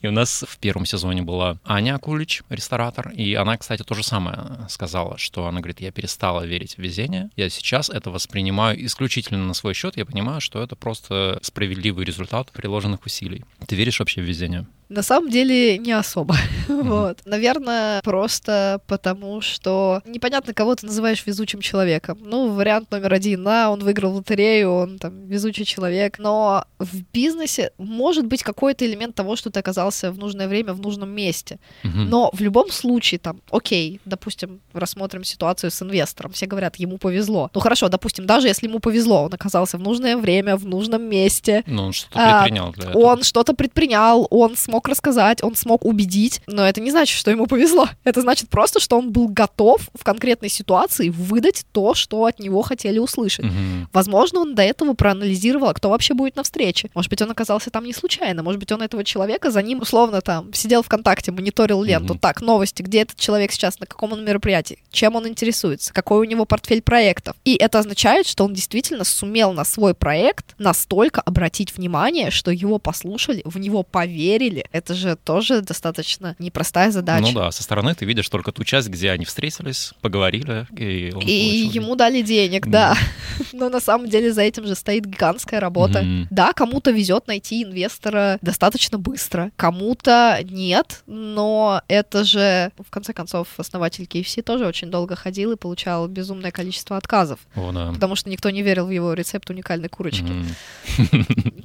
И 0.00 0.06
у 0.06 0.12
нас 0.12 0.44
в 0.48 0.58
первом 0.58 0.86
сезоне 0.86 1.22
была 1.22 1.58
Аня 1.64 1.96
Акулич, 1.96 2.42
ресторатор, 2.48 3.10
и 3.10 3.34
она, 3.34 3.56
кстати, 3.56 3.82
то 3.82 3.94
же 3.94 4.02
самое 4.02 4.66
сказала, 4.68 5.18
что 5.18 5.46
она 5.46 5.60
говорит, 5.60 5.80
я 5.80 5.90
перестала 5.90 6.44
верить 6.44 6.74
в 6.74 6.78
везение, 6.78 7.30
я 7.36 7.48
сейчас 7.48 7.90
это 7.90 8.10
воспринимаю 8.10 8.84
исключительно 8.84 9.44
на 9.44 9.54
свой 9.54 9.74
счет, 9.74 9.96
я 9.96 10.04
понимаю, 10.04 10.40
что 10.40 10.62
это 10.62 10.76
просто 10.76 11.38
справедливый 11.42 12.04
результат 12.04 12.50
приложенных 12.84 13.06
усилий. 13.06 13.44
Ты 13.66 13.76
веришь 13.76 13.98
вообще 13.98 14.20
в 14.20 14.24
везение? 14.24 14.66
На 14.88 15.02
самом 15.02 15.30
деле 15.30 15.78
не 15.78 15.92
особо. 15.92 16.36
вот. 16.68 17.18
Наверное, 17.24 18.00
просто 18.02 18.80
потому, 18.86 19.40
что 19.40 20.02
непонятно, 20.04 20.54
кого 20.54 20.74
ты 20.74 20.86
называешь 20.86 21.26
везучим 21.26 21.60
человеком. 21.60 22.18
Ну, 22.22 22.48
вариант 22.50 22.90
номер 22.90 23.14
один, 23.14 23.44
да, 23.44 23.70
он 23.70 23.80
выиграл 23.80 24.14
лотерею, 24.14 24.72
он 24.72 24.98
там 24.98 25.26
везучий 25.26 25.64
человек. 25.64 26.18
Но 26.18 26.64
в 26.78 27.02
бизнесе 27.12 27.72
может 27.78 28.26
быть 28.26 28.42
какой-то 28.42 28.86
элемент 28.86 29.14
того, 29.14 29.36
что 29.36 29.50
ты 29.50 29.60
оказался 29.60 30.10
в 30.12 30.18
нужное 30.18 30.48
время 30.48 30.72
в 30.72 30.80
нужном 30.80 31.10
месте. 31.10 31.58
Но 31.82 32.30
в 32.32 32.40
любом 32.40 32.70
случае, 32.70 33.18
там, 33.18 33.40
окей, 33.50 34.00
допустим, 34.04 34.60
рассмотрим 34.72 35.24
ситуацию 35.24 35.70
с 35.70 35.82
инвестором. 35.82 36.32
Все 36.32 36.46
говорят, 36.46 36.76
ему 36.76 36.98
повезло. 36.98 37.50
Ну 37.54 37.60
хорошо, 37.60 37.88
допустим, 37.88 38.26
даже 38.26 38.48
если 38.48 38.66
ему 38.66 38.78
повезло, 38.78 39.24
он 39.24 39.34
оказался 39.34 39.78
в 39.78 39.80
нужное 39.80 40.16
время, 40.16 40.56
в 40.56 40.66
нужном 40.66 41.02
месте. 41.02 41.62
Ну, 41.66 41.86
он 41.86 41.92
что-то 41.92 42.18
предпринял 42.18 42.72
для 42.72 42.90
этого. 42.90 43.02
Он 43.02 43.22
что-то 43.22 43.54
предпринял, 43.54 44.26
он 44.30 44.56
смог 44.56 44.83
смог 44.84 44.88
рассказать, 44.88 45.42
он 45.42 45.56
смог 45.56 45.84
убедить, 45.84 46.40
но 46.46 46.66
это 46.66 46.80
не 46.80 46.90
значит, 46.90 47.16
что 47.16 47.30
ему 47.30 47.46
повезло. 47.46 47.88
Это 48.04 48.20
значит 48.20 48.48
просто, 48.48 48.80
что 48.80 48.98
он 48.98 49.10
был 49.10 49.28
готов 49.28 49.88
в 49.94 50.04
конкретной 50.04 50.48
ситуации 50.48 51.08
выдать 51.08 51.64
то, 51.72 51.94
что 51.94 52.24
от 52.26 52.38
него 52.38 52.62
хотели 52.62 52.98
услышать. 52.98 53.46
Угу. 53.46 53.88
Возможно, 53.92 54.40
он 54.40 54.54
до 54.54 54.62
этого 54.62 54.94
проанализировал, 54.94 55.68
а 55.68 55.74
кто 55.74 55.90
вообще 55.90 56.14
будет 56.14 56.36
на 56.36 56.42
встрече. 56.42 56.90
Может 56.94 57.10
быть, 57.10 57.22
он 57.22 57.30
оказался 57.30 57.70
там 57.70 57.84
не 57.84 57.92
случайно. 57.92 58.42
Может 58.42 58.60
быть, 58.60 58.72
он 58.72 58.82
этого 58.82 59.04
человека 59.04 59.50
за 59.50 59.62
ним 59.62 59.80
условно 59.80 60.20
там 60.20 60.52
сидел 60.52 60.82
ВКонтакте, 60.82 61.32
мониторил 61.32 61.82
ленту. 61.82 62.14
Угу. 62.14 62.20
Так, 62.20 62.42
новости, 62.42 62.82
где 62.82 63.02
этот 63.02 63.18
человек 63.18 63.52
сейчас, 63.52 63.80
на 63.80 63.86
каком 63.86 64.12
он 64.12 64.24
мероприятии, 64.24 64.78
чем 64.90 65.16
он 65.16 65.26
интересуется, 65.26 65.92
какой 65.92 66.20
у 66.20 66.24
него 66.24 66.44
портфель 66.44 66.82
проектов. 66.82 67.36
И 67.44 67.54
это 67.54 67.78
означает, 67.78 68.26
что 68.26 68.44
он 68.44 68.52
действительно 68.52 69.04
сумел 69.04 69.52
на 69.52 69.64
свой 69.64 69.94
проект 69.94 70.54
настолько 70.58 71.20
обратить 71.20 71.74
внимание, 71.74 72.30
что 72.30 72.50
его 72.50 72.78
послушали, 72.78 73.42
в 73.44 73.58
него 73.58 73.82
поверили, 73.82 74.63
Это 74.72 74.94
же 74.94 75.16
тоже 75.16 75.60
достаточно 75.60 76.36
непростая 76.38 76.90
задача. 76.90 77.22
Ну 77.22 77.32
да, 77.32 77.50
со 77.50 77.62
стороны 77.62 77.94
ты 77.94 78.04
видишь 78.04 78.28
только 78.28 78.52
ту 78.52 78.64
часть, 78.64 78.88
где 78.88 79.10
они 79.10 79.24
встретились, 79.24 79.92
поговорили, 80.00 80.66
и 80.76 81.12
он 81.14 81.22
И 81.22 81.68
ему 81.72 81.96
дали 81.96 82.22
денег, 82.22 82.66
да. 82.66 82.96
Но 83.52 83.68
на 83.68 83.80
самом 83.80 84.08
деле 84.08 84.32
за 84.32 84.42
этим 84.42 84.66
же 84.66 84.74
стоит 84.74 85.06
гигантская 85.06 85.60
работа. 85.60 86.04
Да, 86.30 86.52
кому-то 86.52 86.90
везет 86.90 87.26
найти 87.26 87.62
инвестора 87.62 88.38
достаточно 88.42 88.98
быстро, 88.98 89.50
кому-то 89.56 90.40
нет, 90.44 91.02
но 91.06 91.82
это 91.88 92.24
же, 92.24 92.72
в 92.78 92.90
конце 92.90 93.12
концов, 93.12 93.48
основатель 93.56 94.04
KFC 94.04 94.42
тоже 94.42 94.66
очень 94.66 94.90
долго 94.90 95.16
ходил 95.16 95.52
и 95.52 95.56
получал 95.56 96.06
безумное 96.08 96.50
количество 96.50 96.96
отказов, 96.96 97.40
О, 97.54 97.72
да. 97.72 97.92
потому 97.92 98.16
что 98.16 98.30
никто 98.30 98.50
не 98.50 98.62
верил 98.62 98.86
в 98.86 98.90
его 98.90 99.14
рецепт 99.14 99.48
уникальной 99.50 99.88
курочки. 99.88 100.24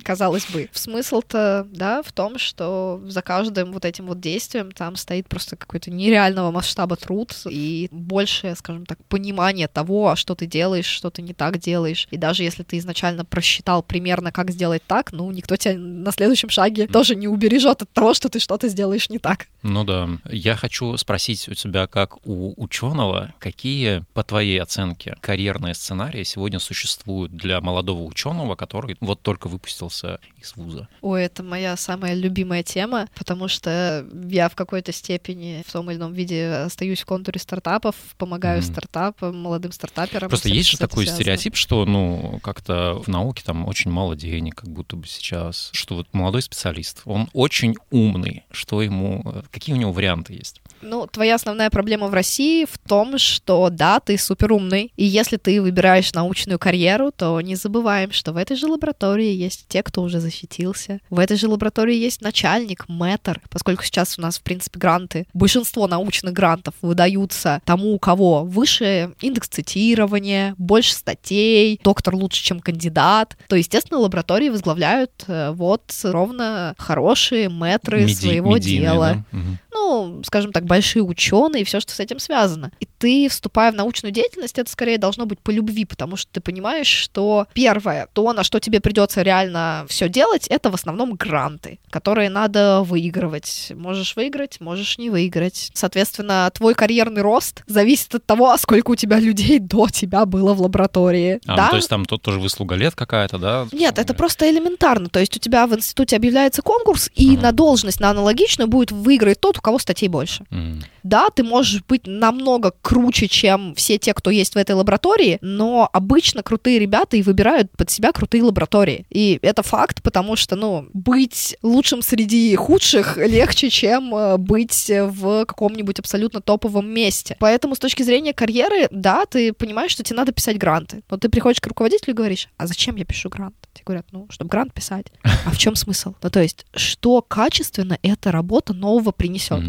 Казалось 0.03 0.45
бы. 0.47 0.69
Смысл-то, 0.71 1.67
да, 1.71 2.01
в 2.01 2.11
том, 2.11 2.37
что 2.39 2.88
за 2.97 3.21
каждым 3.21 3.71
вот 3.71 3.85
этим 3.85 4.07
вот 4.07 4.19
действием 4.19 4.71
там 4.71 4.95
стоит 4.95 5.27
просто 5.27 5.55
какой-то 5.55 5.91
нереального 5.91 6.51
масштаба 6.51 6.95
труд 6.95 7.35
и 7.49 7.87
большее, 7.91 8.55
скажем 8.55 8.85
так, 8.85 8.97
понимание 9.05 9.67
того, 9.67 10.09
а 10.09 10.15
что 10.15 10.35
ты 10.35 10.45
делаешь, 10.45 10.85
что 10.85 11.09
ты 11.09 11.21
не 11.21 11.33
так 11.33 11.59
делаешь. 11.59 12.07
И 12.11 12.17
даже 12.17 12.43
если 12.43 12.63
ты 12.63 12.77
изначально 12.77 13.25
просчитал 13.25 13.83
примерно, 13.83 14.31
как 14.31 14.51
сделать 14.51 14.83
так, 14.87 15.11
ну, 15.11 15.31
никто 15.31 15.55
тебя 15.55 15.77
на 15.77 16.11
следующем 16.11 16.49
шаге 16.49 16.87
тоже 16.87 17.15
не 17.15 17.27
убережет 17.27 17.81
от 17.81 17.91
того, 17.91 18.13
что 18.13 18.29
ты 18.29 18.39
что-то 18.39 18.67
сделаешь 18.67 19.09
не 19.09 19.19
так. 19.19 19.47
Ну 19.63 19.83
да. 19.83 20.09
Я 20.29 20.55
хочу 20.55 20.95
спросить 20.97 21.47
у 21.49 21.53
тебя, 21.53 21.87
как 21.87 22.25
у 22.25 22.53
ученого, 22.61 23.33
какие, 23.39 24.03
по 24.13 24.23
твоей 24.23 24.61
оценке, 24.61 25.17
карьерные 25.21 25.73
сценарии 25.73 26.23
сегодня 26.23 26.59
существуют 26.59 27.31
для 27.35 27.61
молодого 27.61 28.03
ученого, 28.03 28.55
который 28.55 28.97
вот 28.99 29.21
только 29.21 29.47
выпустился 29.47 30.19
из 30.37 30.55
вуза? 30.55 30.87
Ой, 31.01 31.23
это 31.23 31.43
моя 31.43 31.75
самая 31.77 32.13
любимая 32.13 32.63
тема, 32.63 32.78
потому 33.15 33.47
что 33.47 34.07
я 34.29 34.49
в 34.49 34.55
какой-то 34.55 34.91
степени 34.91 35.63
в 35.67 35.71
том 35.71 35.89
или 35.91 35.97
ином 35.97 36.13
виде 36.13 36.47
остаюсь 36.65 37.01
в 37.01 37.05
контуре 37.05 37.39
стартапов, 37.39 37.95
помогаю 38.17 38.61
Мгм. 38.61 38.71
стартапам, 38.71 39.37
молодым 39.41 39.71
стартаперам. 39.71 40.29
Просто 40.29 40.49
есть 40.49 40.69
же 40.69 40.77
такой 40.77 41.05
связано. 41.05 41.23
стереотип, 41.23 41.55
что, 41.55 41.85
ну, 41.85 42.39
как-то 42.43 43.01
в 43.03 43.07
науке 43.07 43.43
там 43.45 43.67
очень 43.67 43.91
мало 43.91 44.15
денег, 44.15 44.55
как 44.55 44.69
будто 44.69 44.95
бы 44.95 45.07
сейчас, 45.07 45.69
что 45.73 45.95
вот 45.95 46.07
молодой 46.13 46.41
специалист, 46.41 47.01
он 47.05 47.29
очень 47.33 47.75
умный, 47.91 48.43
что 48.51 48.81
ему, 48.81 49.21
э, 49.25 49.41
какие 49.51 49.75
у 49.75 49.77
него 49.77 49.91
варианты 49.91 50.33
есть? 50.33 50.61
Ну, 50.81 51.07
твоя 51.07 51.35
основная 51.35 51.69
проблема 51.69 52.07
в 52.07 52.13
России 52.13 52.65
в 52.65 52.77
том, 52.77 53.17
что 53.17 53.69
да, 53.69 53.99
ты 53.99 54.17
супер 54.17 54.53
умный, 54.53 54.91
и 54.95 55.05
если 55.05 55.37
ты 55.37 55.61
выбираешь 55.61 56.13
научную 56.13 56.59
карьеру, 56.59 57.11
то 57.11 57.39
не 57.41 57.55
забываем, 57.55 58.11
что 58.11 58.33
в 58.33 58.37
этой 58.37 58.55
же 58.55 58.67
лаборатории 58.67 59.33
есть 59.33 59.65
те, 59.67 59.83
кто 59.83 60.01
уже 60.01 60.19
защитился. 60.19 60.99
В 61.09 61.19
этой 61.19 61.37
же 61.37 61.47
лаборатории 61.47 61.95
есть 61.95 62.21
начальник, 62.21 62.85
мэтр, 62.87 63.41
поскольку 63.49 63.83
сейчас 63.83 64.17
у 64.17 64.21
нас, 64.21 64.39
в 64.39 64.41
принципе, 64.41 64.79
гранты, 64.79 65.27
большинство 65.33 65.87
научных 65.87 66.33
грантов 66.33 66.73
выдаются 66.81 67.61
тому, 67.65 67.93
у 67.93 67.99
кого 67.99 68.43
выше 68.43 69.13
индекс 69.21 69.49
цитирования, 69.49 70.55
больше 70.57 70.93
статей, 70.93 71.79
доктор 71.83 72.15
лучше, 72.15 72.43
чем 72.43 72.59
кандидат, 72.59 73.37
то, 73.47 73.55
естественно, 73.55 73.99
лаборатории 73.99 74.49
возглавляют 74.49 75.11
э, 75.27 75.51
вот 75.51 75.83
ровно 76.03 76.75
хорошие 76.77 77.49
мэтры 77.49 78.05
Меди- 78.05 78.13
своего 78.13 78.55
медийные, 78.55 78.81
дела 78.81 79.13
да? 79.31 79.37
Мгм. 79.37 79.59
Ну, 79.71 80.21
скажем 80.25 80.51
так, 80.51 80.65
большие 80.65 81.03
ученые 81.03 81.61
и 81.61 81.65
все, 81.65 81.79
что 81.79 81.93
с 81.93 81.99
этим 81.99 82.19
связано. 82.19 82.71
И 82.79 82.87
ты, 82.97 83.27
вступая 83.29 83.71
в 83.71 83.75
научную 83.75 84.11
деятельность, 84.11 84.57
это 84.59 84.69
скорее 84.69 84.97
должно 84.97 85.25
быть 85.25 85.39
по 85.39 85.51
любви, 85.51 85.85
потому 85.85 86.15
что 86.17 86.31
ты 86.31 86.41
понимаешь, 86.41 86.87
что 86.87 87.47
первое, 87.53 88.07
то, 88.13 88.33
на 88.33 88.43
что 88.43 88.59
тебе 88.59 88.79
придется 88.79 89.21
реально 89.21 89.85
все 89.87 90.09
делать, 90.09 90.47
это 90.47 90.69
в 90.71 90.75
основном 90.75 91.13
гранты, 91.13 91.79
которые 91.89 92.29
надо 92.29 92.81
выигрывать. 92.83 93.71
Можешь 93.75 94.15
выиграть, 94.15 94.59
можешь 94.59 94.97
не 94.97 95.09
выиграть. 95.09 95.71
Соответственно, 95.73 96.49
твой 96.53 96.73
карьерный 96.73 97.21
рост 97.21 97.63
зависит 97.67 98.15
от 98.15 98.25
того, 98.25 98.57
сколько 98.57 98.91
у 98.91 98.95
тебя 98.95 99.19
людей 99.19 99.59
до 99.59 99.87
тебя 99.89 100.25
было 100.25 100.53
в 100.53 100.61
лаборатории. 100.61 101.39
А, 101.45 101.51
ну, 101.51 101.57
да? 101.57 101.69
то 101.69 101.75
есть 101.75 101.89
там 101.89 102.05
тут 102.05 102.21
тоже 102.21 102.39
выслуга 102.39 102.75
лет 102.75 102.95
какая-то, 102.95 103.37
да? 103.37 103.67
Нет, 103.71 103.99
это 103.99 104.13
просто 104.13 104.49
элементарно. 104.49 105.09
То 105.09 105.19
есть 105.19 105.35
у 105.35 105.39
тебя 105.39 105.67
в 105.67 105.75
институте 105.75 106.15
объявляется 106.15 106.61
конкурс, 106.61 107.09
и 107.15 107.33
Ага. 107.33 107.41
на 107.43 107.51
должность, 107.51 107.99
на 107.99 108.09
аналогичную 108.09 108.67
будет 108.67 108.91
выиграть 108.91 109.39
тот, 109.39 109.58
у 109.59 109.61
кого 109.61 109.77
статей 109.79 110.09
больше. 110.09 110.45
М. 110.51 110.81
Да, 111.03 111.29
ты 111.29 111.43
можешь 111.43 111.83
быть 111.83 112.05
намного 112.05 112.73
круче, 112.81 113.27
чем 113.27 113.75
все 113.75 113.97
те, 113.97 114.13
кто 114.13 114.29
есть 114.29 114.55
в 114.55 114.57
этой 114.57 114.75
лаборатории, 114.75 115.37
но 115.41 115.89
обычно 115.91 116.43
крутые 116.43 116.79
ребята 116.79 117.17
и 117.17 117.21
выбирают 117.21 117.71
под 117.71 117.89
себя 117.89 118.11
крутые 118.11 118.43
лаборатории. 118.43 119.05
И 119.09 119.39
это 119.41 119.63
факт, 119.63 120.01
потому 120.03 120.35
что, 120.35 120.55
ну, 120.55 120.87
быть 120.93 121.57
лучшим 121.61 122.01
среди 122.01 122.55
худших 122.55 123.17
легче, 123.17 123.69
чем 123.69 124.13
э, 124.15 124.37
быть 124.37 124.89
в 124.89 125.45
каком-нибудь 125.45 125.99
абсолютно 125.99 126.41
топовом 126.41 126.89
месте. 126.89 127.37
Поэтому 127.39 127.75
с 127.75 127.79
точки 127.79 128.03
зрения 128.03 128.33
карьеры, 128.33 128.87
да, 128.91 129.25
ты 129.25 129.53
понимаешь, 129.53 129.91
что 129.91 130.03
тебе 130.03 130.17
надо 130.17 130.31
писать 130.31 130.57
гранты. 130.57 131.03
Но 131.09 131.17
ты 131.17 131.29
приходишь 131.29 131.61
к 131.61 131.67
руководителю 131.67 132.13
и 132.13 132.17
говоришь, 132.17 132.49
а 132.57 132.67
зачем 132.67 132.95
я 132.95 133.05
пишу 133.05 133.29
грант? 133.29 133.55
Тебе 133.73 133.83
говорят, 133.85 134.05
ну, 134.11 134.27
чтобы 134.29 134.49
грант 134.49 134.73
писать. 134.73 135.07
А 135.23 135.51
в 135.51 135.57
чем 135.57 135.75
смысл? 135.75 136.13
Ну, 136.21 136.29
то 136.29 136.41
есть, 136.41 136.65
что 136.73 137.21
качественно 137.21 137.97
эта 138.01 138.31
работа 138.31 138.73
нового 138.73 139.11
принесет? 139.11 139.59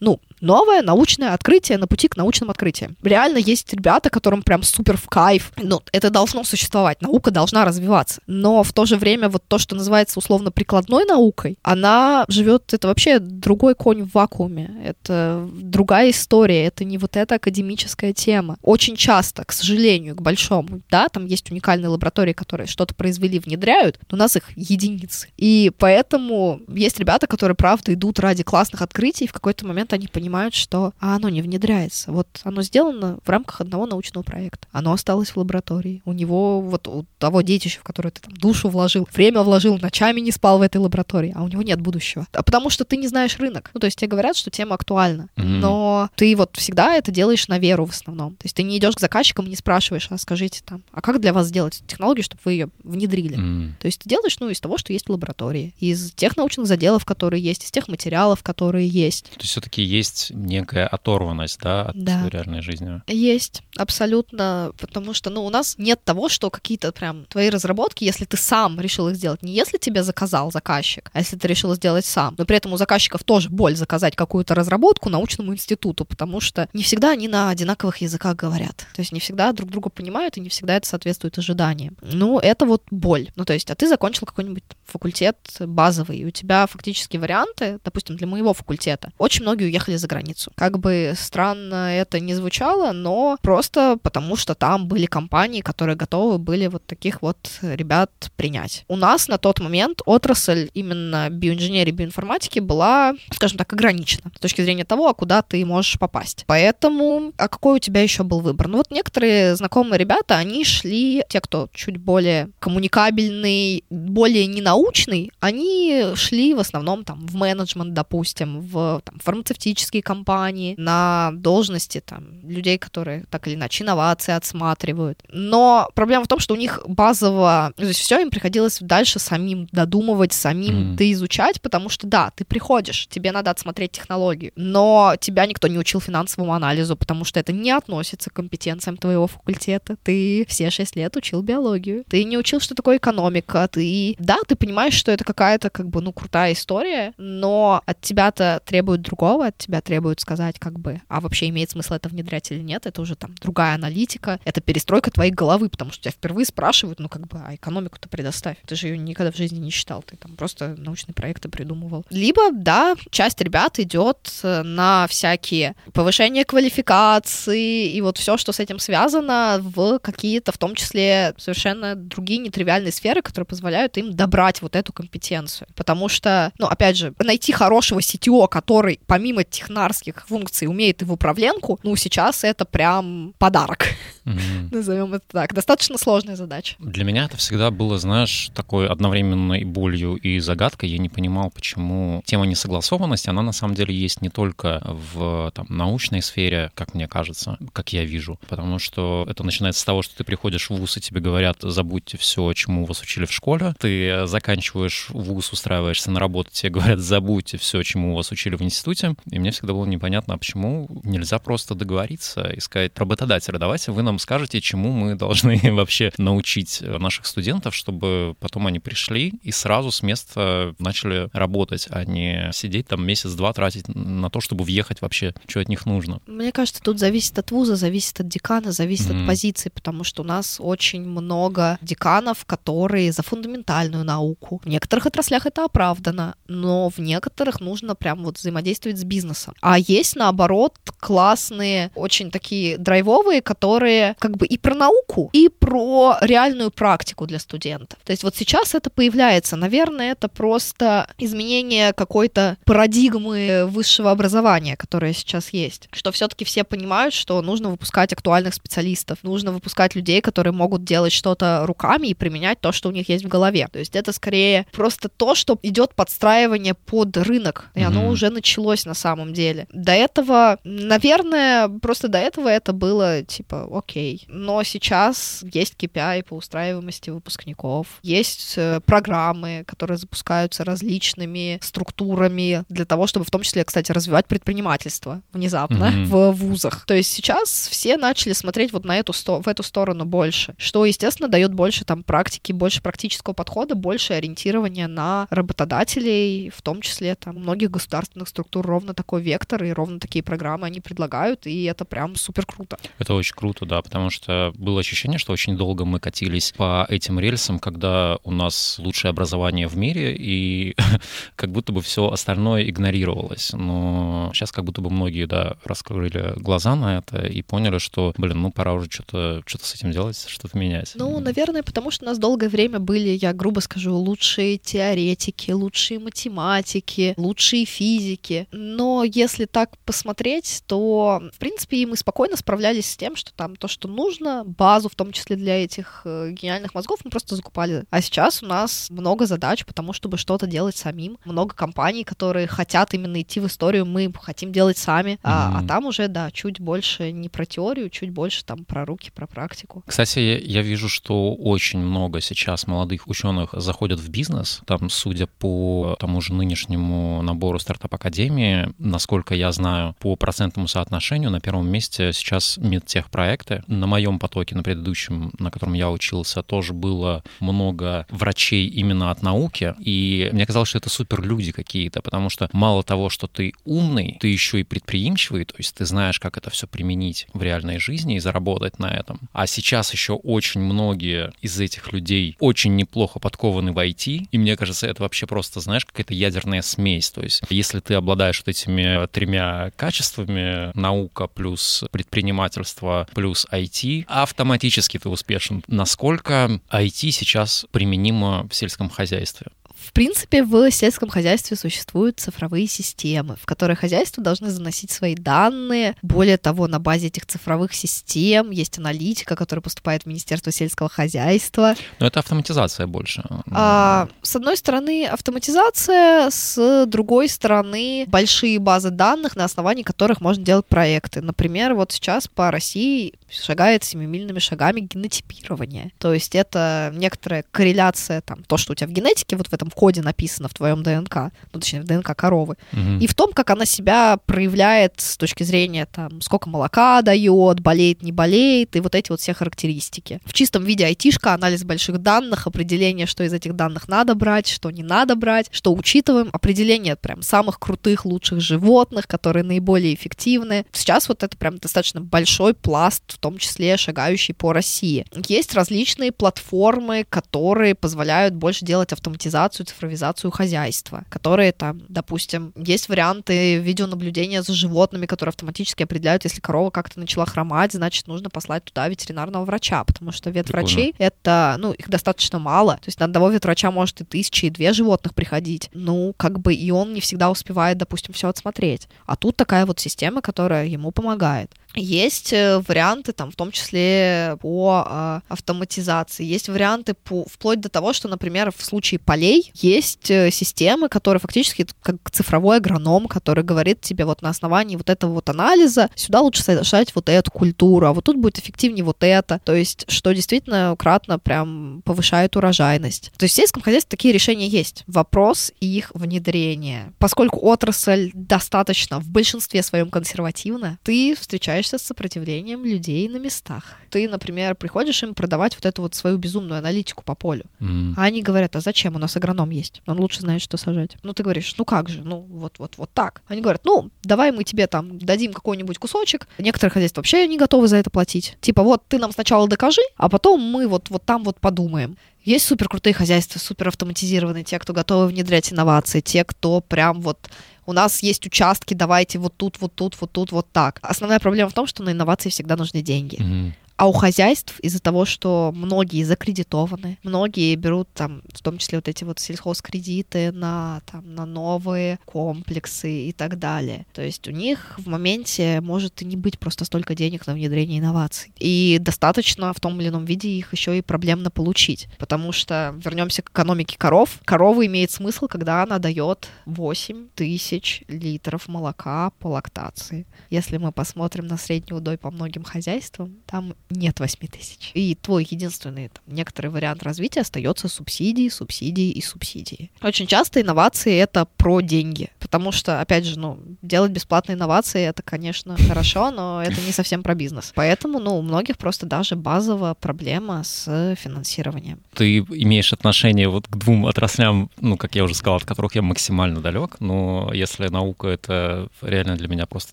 Ну, 0.00 0.18
новое 0.40 0.82
научное 0.82 1.34
открытие 1.34 1.78
на 1.78 1.86
пути 1.86 2.08
к 2.08 2.16
научным 2.16 2.50
открытиям. 2.50 2.96
Реально 3.02 3.38
есть 3.38 3.72
ребята, 3.72 4.10
которым 4.10 4.42
прям 4.42 4.62
супер 4.62 4.96
в 4.96 5.06
кайф. 5.08 5.52
Ну, 5.56 5.80
это 5.92 6.10
должно 6.10 6.44
существовать, 6.44 7.02
наука 7.02 7.30
должна 7.30 7.64
развиваться. 7.64 8.20
Но 8.26 8.62
в 8.62 8.72
то 8.72 8.86
же 8.86 8.96
время 8.96 9.28
вот 9.28 9.42
то, 9.46 9.58
что 9.58 9.74
называется 9.74 10.18
условно 10.18 10.50
прикладной 10.50 11.04
наукой, 11.04 11.58
она 11.62 12.24
живет, 12.28 12.72
это 12.72 12.88
вообще 12.88 13.18
другой 13.18 13.74
конь 13.74 14.02
в 14.02 14.14
вакууме. 14.14 14.80
Это 14.84 15.48
другая 15.52 16.10
история, 16.10 16.64
это 16.64 16.84
не 16.84 16.98
вот 16.98 17.16
эта 17.16 17.36
академическая 17.36 18.12
тема. 18.12 18.56
Очень 18.62 18.96
часто, 18.96 19.44
к 19.44 19.52
сожалению, 19.52 20.16
к 20.16 20.22
большому, 20.22 20.80
да, 20.90 21.08
там 21.08 21.26
есть 21.26 21.50
уникальные 21.50 21.88
лаборатории, 21.88 22.32
которые 22.32 22.66
что-то 22.66 22.94
произвели, 22.94 23.38
внедряют, 23.38 23.98
но 24.10 24.16
у 24.16 24.18
нас 24.18 24.36
их 24.36 24.56
единицы. 24.56 25.28
И 25.36 25.72
поэтому 25.78 26.60
есть 26.68 26.98
ребята, 26.98 27.26
которые, 27.26 27.54
правда, 27.54 27.94
идут 27.94 28.18
ради 28.18 28.42
классных 28.42 28.82
открытий, 28.82 29.24
и 29.24 29.28
в 29.28 29.32
какой-то 29.32 29.66
момент 29.66 29.92
они 29.92 30.06
понимают, 30.06 30.29
что 30.52 30.92
а 31.00 31.16
оно 31.16 31.28
не 31.28 31.42
внедряется. 31.42 32.12
Вот 32.12 32.28
оно 32.44 32.62
сделано 32.62 33.18
в 33.24 33.28
рамках 33.28 33.60
одного 33.60 33.86
научного 33.86 34.22
проекта. 34.22 34.66
Оно 34.72 34.92
осталось 34.92 35.30
в 35.30 35.36
лаборатории. 35.36 36.02
У 36.04 36.12
него, 36.12 36.60
вот 36.60 36.88
у 36.88 37.04
того 37.18 37.42
детища, 37.42 37.80
в 37.80 37.82
которое 37.82 38.10
ты 38.10 38.20
там 38.22 38.32
душу 38.34 38.68
вложил, 38.68 39.08
время 39.12 39.42
вложил, 39.42 39.78
ночами 39.78 40.20
не 40.20 40.30
спал 40.32 40.58
в 40.58 40.62
этой 40.62 40.78
лаборатории, 40.78 41.32
а 41.36 41.42
у 41.42 41.48
него 41.48 41.62
нет 41.62 41.80
будущего. 41.80 42.26
А 42.32 42.42
потому 42.42 42.70
что 42.70 42.84
ты 42.84 42.96
не 42.96 43.08
знаешь 43.08 43.38
рынок. 43.38 43.70
Ну, 43.74 43.80
то 43.80 43.86
есть 43.86 43.98
тебе 43.98 44.08
говорят, 44.08 44.36
что 44.36 44.50
тема 44.50 44.74
актуальна, 44.74 45.28
Мгм. 45.36 45.60
но 45.60 46.10
ты 46.16 46.34
вот 46.36 46.56
всегда 46.56 46.94
это 46.94 47.10
делаешь 47.10 47.48
на 47.48 47.58
веру 47.58 47.84
в 47.86 47.90
основном. 47.90 48.32
То 48.36 48.44
есть 48.44 48.56
ты 48.56 48.62
не 48.62 48.78
идешь 48.78 48.94
к 48.96 49.00
заказчикам 49.00 49.46
и 49.46 49.50
не 49.50 49.56
спрашиваешь, 49.56 50.06
а 50.10 50.18
скажите 50.18 50.62
там, 50.64 50.82
а 50.92 51.00
как 51.00 51.20
для 51.20 51.32
вас 51.32 51.48
сделать 51.48 51.82
технологию, 51.86 52.24
чтобы 52.24 52.40
вы 52.44 52.52
ее 52.52 52.68
внедрили? 52.84 53.34
М. 53.36 53.76
То 53.80 53.86
есть 53.86 54.00
ты 54.00 54.08
делаешь, 54.08 54.36
ну, 54.40 54.48
из 54.48 54.60
того, 54.60 54.78
что 54.78 54.92
есть 54.92 55.06
в 55.06 55.12
лаборатории, 55.12 55.74
из 55.80 56.12
тех 56.12 56.36
научных 56.36 56.66
заделов, 56.66 57.04
которые 57.04 57.42
есть, 57.42 57.64
из 57.64 57.70
тех 57.70 57.88
материалов, 57.88 58.42
которые 58.42 58.86
есть. 58.88 59.24
То 59.30 59.38
есть 59.40 59.50
все-таки 59.50 59.82
есть 59.82 60.19
некая 60.30 60.86
оторванность, 60.86 61.58
да, 61.60 61.86
от 61.86 62.04
Да. 62.04 62.28
реальной 62.28 62.60
жизни. 62.62 63.02
Есть, 63.06 63.62
абсолютно, 63.76 64.72
потому 64.78 65.14
что, 65.14 65.30
ну, 65.30 65.44
у 65.44 65.50
нас 65.50 65.76
нет 65.78 66.00
того, 66.04 66.28
что 66.28 66.50
какие-то 66.50 66.92
прям 66.92 67.24
твои 67.26 67.50
разработки, 67.50 68.04
если 68.04 68.24
ты 68.24 68.36
сам 68.36 68.80
решил 68.80 69.08
их 69.08 69.16
сделать, 69.16 69.42
не 69.42 69.52
если 69.52 69.78
тебе 69.78 70.02
заказал 70.02 70.50
заказчик, 70.50 71.10
а 71.12 71.18
если 71.18 71.36
ты 71.36 71.48
решил 71.48 71.74
сделать 71.74 72.04
сам. 72.04 72.34
Но 72.38 72.44
при 72.44 72.56
этом 72.56 72.72
у 72.72 72.76
заказчиков 72.76 73.24
тоже 73.24 73.48
боль 73.50 73.76
заказать 73.76 74.16
какую-то 74.16 74.54
разработку 74.54 75.08
научному 75.08 75.52
институту, 75.52 76.04
потому 76.04 76.40
что 76.40 76.68
не 76.72 76.82
всегда 76.82 77.10
они 77.12 77.28
на 77.28 77.50
одинаковых 77.50 77.98
языках 77.98 78.36
говорят. 78.36 78.86
То 78.94 79.00
есть 79.00 79.12
не 79.12 79.20
всегда 79.20 79.52
друг 79.52 79.70
друга 79.70 79.90
понимают, 79.90 80.36
и 80.36 80.40
не 80.40 80.48
всегда 80.48 80.76
это 80.76 80.88
соответствует 80.88 81.38
ожиданиям. 81.38 81.96
Ну, 82.02 82.38
это 82.38 82.64
вот 82.66 82.82
боль. 82.90 83.30
Ну, 83.36 83.44
то 83.44 83.52
есть, 83.52 83.70
а 83.70 83.74
ты 83.74 83.88
закончил 83.88 84.26
какой-нибудь 84.26 84.64
факультет 84.86 85.36
базовый, 85.60 86.18
и 86.18 86.24
у 86.24 86.30
тебя 86.30 86.66
фактически 86.66 87.16
варианты, 87.16 87.78
допустим, 87.84 88.16
для 88.16 88.26
моего 88.26 88.52
факультета, 88.54 89.12
очень 89.18 89.42
многие 89.42 89.64
уехали 89.64 89.96
за 89.96 90.08
границу. 90.10 90.52
Как 90.56 90.78
бы 90.78 91.14
странно 91.16 91.94
это 91.96 92.20
не 92.20 92.34
звучало, 92.34 92.92
но 92.92 93.38
просто 93.42 93.98
потому, 94.02 94.36
что 94.36 94.54
там 94.54 94.86
были 94.88 95.06
компании, 95.06 95.60
которые 95.60 95.96
готовы 95.96 96.38
были 96.38 96.66
вот 96.66 96.84
таких 96.84 97.22
вот 97.22 97.38
ребят 97.62 98.10
принять. 98.36 98.84
У 98.88 98.96
нас 98.96 99.28
на 99.28 99.38
тот 99.38 99.60
момент 99.60 100.02
отрасль 100.04 100.68
именно 100.74 101.30
биоинженерии, 101.30 101.92
биоинформатики 101.92 102.58
была, 102.58 103.14
скажем 103.32 103.58
так, 103.58 103.72
ограничена 103.72 104.32
с 104.36 104.40
точки 104.40 104.62
зрения 104.62 104.84
того, 104.84 105.08
а 105.08 105.14
куда 105.14 105.42
ты 105.42 105.64
можешь 105.64 105.98
попасть. 105.98 106.44
Поэтому, 106.46 107.32
а 107.36 107.48
какой 107.48 107.76
у 107.76 107.78
тебя 107.78 108.02
еще 108.02 108.24
был 108.24 108.40
выбор? 108.40 108.68
Ну 108.68 108.78
вот 108.78 108.90
некоторые 108.90 109.54
знакомые 109.54 109.98
ребята, 109.98 110.36
они 110.36 110.64
шли, 110.64 111.22
те, 111.28 111.40
кто 111.40 111.68
чуть 111.72 111.98
более 111.98 112.50
коммуникабельный, 112.58 113.84
более 113.90 114.46
ненаучный, 114.46 115.30
они 115.40 116.04
шли 116.14 116.54
в 116.54 116.58
основном 116.58 117.04
там 117.04 117.26
в 117.26 117.36
менеджмент, 117.36 117.94
допустим, 117.94 118.60
в 118.60 119.02
там, 119.04 119.18
фармацевтические 119.20 119.99
технологические 120.00 120.02
компании, 120.02 120.74
на 120.76 121.30
должности 121.34 122.00
там 122.00 122.40
людей, 122.42 122.78
которые 122.78 123.24
так 123.30 123.46
или 123.46 123.54
иначе 123.54 123.84
инновации 123.84 124.32
отсматривают. 124.32 125.18
Но 125.28 125.88
проблема 125.94 126.24
в 126.24 126.28
том, 126.28 126.38
что 126.40 126.54
у 126.54 126.56
них 126.56 126.80
базово, 126.86 127.72
то 127.76 127.84
есть 127.84 128.00
все 128.00 128.20
им 128.20 128.30
приходилось 128.30 128.78
дальше 128.80 129.18
самим 129.18 129.68
додумывать, 129.72 130.32
самим 130.32 130.74
mm-hmm. 130.74 130.96
доизучать, 130.96 131.60
потому 131.60 131.88
что 131.88 132.06
да, 132.06 132.30
ты 132.34 132.44
приходишь, 132.44 133.06
тебе 133.08 133.32
надо 133.32 133.50
отсмотреть 133.50 133.92
технологию, 133.92 134.52
но 134.56 135.14
тебя 135.20 135.46
никто 135.46 135.68
не 135.68 135.78
учил 135.78 136.00
финансовому 136.00 136.52
анализу, 136.52 136.96
потому 136.96 137.24
что 137.24 137.40
это 137.40 137.52
не 137.52 137.70
относится 137.70 138.30
к 138.30 138.34
компетенциям 138.34 138.96
твоего 138.96 139.26
факультета. 139.26 139.96
Ты 140.02 140.44
все 140.48 140.70
шесть 140.70 140.96
лет 140.96 141.16
учил 141.16 141.42
биологию, 141.42 142.04
ты 142.08 142.24
не 142.24 142.38
учил, 142.38 142.60
что 142.60 142.74
такое 142.74 142.96
экономика, 142.96 143.68
ты, 143.68 144.16
да, 144.18 144.36
ты 144.46 144.56
понимаешь, 144.56 144.94
что 144.94 145.12
это 145.12 145.24
какая-то 145.24 145.70
как 145.70 145.88
бы, 145.88 146.00
ну, 146.00 146.12
крутая 146.12 146.52
история, 146.52 147.12
но 147.18 147.82
от 147.86 148.00
тебя-то 148.00 148.60
требуют 148.64 149.02
другого, 149.02 149.46
от 149.46 149.58
тебя 149.58 149.80
требуют 149.90 150.20
сказать 150.20 150.60
как 150.60 150.78
бы, 150.78 151.02
а 151.08 151.20
вообще 151.20 151.48
имеет 151.48 151.70
смысл 151.70 151.94
это 151.94 152.08
внедрять 152.08 152.52
или 152.52 152.60
нет, 152.60 152.86
это 152.86 153.02
уже 153.02 153.16
там 153.16 153.34
другая 153.40 153.74
аналитика, 153.74 154.38
это 154.44 154.60
перестройка 154.60 155.10
твоей 155.10 155.32
головы, 155.32 155.68
потому 155.68 155.90
что 155.90 156.02
тебя 156.04 156.12
впервые 156.12 156.46
спрашивают, 156.46 157.00
ну, 157.00 157.08
как 157.08 157.26
бы, 157.26 157.42
а 157.44 157.56
экономику-то 157.56 158.08
предоставь. 158.08 158.56
Ты 158.68 158.76
же 158.76 158.86
ее 158.86 158.96
никогда 158.96 159.32
в 159.32 159.36
жизни 159.36 159.58
не 159.58 159.70
считал, 159.70 160.04
ты 160.04 160.16
там 160.16 160.36
просто 160.36 160.76
научные 160.78 161.12
проекты 161.12 161.48
придумывал. 161.48 162.06
Либо, 162.08 162.52
да, 162.52 162.94
часть 163.10 163.40
ребят 163.40 163.80
идет 163.80 164.30
э, 164.44 164.62
на 164.62 165.08
всякие 165.08 165.74
повышение 165.92 166.44
квалификации 166.44 167.90
и 167.90 168.00
вот 168.00 168.16
все, 168.16 168.36
что 168.36 168.52
с 168.52 168.60
этим 168.60 168.78
связано, 168.78 169.58
в 169.60 169.98
какие-то, 169.98 170.52
в 170.52 170.58
том 170.58 170.76
числе, 170.76 171.34
совершенно 171.36 171.96
другие 171.96 172.38
нетривиальные 172.38 172.92
сферы, 172.92 173.22
которые 173.22 173.46
позволяют 173.46 173.98
им 173.98 174.14
добрать 174.14 174.62
вот 174.62 174.76
эту 174.76 174.92
компетенцию. 174.92 175.66
Потому 175.74 176.08
что, 176.08 176.52
ну, 176.58 176.66
опять 176.66 176.96
же, 176.96 177.12
найти 177.18 177.50
хорошего 177.50 177.98
CTO, 177.98 178.46
который 178.46 179.00
помимо 179.08 179.42
технарских 179.80 180.26
функций 180.26 180.68
умеет 180.68 181.02
и 181.02 181.04
в 181.04 181.12
управленку, 181.12 181.78
ну, 181.82 181.96
сейчас 181.96 182.44
это 182.44 182.64
прям 182.64 183.32
подарок. 183.38 183.86
Mm-hmm. 184.26 184.68
Назовем 184.72 185.14
это 185.14 185.24
так. 185.32 185.54
Достаточно 185.54 185.96
сложная 185.96 186.36
задача. 186.36 186.76
Для 186.78 187.04
меня 187.04 187.24
это 187.24 187.36
всегда 187.38 187.70
было, 187.70 187.98
знаешь, 187.98 188.50
такой 188.54 188.86
одновременно 188.88 189.54
и 189.54 189.64
болью, 189.64 190.16
и 190.16 190.38
загадкой. 190.38 190.90
Я 190.90 190.98
не 190.98 191.08
понимал, 191.08 191.50
почему 191.50 192.22
тема 192.26 192.44
несогласованности, 192.44 193.30
она 193.30 193.42
на 193.42 193.52
самом 193.52 193.74
деле 193.74 193.94
есть 193.94 194.20
не 194.20 194.28
только 194.28 194.82
в 194.84 195.50
там, 195.54 195.66
научной 195.70 196.20
сфере, 196.20 196.70
как 196.74 196.94
мне 196.94 197.08
кажется, 197.08 197.56
как 197.72 197.92
я 197.94 198.04
вижу, 198.04 198.38
потому 198.48 198.78
что 198.78 199.26
это 199.30 199.42
начинается 199.44 199.80
с 199.80 199.84
того, 199.84 200.02
что 200.02 200.16
ты 200.16 200.24
приходишь 200.24 200.68
в 200.68 200.74
ВУЗ, 200.74 200.98
и 200.98 201.00
тебе 201.00 201.20
говорят, 201.20 201.58
забудьте 201.62 202.18
все, 202.18 202.52
чему 202.52 202.84
вас 202.84 203.00
учили 203.00 203.24
в 203.24 203.32
школе. 203.32 203.74
Ты 203.78 204.26
заканчиваешь 204.26 205.06
ВУЗ, 205.08 205.52
устраиваешься 205.52 206.10
на 206.10 206.20
работу, 206.20 206.50
тебе 206.52 206.70
говорят, 206.70 206.98
забудьте 206.98 207.56
все, 207.56 207.82
чему 207.82 208.14
вас 208.14 208.30
учили 208.30 208.56
в 208.56 208.62
институте. 208.62 209.14
И 209.30 209.38
мне 209.38 209.50
всегда 209.50 209.59
было 209.66 209.84
непонятно, 209.86 210.34
а 210.34 210.38
почему 210.38 210.88
нельзя 211.04 211.38
просто 211.38 211.74
договориться 211.74 212.42
и 212.42 212.60
сказать 212.60 212.98
работодателя, 212.98 213.58
давайте 213.58 213.92
вы 213.92 214.02
нам 214.02 214.18
скажете, 214.18 214.60
чему 214.60 214.90
мы 214.92 215.14
должны 215.16 215.60
вообще 215.72 216.12
научить 216.18 216.80
наших 216.82 217.26
студентов, 217.26 217.74
чтобы 217.74 218.34
потом 218.40 218.66
они 218.66 218.78
пришли 218.78 219.34
и 219.42 219.52
сразу 219.52 219.90
с 219.90 220.02
места 220.02 220.74
начали 220.78 221.28
работать, 221.32 221.86
а 221.90 222.04
не 222.04 222.50
сидеть 222.52 222.88
там 222.88 223.06
месяц-два 223.06 223.52
тратить 223.52 223.88
на 223.88 224.30
то, 224.30 224.40
чтобы 224.40 224.64
въехать 224.64 225.00
вообще, 225.00 225.34
что 225.46 225.60
от 225.60 225.68
них 225.68 225.86
нужно. 225.86 226.20
Мне 226.26 226.52
кажется, 226.52 226.82
тут 226.82 226.98
зависит 226.98 227.38
от 227.38 227.50
вуза, 227.50 227.76
зависит 227.76 228.20
от 228.20 228.28
декана, 228.28 228.72
зависит 228.72 229.10
mm-hmm. 229.10 229.22
от 229.22 229.26
позиции, 229.26 229.68
потому 229.68 230.04
что 230.04 230.22
у 230.22 230.24
нас 230.24 230.56
очень 230.58 231.04
много 231.04 231.78
деканов, 231.82 232.44
которые 232.44 233.12
за 233.12 233.22
фундаментальную 233.22 234.04
науку. 234.04 234.60
В 234.64 234.68
некоторых 234.68 235.06
отраслях 235.06 235.46
это 235.46 235.64
оправдано, 235.64 236.34
но 236.48 236.88
в 236.88 236.98
некоторых 236.98 237.60
нужно 237.60 237.94
прям 237.94 238.24
вот 238.24 238.38
взаимодействовать 238.38 238.98
с 238.98 239.04
бизнесом. 239.04 239.49
А 239.60 239.78
есть, 239.78 240.16
наоборот, 240.16 240.74
классные, 240.98 241.90
очень 241.94 242.30
такие 242.30 242.78
драйвовые, 242.78 243.42
которые 243.42 244.16
как 244.18 244.36
бы 244.36 244.46
и 244.46 244.58
про 244.58 244.74
науку, 244.74 245.30
и 245.32 245.48
про 245.48 246.16
реальную 246.20 246.70
практику 246.70 247.26
для 247.26 247.38
студентов. 247.38 247.98
То 248.04 248.12
есть 248.12 248.22
вот 248.22 248.36
сейчас 248.36 248.74
это 248.74 248.90
появляется. 248.90 249.56
Наверное, 249.56 250.12
это 250.12 250.28
просто 250.28 251.08
изменение 251.18 251.92
какой-то 251.92 252.56
парадигмы 252.64 253.66
высшего 253.66 254.10
образования, 254.10 254.76
которое 254.76 255.12
сейчас 255.12 255.50
есть. 255.50 255.88
Что 255.92 256.12
все-таки 256.12 256.44
все 256.44 256.64
понимают, 256.64 257.14
что 257.14 257.40
нужно 257.42 257.70
выпускать 257.70 258.12
актуальных 258.12 258.54
специалистов, 258.54 259.18
нужно 259.22 259.52
выпускать 259.52 259.94
людей, 259.94 260.20
которые 260.20 260.52
могут 260.52 260.84
делать 260.84 261.12
что-то 261.12 261.62
руками 261.64 262.08
и 262.08 262.14
применять 262.14 262.60
то, 262.60 262.72
что 262.72 262.88
у 262.88 262.92
них 262.92 263.08
есть 263.08 263.24
в 263.24 263.28
голове. 263.28 263.68
То 263.72 263.78
есть 263.78 263.96
это 263.96 264.12
скорее 264.12 264.66
просто 264.72 265.08
то, 265.08 265.34
что 265.34 265.58
идет 265.62 265.94
подстраивание 265.94 266.74
под 266.74 267.16
рынок, 267.16 267.70
и 267.74 267.80
mm-hmm. 267.80 267.84
оно 267.84 268.08
уже 268.08 268.30
началось 268.30 268.84
на 268.84 268.94
самом 268.94 269.32
деле. 269.32 269.39
До 269.72 269.92
этого, 269.92 270.58
наверное, 270.64 271.68
просто 271.68 272.08
до 272.08 272.18
этого 272.18 272.48
это 272.48 272.72
было 272.72 273.22
типа 273.22 273.68
окей. 273.72 274.24
Но 274.28 274.62
сейчас 274.62 275.44
есть 275.52 275.74
KPI 275.74 276.24
по 276.24 276.34
устраиваемости 276.34 277.10
выпускников, 277.10 277.86
есть 278.02 278.54
э, 278.56 278.80
программы, 278.84 279.64
которые 279.66 279.98
запускаются 279.98 280.64
различными 280.64 281.58
структурами 281.62 282.64
для 282.68 282.84
того, 282.84 283.06
чтобы 283.06 283.24
в 283.24 283.30
том 283.30 283.42
числе, 283.42 283.64
кстати, 283.64 283.92
развивать 283.92 284.26
предпринимательство 284.26 285.22
внезапно 285.32 285.84
mm-hmm. 285.84 286.04
в 286.04 286.32
вузах. 286.32 286.84
То 286.86 286.94
есть 286.94 287.12
сейчас 287.12 287.68
все 287.68 287.96
начали 287.96 288.32
смотреть 288.32 288.72
вот 288.72 288.84
на 288.84 288.98
эту 288.98 289.12
в 289.12 289.48
эту 289.48 289.62
сторону 289.62 290.04
больше, 290.04 290.54
что, 290.58 290.84
естественно, 290.84 291.28
дает 291.28 291.54
больше 291.54 291.84
там 291.84 292.02
практики, 292.02 292.52
больше 292.52 292.82
практического 292.82 293.34
подхода, 293.34 293.74
больше 293.74 294.14
ориентирования 294.14 294.88
на 294.88 295.26
работодателей, 295.30 296.50
в 296.50 296.62
том 296.62 296.80
числе 296.80 297.14
там 297.14 297.36
многих 297.36 297.70
государственных 297.70 298.28
структур 298.28 298.66
ровно 298.66 298.94
такой 298.94 299.22
вектор 299.30 299.62
и 299.64 299.70
ровно 299.70 300.00
такие 300.00 300.22
программы 300.22 300.66
они 300.66 300.80
предлагают, 300.80 301.46
и 301.46 301.64
это 301.64 301.84
прям 301.84 302.16
супер 302.16 302.46
круто. 302.46 302.76
Это 302.98 303.14
очень 303.14 303.34
круто, 303.36 303.64
да, 303.64 303.80
потому 303.80 304.10
что 304.10 304.52
было 304.56 304.80
ощущение, 304.80 305.18
что 305.18 305.32
очень 305.32 305.56
долго 305.56 305.84
мы 305.84 306.00
катились 306.00 306.52
по 306.56 306.86
этим 306.88 307.20
рельсам, 307.20 307.58
когда 307.58 308.18
у 308.24 308.32
нас 308.32 308.78
лучшее 308.78 309.10
образование 309.10 309.68
в 309.68 309.76
мире, 309.76 310.16
и 310.16 310.74
как 311.36 311.50
будто 311.50 311.72
бы 311.72 311.80
все 311.80 312.10
остальное 312.10 312.68
игнорировалось. 312.68 313.52
Но 313.52 314.30
сейчас 314.34 314.50
как 314.52 314.64
будто 314.64 314.80
бы 314.80 314.90
многие, 314.90 315.26
да, 315.26 315.56
раскрыли 315.64 316.34
глаза 316.36 316.74
на 316.74 316.98
это 316.98 317.24
и 317.26 317.42
поняли, 317.42 317.78
что, 317.78 318.12
блин, 318.16 318.42
ну 318.42 318.50
пора 318.50 318.74
уже 318.74 318.90
что-то 318.90 319.42
что 319.46 319.64
с 319.64 319.74
этим 319.74 319.92
делать, 319.92 320.24
что-то 320.26 320.58
менять. 320.58 320.92
Ну, 320.94 321.20
наверное, 321.20 321.62
потому 321.62 321.90
что 321.90 322.04
у 322.04 322.08
нас 322.08 322.18
долгое 322.18 322.48
время 322.48 322.78
были, 322.78 323.10
я 323.10 323.32
грубо 323.32 323.60
скажу, 323.60 323.94
лучшие 323.94 324.58
теоретики, 324.58 325.52
лучшие 325.52 326.00
математики, 326.00 327.14
лучшие 327.16 327.64
физики. 327.64 328.48
Но 328.50 329.04
если 329.20 329.44
так 329.44 329.76
посмотреть, 329.84 330.62
то, 330.66 331.22
в 331.34 331.38
принципе, 331.38 331.78
и 331.78 331.86
мы 331.86 331.96
спокойно 331.96 332.36
справлялись 332.36 332.90
с 332.90 332.96
тем, 332.96 333.16
что 333.16 333.32
там 333.34 333.56
то, 333.56 333.68
что 333.68 333.86
нужно, 333.86 334.44
базу, 334.44 334.88
в 334.88 334.94
том 334.94 335.12
числе 335.12 335.36
для 335.36 335.62
этих 335.62 336.02
э, 336.04 336.30
гениальных 336.30 336.74
мозгов, 336.74 337.00
мы 337.04 337.10
просто 337.10 337.36
закупали. 337.36 337.84
А 337.90 338.00
сейчас 338.00 338.42
у 338.42 338.46
нас 338.46 338.88
много 338.90 339.26
задач, 339.26 339.64
потому 339.66 339.92
чтобы 339.92 340.16
что-то 340.16 340.46
делать 340.46 340.76
самим. 340.76 341.18
Много 341.24 341.54
компаний, 341.54 342.04
которые 342.04 342.46
хотят 342.46 342.94
именно 342.94 343.20
идти 343.20 343.40
в 343.40 343.46
историю, 343.46 343.84
мы 343.84 344.12
хотим 344.14 344.52
делать 344.52 344.78
сами. 344.78 345.12
Mm-hmm. 345.12 345.18
А, 345.22 345.58
а 345.58 345.66
там 345.66 345.86
уже, 345.86 346.08
да, 346.08 346.30
чуть 346.30 346.60
больше 346.60 347.12
не 347.12 347.28
про 347.28 347.44
теорию, 347.44 347.90
чуть 347.90 348.10
больше 348.10 348.44
там 348.44 348.64
про 348.64 348.84
руки, 348.86 349.10
про 349.14 349.26
практику. 349.26 349.82
Кстати, 349.86 350.18
я 350.18 350.62
вижу, 350.62 350.88
что 350.88 351.34
очень 351.34 351.80
много 351.80 352.20
сейчас 352.20 352.66
молодых 352.66 353.06
ученых 353.06 353.50
заходят 353.52 354.00
в 354.00 354.08
бизнес. 354.08 354.62
Там, 354.66 354.88
судя 354.88 355.26
по 355.26 355.96
тому 356.00 356.20
же 356.20 356.32
нынешнему 356.32 357.22
набору 357.22 357.58
стартап-академии, 357.58 358.72
насколько 358.78 359.09
я 359.34 359.52
знаю, 359.52 359.94
по 359.98 360.16
процентному 360.16 360.68
соотношению 360.68 361.30
на 361.30 361.40
первом 361.40 361.68
месте 361.68 362.12
сейчас 362.12 362.58
медтехпроекты. 362.58 363.62
На 363.66 363.86
моем 363.86 364.18
потоке, 364.18 364.54
на 364.54 364.62
предыдущем, 364.62 365.32
на 365.38 365.50
котором 365.50 365.74
я 365.74 365.90
учился, 365.90 366.42
тоже 366.42 366.72
было 366.72 367.22
много 367.40 368.06
врачей 368.10 368.68
именно 368.68 369.10
от 369.10 369.22
науки. 369.22 369.74
И 369.80 370.30
мне 370.32 370.46
казалось, 370.46 370.68
что 370.70 370.78
это 370.78 370.90
супер 370.90 371.22
люди 371.22 371.52
какие-то, 371.52 372.02
потому 372.02 372.30
что 372.30 372.48
мало 372.52 372.82
того, 372.82 373.10
что 373.10 373.26
ты 373.26 373.52
умный, 373.64 374.16
ты 374.20 374.28
еще 374.28 374.60
и 374.60 374.64
предприимчивый, 374.64 375.44
то 375.44 375.54
есть 375.58 375.74
ты 375.74 375.84
знаешь, 375.84 376.20
как 376.20 376.36
это 376.36 376.50
все 376.50 376.66
применить 376.66 377.26
в 377.32 377.42
реальной 377.42 377.78
жизни 377.78 378.16
и 378.16 378.20
заработать 378.20 378.78
на 378.78 378.90
этом. 378.90 379.20
А 379.32 379.46
сейчас 379.46 379.92
еще 379.92 380.14
очень 380.14 380.60
многие 380.60 381.32
из 381.40 381.58
этих 381.60 381.92
людей 381.92 382.36
очень 382.38 382.76
неплохо 382.76 383.18
подкованы 383.18 383.72
в 383.72 383.78
IT, 383.78 384.28
и 384.30 384.38
мне 384.38 384.56
кажется, 384.56 384.86
это 384.86 385.02
вообще 385.02 385.26
просто, 385.26 385.60
знаешь, 385.60 385.84
какая-то 385.84 386.14
ядерная 386.14 386.62
смесь. 386.62 387.10
То 387.10 387.22
есть 387.22 387.42
если 387.50 387.80
ты 387.80 387.94
обладаешь 387.94 388.38
вот 388.38 388.48
этими 388.48 388.99
тремя 389.06 389.70
качествами, 389.76 390.76
наука 390.78 391.26
плюс 391.26 391.84
предпринимательство 391.90 393.06
плюс 393.14 393.46
IT, 393.50 394.04
автоматически 394.06 394.98
ты 394.98 395.08
успешен. 395.08 395.62
Насколько 395.66 396.60
IT 396.70 397.10
сейчас 397.10 397.66
применимо 397.70 398.46
в 398.48 398.54
сельском 398.54 398.88
хозяйстве? 398.88 399.48
В 399.80 399.92
принципе, 399.92 400.44
в 400.44 400.70
сельском 400.70 401.08
хозяйстве 401.08 401.56
существуют 401.56 402.20
цифровые 402.20 402.66
системы, 402.66 403.36
в 403.40 403.46
которые 403.46 403.76
хозяйства 403.76 404.22
должны 404.22 404.50
заносить 404.50 404.90
свои 404.90 405.14
данные. 405.14 405.96
Более 406.02 406.36
того, 406.36 406.66
на 406.66 406.78
базе 406.78 407.06
этих 407.06 407.26
цифровых 407.26 407.72
систем 407.72 408.50
есть 408.50 408.78
аналитика, 408.78 409.36
которая 409.36 409.62
поступает 409.62 410.02
в 410.02 410.06
Министерство 410.06 410.52
сельского 410.52 410.88
хозяйства. 410.88 411.74
Но 411.98 412.06
это 412.06 412.20
автоматизация 412.20 412.86
больше. 412.86 413.24
А, 413.50 414.08
с 414.22 414.36
одной 414.36 414.56
стороны, 414.56 415.06
автоматизация, 415.06 416.30
с 416.30 416.84
другой 416.86 417.28
стороны, 417.28 418.04
большие 418.06 418.58
базы 418.58 418.90
данных, 418.90 419.34
на 419.34 419.44
основании 419.44 419.82
которых 419.82 420.20
можно 420.20 420.44
делать 420.44 420.66
проекты. 420.66 421.22
Например, 421.22 421.74
вот 421.74 421.92
сейчас 421.92 422.28
по 422.28 422.50
России 422.50 423.14
шагает 423.30 423.84
семимильными 423.84 424.38
шагами 424.38 424.80
генотипирование. 424.80 425.92
То 425.98 426.12
есть 426.14 426.34
это 426.34 426.92
некоторая 426.94 427.44
корреляция, 427.50 428.20
там, 428.20 428.42
то, 428.44 428.56
что 428.56 428.72
у 428.72 428.74
тебя 428.74 428.88
в 428.88 428.92
генетике, 428.92 429.36
вот 429.36 429.48
в 429.48 429.52
этом 429.52 429.70
коде 429.70 430.02
написано 430.02 430.48
в 430.48 430.54
твоем 430.54 430.82
ДНК, 430.82 431.32
ну, 431.52 431.60
точнее, 431.60 431.80
в 431.82 431.84
ДНК 431.84 432.14
коровы, 432.16 432.56
Мгм. 432.72 432.98
и 432.98 433.06
в 433.06 433.14
том, 433.14 433.32
как 433.32 433.50
она 433.50 433.64
себя 433.66 434.18
проявляет 434.26 434.94
с 434.98 435.16
точки 435.16 435.42
зрения, 435.42 435.86
там, 435.86 436.20
сколько 436.20 436.48
молока 436.48 437.02
дает, 437.02 437.60
болеет, 437.60 438.02
не 438.02 438.12
болеет, 438.12 438.76
и 438.76 438.80
вот 438.80 438.94
эти 438.94 439.10
вот 439.10 439.20
все 439.20 439.34
характеристики. 439.34 440.20
В 440.24 440.32
чистом 440.32 440.64
виде 440.64 440.84
айтишка, 440.86 441.34
анализ 441.34 441.64
больших 441.64 441.98
данных, 441.98 442.46
определение, 442.46 443.06
что 443.06 443.24
из 443.24 443.32
этих 443.32 443.54
данных 443.54 443.88
надо 443.88 444.14
брать, 444.14 444.48
что 444.48 444.70
не 444.70 444.82
надо 444.82 445.14
брать, 445.16 445.48
что 445.52 445.72
учитываем, 445.74 446.30
определение 446.32 446.96
прям 446.96 447.22
самых 447.22 447.58
крутых, 447.58 448.04
лучших 448.04 448.40
животных, 448.40 449.06
которые 449.06 449.44
наиболее 449.44 449.94
эффективны. 449.94 450.64
Сейчас 450.72 451.08
вот 451.08 451.22
это 451.22 451.36
прям 451.36 451.58
достаточно 451.58 452.00
большой 452.00 452.54
пласт, 452.54 453.19
том 453.20 453.38
числе 453.38 453.76
шагающий 453.76 454.34
по 454.34 454.52
России. 454.52 455.04
Есть 455.28 455.54
различные 455.54 456.12
платформы, 456.12 457.04
которые 457.08 457.74
позволяют 457.74 458.34
больше 458.34 458.64
делать 458.64 458.92
автоматизацию, 458.92 459.66
цифровизацию 459.66 460.30
хозяйства, 460.30 461.04
которые 461.08 461.52
там, 461.52 461.82
допустим, 461.88 462.52
есть 462.56 462.88
варианты 462.88 463.58
видеонаблюдения 463.58 464.42
за 464.42 464.52
животными, 464.52 465.06
которые 465.06 465.30
автоматически 465.30 465.82
определяют, 465.82 466.24
если 466.24 466.40
корова 466.40 466.70
как-то 466.70 466.98
начала 466.98 467.26
хромать, 467.26 467.72
значит, 467.72 468.06
нужно 468.06 468.30
послать 468.30 468.64
туда 468.64 468.88
ветеринарного 468.88 469.44
врача, 469.44 469.84
потому 469.84 470.12
что 470.12 470.30
ветврачей 470.30 470.94
это, 470.98 471.56
ну, 471.58 471.72
их 471.72 471.88
достаточно 471.88 472.38
мало. 472.38 472.74
То 472.74 472.88
есть 472.88 472.98
на 473.00 473.06
одного 473.06 473.30
ветврача 473.30 473.70
может 473.70 474.00
и 474.00 474.04
тысячи, 474.04 474.46
и 474.46 474.50
две 474.50 474.72
животных 474.72 475.14
приходить. 475.14 475.68
Ну, 475.72 476.14
как 476.16 476.40
бы 476.40 476.54
и 476.54 476.70
он 476.70 476.92
не 476.94 477.00
всегда 477.00 477.30
успевает, 477.30 477.78
допустим, 477.78 478.14
все 478.14 478.28
отсмотреть. 478.28 478.88
А 479.06 479.16
тут 479.16 479.36
такая 479.36 479.66
вот 479.66 479.80
система, 479.80 480.22
которая 480.22 480.66
ему 480.66 480.90
помогает. 480.90 481.50
Есть 481.74 482.32
э, 482.32 482.60
варианты, 482.66 483.12
там, 483.12 483.30
в 483.30 483.36
том 483.36 483.52
числе 483.52 484.36
по 484.40 484.84
э, 484.88 485.20
автоматизации. 485.28 486.24
Есть 486.24 486.48
варианты 486.48 486.94
по, 486.94 487.24
вплоть 487.30 487.60
до 487.60 487.68
того, 487.68 487.92
что, 487.92 488.08
например, 488.08 488.52
в 488.56 488.64
случае 488.64 488.98
полей 488.98 489.52
есть 489.54 490.10
э, 490.10 490.30
системы, 490.30 490.88
которые 490.88 491.20
фактически 491.20 491.66
как 491.82 491.96
цифровой 492.10 492.56
агроном, 492.56 493.06
который 493.06 493.44
говорит 493.44 493.80
тебе 493.80 494.04
вот 494.04 494.20
на 494.22 494.30
основании 494.30 494.76
вот 494.76 494.90
этого 494.90 495.12
вот 495.12 495.28
анализа 495.30 495.90
сюда 495.94 496.20
лучше 496.20 496.42
сажать 496.42 496.94
вот 496.94 497.08
эту 497.08 497.30
культуру, 497.30 497.86
а 497.86 497.92
вот 497.92 498.04
тут 498.04 498.16
будет 498.16 498.38
эффективнее 498.38 498.84
вот 498.84 498.98
это. 499.00 499.40
То 499.44 499.54
есть, 499.54 499.84
что 499.88 500.12
действительно 500.12 500.74
кратно 500.78 501.18
прям 501.18 501.82
повышает 501.84 502.36
урожайность. 502.36 503.12
То 503.16 503.24
есть 503.24 503.34
в 503.34 503.36
сельском 503.36 503.62
хозяйстве 503.62 503.90
такие 503.90 504.12
решения 504.12 504.48
есть. 504.48 504.82
Вопрос 504.86 505.52
их 505.60 505.92
внедрения. 505.94 506.92
Поскольку 506.98 507.46
отрасль 507.46 508.10
достаточно 508.14 508.98
в 508.98 509.08
большинстве 509.08 509.62
своем 509.62 509.88
консервативна, 509.90 510.78
ты 510.82 511.14
встречаешься 511.60 511.78
с 511.78 511.86
сопротивлением 511.86 512.64
людей 512.64 513.08
на 513.08 513.18
местах. 513.18 513.64
Ты, 513.90 514.08
например, 514.08 514.54
приходишь 514.54 515.02
им 515.02 515.14
продавать 515.14 515.54
вот 515.54 515.66
эту 515.66 515.82
вот 515.82 515.94
свою 515.94 516.16
безумную 516.16 516.58
аналитику 516.58 517.02
по 517.04 517.14
полю. 517.14 517.44
М. 517.60 517.94
А 517.96 518.04
они 518.04 518.22
говорят, 518.22 518.56
а 518.56 518.60
зачем? 518.60 518.96
У 518.96 518.98
нас 518.98 519.16
агроном 519.16 519.50
есть. 519.50 519.82
Он 519.86 519.98
лучше 520.00 520.20
знает, 520.20 520.42
что 520.42 520.56
сажать. 520.56 520.96
Ну, 521.02 521.12
ты 521.12 521.22
говоришь, 521.22 521.54
ну 521.58 521.64
как 521.64 521.88
же, 521.88 522.02
ну 522.02 522.20
вот, 522.20 522.58
вот, 522.58 522.74
вот 522.76 522.90
так. 522.92 523.22
Они 523.28 523.40
говорят, 523.40 523.64
ну, 523.64 523.90
давай 524.02 524.32
мы 524.32 524.44
тебе 524.44 524.66
там 524.66 524.98
дадим 524.98 525.32
какой-нибудь 525.32 525.78
кусочек. 525.78 526.28
Некоторые 526.38 526.72
хозяйства 526.72 527.00
вообще 527.00 527.26
не 527.26 527.38
готовы 527.38 527.68
за 527.68 527.76
это 527.76 527.90
платить. 527.90 528.36
Типа, 528.40 528.62
вот 528.62 528.82
ты 528.88 528.98
нам 528.98 529.12
сначала 529.12 529.48
докажи, 529.48 529.82
а 529.96 530.08
потом 530.08 530.40
мы 530.40 530.66
вот, 530.66 530.90
вот 530.90 531.04
там 531.04 531.24
вот 531.24 531.40
подумаем. 531.40 531.96
Есть 532.22 532.46
супер 532.46 532.68
крутые 532.68 532.92
хозяйства, 532.92 533.38
супер 533.38 533.68
автоматизированные, 533.68 534.44
те, 534.44 534.58
кто 534.58 534.72
готовы 534.74 535.06
внедрять 535.06 535.52
инновации, 535.52 536.00
те, 536.00 536.22
кто 536.24 536.60
прям 536.60 537.00
вот 537.00 537.30
у 537.70 537.72
нас 537.72 538.02
есть 538.02 538.26
участки, 538.26 538.74
давайте 538.74 539.18
вот 539.18 539.36
тут, 539.36 539.60
вот 539.60 539.74
тут, 539.74 539.96
вот 540.00 540.10
тут, 540.10 540.32
вот 540.32 540.46
так. 540.52 540.80
Основная 540.82 541.20
проблема 541.20 541.48
в 541.48 541.54
том, 541.54 541.66
что 541.66 541.82
на 541.82 541.92
инновации 541.92 542.28
всегда 542.28 542.56
нужны 542.56 542.82
деньги. 542.82 543.16
Мгм. 543.22 543.54
А 543.80 543.86
у 543.86 543.92
хозяйств 543.92 544.60
из-за 544.60 544.78
того, 544.78 545.06
что 545.06 545.52
многие 545.56 546.02
закредитованы, 546.02 546.98
многие 547.02 547.54
берут 547.54 547.88
там, 547.94 548.20
в 548.30 548.42
том 548.42 548.58
числе 548.58 548.76
вот 548.76 548.88
эти 548.88 549.04
вот 549.04 549.18
сельхозкредиты 549.18 550.32
на, 550.32 550.82
там, 550.84 551.14
на 551.14 551.24
новые 551.24 551.98
комплексы 552.04 553.06
и 553.08 553.12
так 553.12 553.38
далее. 553.38 553.86
То 553.94 554.02
есть 554.02 554.28
у 554.28 554.32
них 554.32 554.74
в 554.76 554.86
моменте 554.86 555.62
может 555.62 556.02
и 556.02 556.04
не 556.04 556.16
быть 556.16 556.38
просто 556.38 556.66
столько 556.66 556.94
денег 556.94 557.26
на 557.26 557.32
внедрение 557.32 557.78
инноваций. 557.78 558.34
И 558.38 558.76
достаточно 558.78 559.50
в 559.54 559.60
том 559.60 559.80
или 559.80 559.88
ином 559.88 560.04
виде 560.04 560.28
их 560.28 560.52
еще 560.52 560.76
и 560.76 560.82
проблемно 560.82 561.30
получить. 561.30 561.88
Потому 561.96 562.32
что, 562.32 562.74
вернемся 562.84 563.22
к 563.22 563.30
экономике 563.30 563.78
коров, 563.78 564.20
корова 564.26 564.66
имеет 564.66 564.90
смысл, 564.90 565.26
когда 565.26 565.62
она 565.62 565.78
дает 565.78 566.28
8 566.44 567.08
тысяч 567.14 567.82
литров 567.88 568.46
молока 568.46 569.08
по 569.20 569.28
лактации. 569.28 570.06
Если 570.28 570.58
мы 570.58 570.70
посмотрим 570.70 571.26
на 571.26 571.38
средний 571.38 571.74
удой 571.74 571.96
по 571.96 572.10
многим 572.10 572.42
хозяйствам, 572.42 573.16
там 573.24 573.54
нет 573.70 574.00
8 574.00 574.26
тысяч. 574.28 574.70
И 574.74 574.94
твой 574.94 575.26
единственный 575.28 575.88
там, 575.88 576.02
некоторый 576.06 576.48
вариант 576.48 576.82
развития 576.82 577.20
остается 577.20 577.68
субсидии, 577.68 578.28
субсидии 578.28 578.90
и 578.90 579.00
субсидии. 579.00 579.70
Очень 579.82 580.06
часто 580.06 580.40
инновации 580.40 580.96
это 580.96 581.26
про 581.36 581.60
деньги, 581.60 582.10
потому 582.18 582.52
что, 582.52 582.80
опять 582.80 583.04
же, 583.04 583.18
ну, 583.18 583.38
делать 583.62 583.92
бесплатные 583.92 584.36
инновации 584.36 584.82
это, 584.82 585.02
конечно, 585.02 585.56
хорошо, 585.68 586.10
но 586.10 586.42
это 586.42 586.60
не 586.60 586.72
совсем 586.72 587.02
про 587.02 587.14
бизнес. 587.14 587.52
Поэтому, 587.54 587.98
ну, 587.98 588.18
у 588.18 588.22
многих 588.22 588.58
просто 588.58 588.86
даже 588.86 589.16
базовая 589.16 589.74
проблема 589.74 590.42
с 590.44 590.96
финансированием. 590.98 591.80
Ты 591.94 592.18
имеешь 592.18 592.72
отношение 592.72 593.28
вот 593.28 593.46
к 593.46 593.56
двум 593.56 593.86
отраслям, 593.86 594.50
ну, 594.60 594.76
как 594.76 594.94
я 594.94 595.04
уже 595.04 595.14
сказал, 595.14 595.36
от 595.36 595.44
которых 595.44 595.74
я 595.74 595.82
максимально 595.82 596.40
далек, 596.40 596.76
но 596.80 597.30
если 597.32 597.68
наука— 597.68 598.08
это 598.08 598.68
реально 598.82 599.16
для 599.16 599.28
меня 599.28 599.46
просто 599.46 599.72